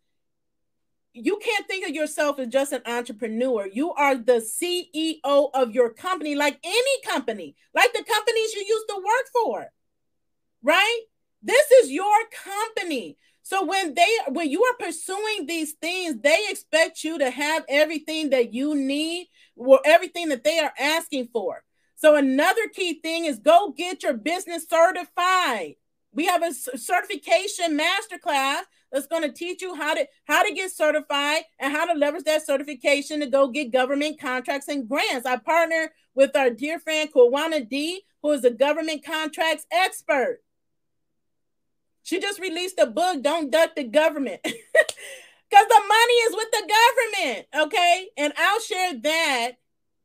you 1.13 1.39
can't 1.41 1.65
think 1.67 1.87
of 1.87 1.95
yourself 1.95 2.39
as 2.39 2.49
just 2.49 2.73
an 2.73 2.81
entrepreneur. 2.85 3.67
You 3.67 3.93
are 3.93 4.15
the 4.15 4.45
CEO 4.45 5.49
of 5.53 5.71
your 5.71 5.91
company, 5.91 6.35
like 6.35 6.59
any 6.63 7.01
company, 7.05 7.55
like 7.73 7.93
the 7.93 8.03
companies 8.03 8.53
you 8.53 8.65
used 8.67 8.89
to 8.89 8.95
work 8.95 9.27
for, 9.31 9.67
right? 10.61 10.99
This 11.41 11.71
is 11.71 11.91
your 11.91 12.15
company. 12.43 13.17
So 13.45 13.63
when 13.63 13.93
they 13.93 14.07
when 14.29 14.49
you 14.49 14.63
are 14.63 14.73
pursuing 14.83 15.45
these 15.45 15.73
things, 15.73 16.19
they 16.19 16.47
expect 16.49 17.03
you 17.03 17.19
to 17.19 17.29
have 17.29 17.63
everything 17.69 18.31
that 18.31 18.55
you 18.55 18.73
need 18.73 19.27
or 19.55 19.79
everything 19.85 20.29
that 20.29 20.43
they 20.43 20.57
are 20.57 20.73
asking 20.79 21.27
for. 21.31 21.63
So 21.95 22.15
another 22.15 22.67
key 22.73 22.99
thing 23.01 23.25
is 23.25 23.37
go 23.37 23.71
get 23.77 24.01
your 24.01 24.13
business 24.13 24.65
certified. 24.67 25.75
We 26.11 26.25
have 26.25 26.41
a 26.41 26.55
certification 26.55 27.77
masterclass 27.77 28.61
that's 28.91 29.05
going 29.05 29.21
to 29.21 29.31
teach 29.31 29.61
you 29.61 29.75
how 29.75 29.93
to 29.93 30.07
how 30.23 30.41
to 30.41 30.51
get 30.51 30.71
certified 30.71 31.43
and 31.59 31.71
how 31.71 31.85
to 31.85 31.93
leverage 31.93 32.23
that 32.23 32.47
certification 32.47 33.19
to 33.19 33.27
go 33.27 33.49
get 33.49 33.71
government 33.71 34.19
contracts 34.19 34.69
and 34.69 34.89
grants. 34.89 35.27
I 35.27 35.37
partner 35.37 35.91
with 36.15 36.35
our 36.35 36.49
dear 36.49 36.79
friend 36.79 37.13
Kawana 37.13 37.69
D, 37.69 38.01
who 38.23 38.31
is 38.31 38.43
a 38.43 38.49
government 38.49 39.05
contracts 39.05 39.67
expert. 39.71 40.39
She 42.05 42.19
just 42.19 42.39
released 42.39 42.79
a 42.79 42.85
book, 42.85 43.21
Don't 43.23 43.51
Duck 43.51 43.75
the 43.75 43.83
Government. 43.83 44.39
Because 45.49 45.67
the 45.67 45.81
money 45.87 46.13
is 46.13 46.35
with 46.35 46.51
the 46.51 46.73
government. 46.73 47.47
Okay. 47.55 48.07
And 48.17 48.33
I'll 48.35 48.59
share 48.59 48.93
that, 48.99 49.51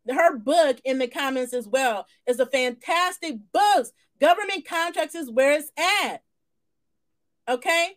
her 0.09 0.37
book 0.37 0.79
in 0.85 0.99
the 0.99 1.09
comments 1.09 1.55
as 1.55 1.67
well. 1.67 2.07
It's 2.27 2.39
a 2.39 2.47
fantastic 2.47 3.37
book. 3.53 3.87
Government 4.21 4.67
contracts 4.67 5.15
is 5.15 5.31
where 5.31 5.53
it's 5.53 5.73
at. 5.79 6.23
Okay. 7.49 7.97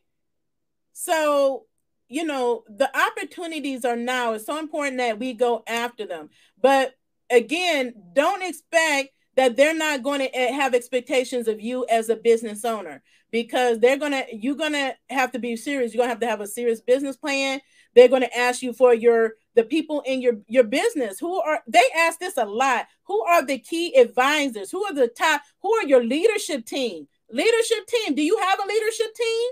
So, 0.93 1.65
you 2.07 2.23
know, 2.23 2.63
the 2.67 2.89
opportunities 2.97 3.83
are 3.83 3.97
now. 3.97 4.33
It's 4.33 4.45
so 4.45 4.57
important 4.57 4.97
that 4.97 5.19
we 5.19 5.33
go 5.33 5.63
after 5.67 6.05
them. 6.05 6.29
But 6.61 6.93
again, 7.29 7.93
don't 8.13 8.41
expect 8.41 9.09
that 9.35 9.55
they're 9.55 9.75
not 9.75 10.03
going 10.03 10.19
to 10.19 10.35
eh, 10.35 10.51
have 10.51 10.73
expectations 10.73 11.47
of 11.47 11.59
you 11.61 11.85
as 11.89 12.09
a 12.09 12.15
business 12.15 12.63
owner 12.63 13.01
because 13.33 13.79
they're 13.79 13.97
gonna 13.97 14.23
you're 14.31 14.55
gonna 14.55 14.93
have 15.09 15.31
to 15.31 15.39
be 15.39 15.55
serious. 15.55 15.93
You're 15.93 16.03
gonna 16.03 16.11
have 16.11 16.19
to 16.19 16.27
have 16.27 16.39
a 16.39 16.47
serious 16.47 16.81
business 16.81 17.17
plan. 17.17 17.59
They're 17.95 18.07
gonna 18.07 18.29
ask 18.35 18.61
you 18.61 18.73
for 18.73 18.93
your 18.93 19.33
the 19.55 19.63
people 19.63 20.01
in 20.05 20.21
your 20.21 20.35
your 20.47 20.63
business 20.63 21.19
who 21.19 21.41
are 21.41 21.61
they 21.67 21.83
ask 21.97 22.19
this 22.19 22.37
a 22.37 22.45
lot. 22.45 22.85
Who 23.05 23.23
are 23.23 23.43
the 23.43 23.57
key 23.57 23.95
advisors? 23.99 24.69
Who 24.69 24.85
are 24.85 24.93
the 24.93 25.07
top? 25.07 25.41
Who 25.63 25.73
are 25.73 25.87
your 25.87 26.03
leadership 26.03 26.65
team? 26.65 27.07
Leadership 27.31 27.87
team. 27.87 28.13
Do 28.13 28.21
you 28.21 28.37
have 28.37 28.59
a 28.63 28.67
leadership 28.67 29.13
team? 29.15 29.49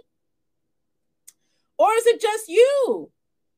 Or 1.79 1.91
is 1.93 2.05
it 2.05 2.21
just 2.21 2.47
you? 2.47 3.11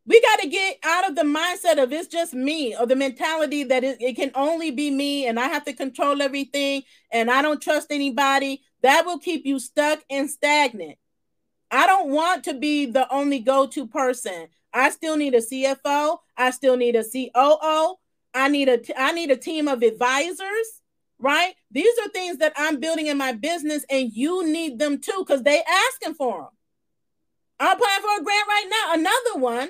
We 0.05 0.21
got 0.21 0.41
to 0.41 0.49
get 0.49 0.79
out 0.83 1.09
of 1.09 1.15
the 1.15 1.21
mindset 1.21 1.81
of 1.81 1.93
it's 1.93 2.07
just 2.07 2.33
me 2.33 2.75
or 2.75 2.85
the 2.85 2.95
mentality 2.95 3.63
that 3.63 3.85
it, 3.85 4.01
it 4.01 4.15
can 4.15 4.31
only 4.35 4.69
be 4.69 4.91
me 4.91 5.27
and 5.27 5.39
I 5.39 5.47
have 5.47 5.63
to 5.65 5.73
control 5.73 6.21
everything 6.21 6.83
and 7.11 7.31
I 7.31 7.41
don't 7.41 7.61
trust 7.61 7.87
anybody 7.89 8.61
that 8.81 9.05
will 9.05 9.17
keep 9.17 9.45
you 9.45 9.59
stuck 9.59 10.03
and 10.09 10.29
stagnant. 10.29 10.97
I 11.71 11.87
don't 11.87 12.09
want 12.09 12.43
to 12.45 12.53
be 12.53 12.85
the 12.85 13.11
only 13.13 13.39
go 13.39 13.65
to 13.67 13.87
person. 13.87 14.47
I 14.73 14.89
still 14.89 15.15
need 15.15 15.35
a 15.35 15.39
CFO. 15.39 16.17
I 16.35 16.51
still 16.51 16.75
need 16.75 16.95
a 16.95 17.03
COO. 17.03 17.95
I 18.33 18.49
need 18.49 18.69
a 18.69 18.79
I 18.99 19.11
need 19.11 19.31
a 19.31 19.37
team 19.37 19.67
of 19.67 19.83
advisors, 19.83 20.81
right? 21.19 21.53
These 21.71 21.97
are 21.99 22.09
things 22.09 22.37
that 22.37 22.53
I'm 22.57 22.79
building 22.79 23.07
in 23.07 23.17
my 23.17 23.31
business, 23.31 23.85
and 23.89 24.11
you 24.11 24.45
need 24.45 24.79
them 24.79 24.99
too 24.99 25.25
because 25.25 25.43
they 25.43 25.61
asking 25.63 26.15
for 26.15 26.41
them. 26.41 26.49
I'm 27.59 27.77
applying 27.77 28.01
for 28.01 28.21
a 28.21 28.23
grant 28.23 28.47
right 28.47 28.67
now, 28.69 28.93
another 28.93 29.39
one 29.39 29.69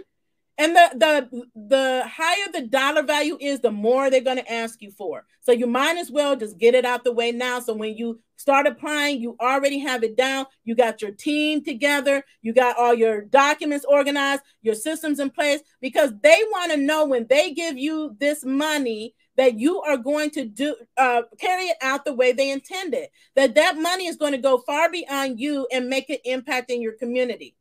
and 0.57 0.75
the 0.75 0.89
the 0.95 1.45
the 1.55 2.03
higher 2.07 2.51
the 2.53 2.67
dollar 2.67 3.03
value 3.03 3.37
is, 3.39 3.59
the 3.59 3.71
more 3.71 4.09
they're 4.09 4.21
going 4.21 4.37
to 4.37 4.51
ask 4.51 4.81
you 4.81 4.91
for. 4.91 5.25
So 5.41 5.51
you 5.51 5.65
might 5.65 5.97
as 5.97 6.11
well 6.11 6.35
just 6.35 6.57
get 6.57 6.75
it 6.75 6.85
out 6.85 7.03
the 7.03 7.11
way 7.11 7.31
now. 7.31 7.59
So 7.59 7.73
when 7.73 7.97
you 7.97 8.19
start 8.37 8.67
applying, 8.67 9.19
you 9.19 9.35
already 9.39 9.79
have 9.79 10.03
it 10.03 10.15
down. 10.15 10.45
You 10.63 10.75
got 10.75 11.01
your 11.01 11.11
team 11.11 11.63
together. 11.63 12.23
You 12.41 12.53
got 12.53 12.77
all 12.77 12.93
your 12.93 13.21
documents 13.21 13.85
organized, 13.87 14.43
your 14.61 14.75
systems 14.75 15.19
in 15.19 15.31
place, 15.31 15.61
because 15.81 16.11
they 16.21 16.37
want 16.51 16.71
to 16.71 16.77
know 16.77 17.05
when 17.05 17.25
they 17.27 17.53
give 17.53 17.77
you 17.77 18.15
this 18.19 18.45
money 18.45 19.15
that 19.35 19.59
you 19.59 19.81
are 19.81 19.97
going 19.97 20.29
to 20.29 20.45
do 20.45 20.75
uh, 20.97 21.23
carry 21.39 21.63
it 21.63 21.77
out 21.81 22.05
the 22.05 22.13
way 22.13 22.31
they 22.31 22.51
intended. 22.51 23.07
That 23.35 23.55
that 23.55 23.77
money 23.77 24.05
is 24.05 24.17
going 24.17 24.33
to 24.33 24.37
go 24.37 24.59
far 24.59 24.91
beyond 24.91 25.39
you 25.39 25.67
and 25.71 25.89
make 25.89 26.09
an 26.11 26.19
impact 26.25 26.69
in 26.69 26.81
your 26.81 26.93
community. 26.93 27.55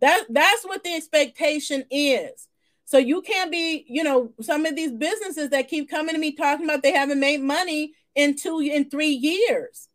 That 0.00 0.24
that's 0.28 0.64
what 0.64 0.82
the 0.84 0.94
expectation 0.94 1.84
is. 1.90 2.48
So 2.84 2.98
you 2.98 3.22
can't 3.22 3.52
be, 3.52 3.84
you 3.88 4.02
know, 4.02 4.32
some 4.40 4.66
of 4.66 4.74
these 4.74 4.92
businesses 4.92 5.50
that 5.50 5.68
keep 5.68 5.88
coming 5.88 6.14
to 6.14 6.20
me 6.20 6.32
talking 6.32 6.64
about 6.64 6.82
they 6.82 6.92
haven't 6.92 7.20
made 7.20 7.40
money 7.40 7.92
in 8.14 8.36
two 8.36 8.60
in 8.60 8.90
three 8.90 9.12
years. 9.12 9.88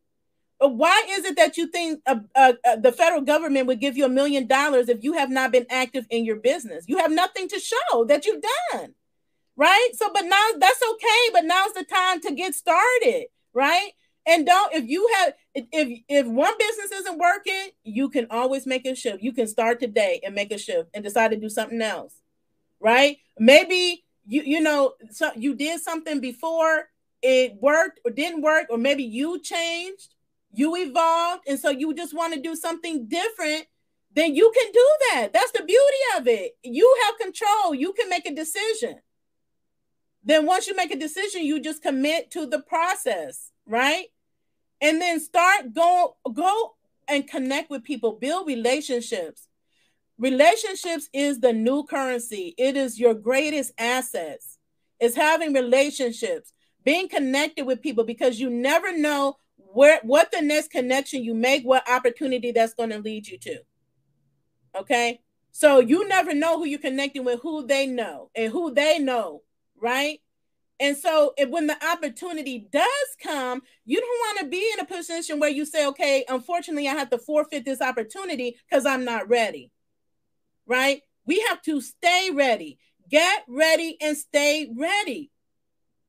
But 0.59 0.75
why 0.75 1.05
is 1.09 1.25
it 1.25 1.35
that 1.35 1.57
you 1.57 1.67
think 1.67 2.01
uh, 2.05 2.19
uh, 2.33 2.53
uh, 2.65 2.77
the 2.77 2.91
federal 2.91 3.21
government 3.21 3.67
would 3.67 3.81
give 3.81 3.97
you 3.97 4.05
a 4.05 4.09
million 4.09 4.47
dollars 4.47 4.87
if 4.87 5.03
you 5.03 5.13
have 5.13 5.29
not 5.29 5.51
been 5.51 5.65
active 5.69 6.05
in 6.09 6.23
your 6.23 6.37
business? 6.37 6.85
You 6.87 6.97
have 6.99 7.11
nothing 7.11 7.49
to 7.49 7.59
show 7.59 8.05
that 8.05 8.25
you've 8.25 8.43
done, 8.71 8.95
right? 9.57 9.89
So, 9.93 10.09
but 10.13 10.23
now 10.23 10.47
that's 10.57 10.81
okay. 10.81 11.29
But 11.33 11.45
now's 11.45 11.73
the 11.73 11.83
time 11.83 12.21
to 12.21 12.33
get 12.33 12.55
started, 12.55 13.25
right? 13.53 13.91
And 14.25 14.45
don't 14.45 14.73
if 14.73 14.87
you 14.87 15.07
have 15.17 15.33
if 15.55 16.01
if 16.07 16.27
one 16.27 16.53
business 16.59 16.91
isn't 16.91 17.17
working, 17.17 17.69
you 17.83 18.09
can 18.09 18.27
always 18.29 18.65
make 18.65 18.85
a 18.85 18.95
shift. 18.95 19.23
You 19.23 19.31
can 19.33 19.47
start 19.47 19.79
today 19.79 20.19
and 20.23 20.35
make 20.35 20.51
a 20.51 20.57
shift 20.57 20.89
and 20.93 21.03
decide 21.03 21.31
to 21.31 21.37
do 21.37 21.49
something 21.49 21.81
else. 21.81 22.21
Right? 22.79 23.17
Maybe 23.39 24.03
you 24.27 24.43
you 24.43 24.61
know 24.61 24.93
so 25.11 25.31
you 25.35 25.55
did 25.55 25.81
something 25.81 26.19
before 26.19 26.89
it 27.21 27.55
worked 27.61 27.99
or 28.05 28.11
didn't 28.11 28.41
work 28.41 28.67
or 28.69 28.77
maybe 28.77 29.03
you 29.03 29.39
changed, 29.39 30.13
you 30.53 30.75
evolved 30.75 31.43
and 31.47 31.59
so 31.59 31.69
you 31.69 31.93
just 31.93 32.13
want 32.13 32.33
to 32.33 32.41
do 32.41 32.55
something 32.55 33.07
different 33.07 33.65
then 34.15 34.33
you 34.33 34.51
can 34.55 34.71
do 34.71 34.89
that. 35.11 35.33
That's 35.33 35.51
the 35.51 35.63
beauty 35.63 36.17
of 36.17 36.27
it. 36.27 36.57
You 36.63 36.95
have 37.03 37.19
control. 37.19 37.75
You 37.75 37.91
can 37.91 38.09
make 38.09 38.25
a 38.25 38.33
decision. 38.33 39.01
Then 40.23 40.45
once 40.45 40.67
you 40.67 40.75
make 40.75 40.91
a 40.91 40.97
decision, 40.97 41.43
you 41.43 41.59
just 41.59 41.83
commit 41.83 42.31
to 42.31 42.45
the 42.47 42.59
process, 42.59 43.51
right? 43.67 44.05
And 44.81 45.01
then 45.01 45.19
start 45.19 45.73
go 45.73 46.15
go 46.33 46.75
and 47.07 47.27
connect 47.27 47.69
with 47.69 47.83
people 47.83 48.13
build 48.13 48.47
relationships. 48.47 49.47
Relationships 50.17 51.09
is 51.13 51.39
the 51.39 51.53
new 51.53 51.83
currency. 51.83 52.55
It 52.57 52.77
is 52.77 52.99
your 52.99 53.13
greatest 53.13 53.73
assets. 53.77 54.57
Is 54.99 55.15
having 55.15 55.53
relationships 55.53 56.53
being 56.85 57.09
connected 57.09 57.65
with 57.65 57.81
people 57.81 58.05
because 58.05 58.39
you 58.39 58.49
never 58.49 58.97
know 58.97 59.35
where 59.57 59.99
what 60.03 60.31
the 60.31 60.41
next 60.41 60.71
connection 60.71 61.21
you 61.21 61.33
make 61.33 61.63
what 61.63 61.89
opportunity 61.89 62.51
that's 62.51 62.73
going 62.73 62.91
to 62.91 62.99
lead 62.99 63.27
you 63.27 63.37
to. 63.39 63.57
Okay? 64.79 65.19
So 65.51 65.79
you 65.79 66.07
never 66.07 66.33
know 66.33 66.57
who 66.57 66.65
you're 66.65 66.79
connecting 66.79 67.25
with 67.25 67.41
who 67.41 67.65
they 67.65 67.87
know 67.87 68.29
and 68.35 68.51
who 68.51 68.73
they 68.73 68.99
know 68.99 69.41
right 69.81 70.21
and 70.79 70.97
so 70.97 71.33
if, 71.37 71.49
when 71.49 71.67
the 71.67 71.85
opportunity 71.85 72.67
does 72.71 72.87
come, 73.23 73.61
you 73.85 73.99
don't 73.99 74.09
want 74.09 74.39
to 74.39 74.45
be 74.47 74.69
in 74.73 74.79
a 74.79 74.85
position 74.85 75.39
where 75.39 75.49
you 75.49 75.65
say, 75.65 75.87
okay, 75.87 76.25
unfortunately, 76.27 76.87
I 76.87 76.93
have 76.93 77.09
to 77.11 77.17
forfeit 77.17 77.63
this 77.63 77.81
opportunity 77.81 78.57
because 78.69 78.85
I'm 78.85 79.05
not 79.05 79.29
ready. 79.29 79.71
Right? 80.67 81.01
We 81.25 81.45
have 81.49 81.61
to 81.63 81.79
stay 81.79 82.29
ready. 82.33 82.77
Get 83.09 83.45
ready 83.47 83.97
and 84.01 84.17
stay 84.17 84.69
ready. 84.75 85.31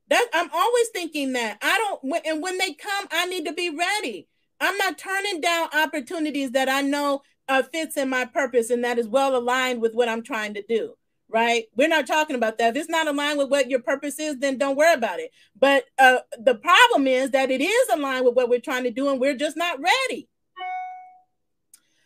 That 0.09 0.27
I'm 0.33 0.51
always 0.53 0.89
thinking 0.89 1.33
that. 1.35 1.59
I 1.63 1.77
don't 1.79 2.27
and 2.27 2.43
when 2.43 2.59
they 2.59 2.73
come, 2.73 3.07
I 3.11 3.27
need 3.27 3.47
to 3.47 3.53
be 3.53 3.71
ready. 3.71 4.29
I'm 4.61 4.77
not 4.79 4.99
turning 4.99 5.41
down 5.41 5.69
opportunities 5.75 6.53
that 6.53 6.69
I 6.69 6.81
know 6.81 7.23
uh, 7.49 7.63
fits 7.63 7.97
in 7.97 8.09
my 8.09 8.25
purpose 8.25 8.71
and 8.71 8.83
that 8.85 8.99
is 8.99 9.07
well 9.07 9.37
aligned 9.37 9.81
with 9.81 9.95
what 9.95 10.09
I'm 10.09 10.23
trying 10.23 10.55
to 10.55 10.63
do 10.63 10.95
right? 11.29 11.65
We're 11.77 11.89
not 11.89 12.07
talking 12.07 12.37
about 12.37 12.59
that. 12.59 12.77
If 12.77 12.83
it's 12.83 12.91
not 12.91 13.09
aligned 13.09 13.39
with 13.39 13.51
what 13.51 13.69
your 13.69 13.81
purpose 13.81 14.19
is, 14.19 14.39
then 14.39 14.59
don't 14.59 14.77
worry 14.77 14.95
about 14.95 15.19
it. 15.19 15.31
But 15.59 15.85
uh, 15.99 16.19
the 16.39 16.55
problem 16.55 17.07
is 17.07 17.31
that 17.31 17.51
it 17.51 17.61
is 17.61 17.89
aligned 17.93 18.25
with 18.25 18.35
what 18.35 18.49
we're 18.49 18.61
trying 18.61 18.85
to 18.85 18.91
do, 18.91 19.09
and 19.09 19.21
we're 19.21 19.37
just 19.37 19.57
not 19.57 19.81
ready. 19.81 20.29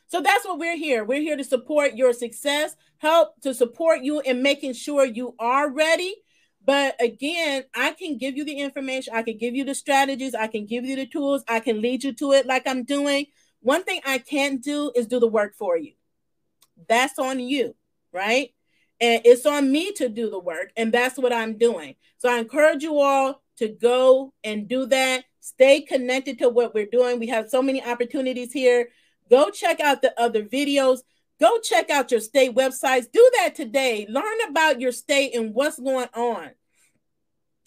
So 0.07 0.21
that's 0.21 0.45
what 0.45 0.59
we're 0.59 0.77
here. 0.77 1.05
We're 1.05 1.21
here 1.21 1.37
to 1.37 1.45
support 1.45 1.95
your 1.95 2.13
success, 2.13 2.75
help 2.99 3.41
to 3.43 3.55
support 3.55 4.03
you 4.03 4.21
in 4.21 4.43
making 4.43 4.73
sure 4.73 5.05
you 5.05 5.37
are 5.39 5.71
ready. 5.71 6.17
But 6.65 7.01
again, 7.01 7.65
I 7.75 7.93
can 7.93 8.19
give 8.19 8.37
you 8.37 8.45
the 8.45 8.59
information, 8.59 9.15
I 9.15 9.23
can 9.23 9.39
give 9.39 9.55
you 9.55 9.65
the 9.65 9.75
strategies, 9.75 10.35
I 10.35 10.47
can 10.47 10.67
give 10.67 10.85
you 10.85 10.97
the 10.97 11.07
tools, 11.07 11.43
I 11.49 11.61
can 11.61 11.81
lead 11.81 12.05
you 12.05 12.13
to 12.15 12.33
it 12.33 12.47
like 12.47 12.67
I'm 12.67 12.85
doing. 12.85 13.27
One 13.61 13.85
thing 13.85 14.01
I 14.05 14.19
can't 14.19 14.63
do 14.63 14.91
is 14.95 15.07
do 15.07 15.21
the 15.21 15.29
work 15.29 15.55
for 15.57 15.77
you. 15.77 15.93
That's 16.89 17.19
on 17.19 17.39
you, 17.41 17.77
right? 18.13 18.53
And 19.01 19.23
it's 19.25 19.47
on 19.47 19.73
me 19.73 19.93
to 19.93 20.09
do 20.09 20.31
the 20.31 20.39
work 20.39 20.73
and 20.77 20.93
that's 20.93 21.19
what 21.19 21.33
i'm 21.33 21.57
doing. 21.57 21.95
So 22.19 22.29
i 22.29 22.39
encourage 22.39 22.83
you 22.83 23.01
all 23.01 23.43
to 23.61 23.69
go 23.69 24.33
and 24.43 24.67
do 24.67 24.87
that. 24.87 25.25
Stay 25.41 25.83
connected 25.83 26.39
to 26.39 26.49
what 26.49 26.75
we're 26.75 26.87
doing. 26.87 27.21
We 27.21 27.29
have 27.29 27.51
so 27.51 27.63
many 27.63 27.85
opportunities 27.85 28.53
here. 28.53 28.89
Go 29.29 29.51
check 29.51 29.81
out 29.81 30.03
the 30.03 30.19
other 30.21 30.45
videos. 30.45 31.01
Go 31.39 31.59
check 31.59 31.91
out 31.91 32.11
your 32.11 32.21
state 32.21 32.55
websites. 32.55 33.11
Do 33.13 33.31
that 33.37 33.55
today. 33.55 34.07
Learn 34.09 34.49
about 34.49 34.81
your 34.81 34.93
state 34.93 35.35
and 35.35 35.55
what's 35.55 35.79
going 35.79 36.09
on. 36.15 36.51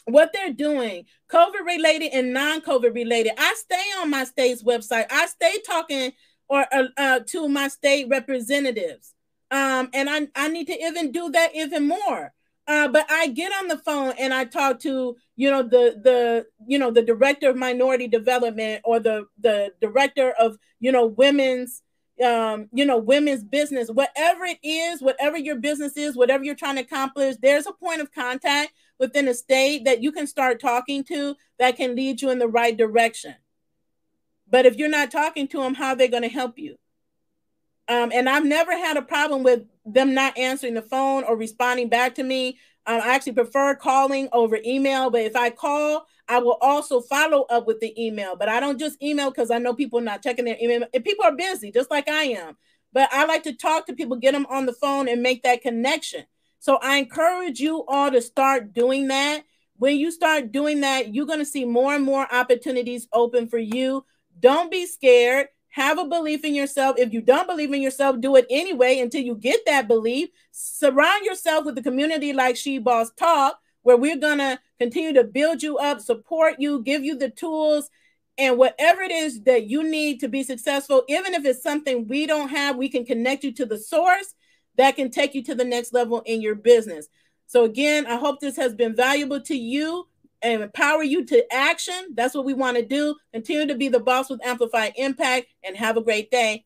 What 0.05 0.33
they're 0.33 0.51
doing 0.51 1.05
covid 1.31 1.65
related 1.65 2.09
and 2.13 2.33
non-covid 2.33 2.93
related. 2.93 3.33
I 3.37 3.55
stay 3.57 3.83
on 4.01 4.09
my 4.09 4.23
state's 4.25 4.63
website. 4.63 5.05
I 5.09 5.27
stay 5.27 5.59
talking 5.65 6.11
or 6.49 6.65
uh, 6.71 6.83
uh, 6.97 7.19
to 7.27 7.47
my 7.47 7.67
state 7.67 8.07
representatives 8.09 9.12
um, 9.53 9.89
and 9.93 10.09
I, 10.09 10.27
I 10.35 10.47
need 10.47 10.65
to 10.67 10.83
even 10.83 11.11
do 11.11 11.29
that 11.29 11.55
even 11.55 11.87
more. 11.87 12.33
Uh, 12.67 12.87
but 12.87 13.05
I 13.11 13.27
get 13.27 13.51
on 13.59 13.67
the 13.67 13.77
phone 13.77 14.13
and 14.17 14.33
I 14.33 14.45
talk 14.45 14.79
to 14.79 15.15
you 15.35 15.51
know 15.51 15.61
the 15.61 15.99
the 16.01 16.47
you 16.65 16.79
know 16.79 16.89
the 16.91 17.03
director 17.03 17.49
of 17.49 17.55
minority 17.55 18.07
development 18.07 18.81
or 18.83 18.99
the 18.99 19.25
the 19.39 19.71
director 19.79 20.31
of 20.39 20.57
you 20.79 20.91
know 20.91 21.05
women's 21.05 21.83
um 22.23 22.69
you 22.71 22.85
know 22.85 22.97
women's 22.97 23.43
business 23.43 23.89
whatever 23.89 24.45
it 24.45 24.59
is 24.63 25.01
whatever 25.01 25.37
your 25.37 25.57
business 25.57 25.97
is 25.97 26.15
whatever 26.15 26.43
you're 26.43 26.55
trying 26.55 26.75
to 26.75 26.81
accomplish 26.81 27.35
there's 27.41 27.67
a 27.67 27.73
point 27.73 27.99
of 27.99 28.13
contact 28.13 28.71
within 28.97 29.27
a 29.27 29.33
state 29.33 29.83
that 29.83 30.01
you 30.01 30.11
can 30.11 30.25
start 30.25 30.61
talking 30.61 31.03
to 31.03 31.35
that 31.59 31.75
can 31.75 31.95
lead 31.95 32.21
you 32.21 32.29
in 32.29 32.39
the 32.39 32.47
right 32.47 32.77
direction 32.77 33.35
but 34.47 34.65
if 34.65 34.77
you're 34.77 34.87
not 34.87 35.11
talking 35.11 35.47
to 35.47 35.57
them 35.57 35.73
how 35.73 35.89
are 35.89 35.95
they 35.95 36.07
going 36.07 36.23
to 36.23 36.29
help 36.29 36.57
you 36.57 36.77
um, 37.87 38.11
and 38.13 38.29
I've 38.29 38.45
never 38.45 38.71
had 38.71 38.97
a 38.97 39.01
problem 39.01 39.43
with 39.43 39.63
them 39.85 40.13
not 40.13 40.37
answering 40.37 40.73
the 40.73 40.81
phone 40.81 41.23
or 41.23 41.35
responding 41.35 41.89
back 41.89 42.15
to 42.15 42.23
me. 42.23 42.57
Um, 42.85 43.01
I 43.01 43.15
actually 43.15 43.33
prefer 43.33 43.75
calling 43.75 44.29
over 44.31 44.59
email, 44.65 45.09
but 45.09 45.21
if 45.21 45.35
I 45.35 45.49
call, 45.49 46.05
I 46.27 46.39
will 46.39 46.57
also 46.61 47.01
follow 47.01 47.43
up 47.43 47.67
with 47.67 47.79
the 47.79 47.93
email. 48.01 48.35
But 48.35 48.49
I 48.49 48.59
don't 48.59 48.79
just 48.79 49.01
email 49.01 49.29
because 49.29 49.51
I 49.51 49.57
know 49.57 49.73
people 49.73 49.99
are 49.99 50.03
not 50.03 50.23
checking 50.23 50.45
their 50.45 50.57
email. 50.61 50.83
And 50.93 51.03
people 51.03 51.25
are 51.25 51.35
busy, 51.35 51.71
just 51.71 51.91
like 51.91 52.07
I 52.07 52.23
am. 52.23 52.57
But 52.93 53.09
I 53.11 53.25
like 53.25 53.43
to 53.43 53.53
talk 53.53 53.87
to 53.87 53.93
people, 53.93 54.17
get 54.17 54.33
them 54.33 54.45
on 54.49 54.65
the 54.65 54.73
phone, 54.73 55.07
and 55.07 55.21
make 55.21 55.43
that 55.43 55.61
connection. 55.61 56.25
So 56.59 56.77
I 56.81 56.97
encourage 56.97 57.59
you 57.59 57.83
all 57.87 58.11
to 58.11 58.21
start 58.21 58.73
doing 58.73 59.07
that. 59.09 59.43
When 59.77 59.97
you 59.97 60.11
start 60.11 60.51
doing 60.51 60.81
that, 60.81 61.13
you're 61.13 61.25
going 61.25 61.39
to 61.39 61.45
see 61.45 61.65
more 61.65 61.93
and 61.93 62.05
more 62.05 62.31
opportunities 62.33 63.07
open 63.11 63.49
for 63.49 63.57
you. 63.57 64.05
Don't 64.39 64.71
be 64.71 64.85
scared 64.85 65.47
have 65.73 65.97
a 65.97 66.05
belief 66.05 66.45
in 66.45 66.53
yourself. 66.53 66.99
If 66.99 67.13
you 67.13 67.21
don't 67.21 67.47
believe 67.47 67.73
in 67.73 67.81
yourself, 67.81 68.21
do 68.21 68.35
it 68.35 68.45
anyway 68.47 68.99
until 68.99 69.21
you 69.21 69.33
get 69.33 69.65
that 69.65 69.87
belief. 69.87 70.29
Surround 70.51 71.25
yourself 71.25 71.65
with 71.65 71.75
a 71.79 71.81
community 71.81 72.31
like 72.31 72.55
She 72.55 72.77
Boss 72.77 73.09
Talk, 73.17 73.59
where 73.81 73.97
we're 73.97 74.17
going 74.17 74.37
to 74.37 74.59
continue 74.77 75.13
to 75.13 75.23
build 75.23 75.63
you 75.63 75.79
up, 75.79 75.99
support 75.99 76.57
you, 76.59 76.83
give 76.83 77.03
you 77.03 77.17
the 77.17 77.31
tools, 77.31 77.89
and 78.37 78.59
whatever 78.59 79.01
it 79.01 79.09
is 79.09 79.41
that 79.45 79.65
you 79.67 79.83
need 79.83 80.19
to 80.19 80.27
be 80.27 80.43
successful, 80.43 81.03
even 81.09 81.33
if 81.33 81.43
it's 81.43 81.63
something 81.63 82.07
we 82.07 82.27
don't 82.27 82.49
have, 82.49 82.75
we 82.75 82.87
can 82.87 83.03
connect 83.03 83.43
you 83.43 83.51
to 83.53 83.65
the 83.65 83.79
source 83.79 84.35
that 84.77 84.95
can 84.95 85.09
take 85.09 85.33
you 85.33 85.43
to 85.43 85.55
the 85.55 85.65
next 85.65 85.91
level 85.91 86.21
in 86.27 86.39
your 86.39 86.53
business. 86.53 87.07
So, 87.47 87.63
again, 87.63 88.05
I 88.05 88.17
hope 88.17 88.39
this 88.39 88.57
has 88.57 88.75
been 88.75 88.95
valuable 88.95 89.41
to 89.41 89.55
you 89.55 90.07
and 90.43 90.61
empower 90.61 91.03
you 91.03 91.25
to 91.25 91.53
action. 91.53 92.09
That's 92.15 92.35
what 92.35 92.45
we 92.45 92.53
want 92.53 92.77
to 92.77 92.85
do. 92.85 93.15
Continue 93.33 93.67
to 93.67 93.75
be 93.75 93.87
the 93.87 93.99
boss 93.99 94.29
with 94.29 94.45
amplified 94.45 94.93
impact 94.97 95.47
and 95.63 95.77
have 95.77 95.97
a 95.97 96.01
great 96.03 96.29
day. 96.29 96.65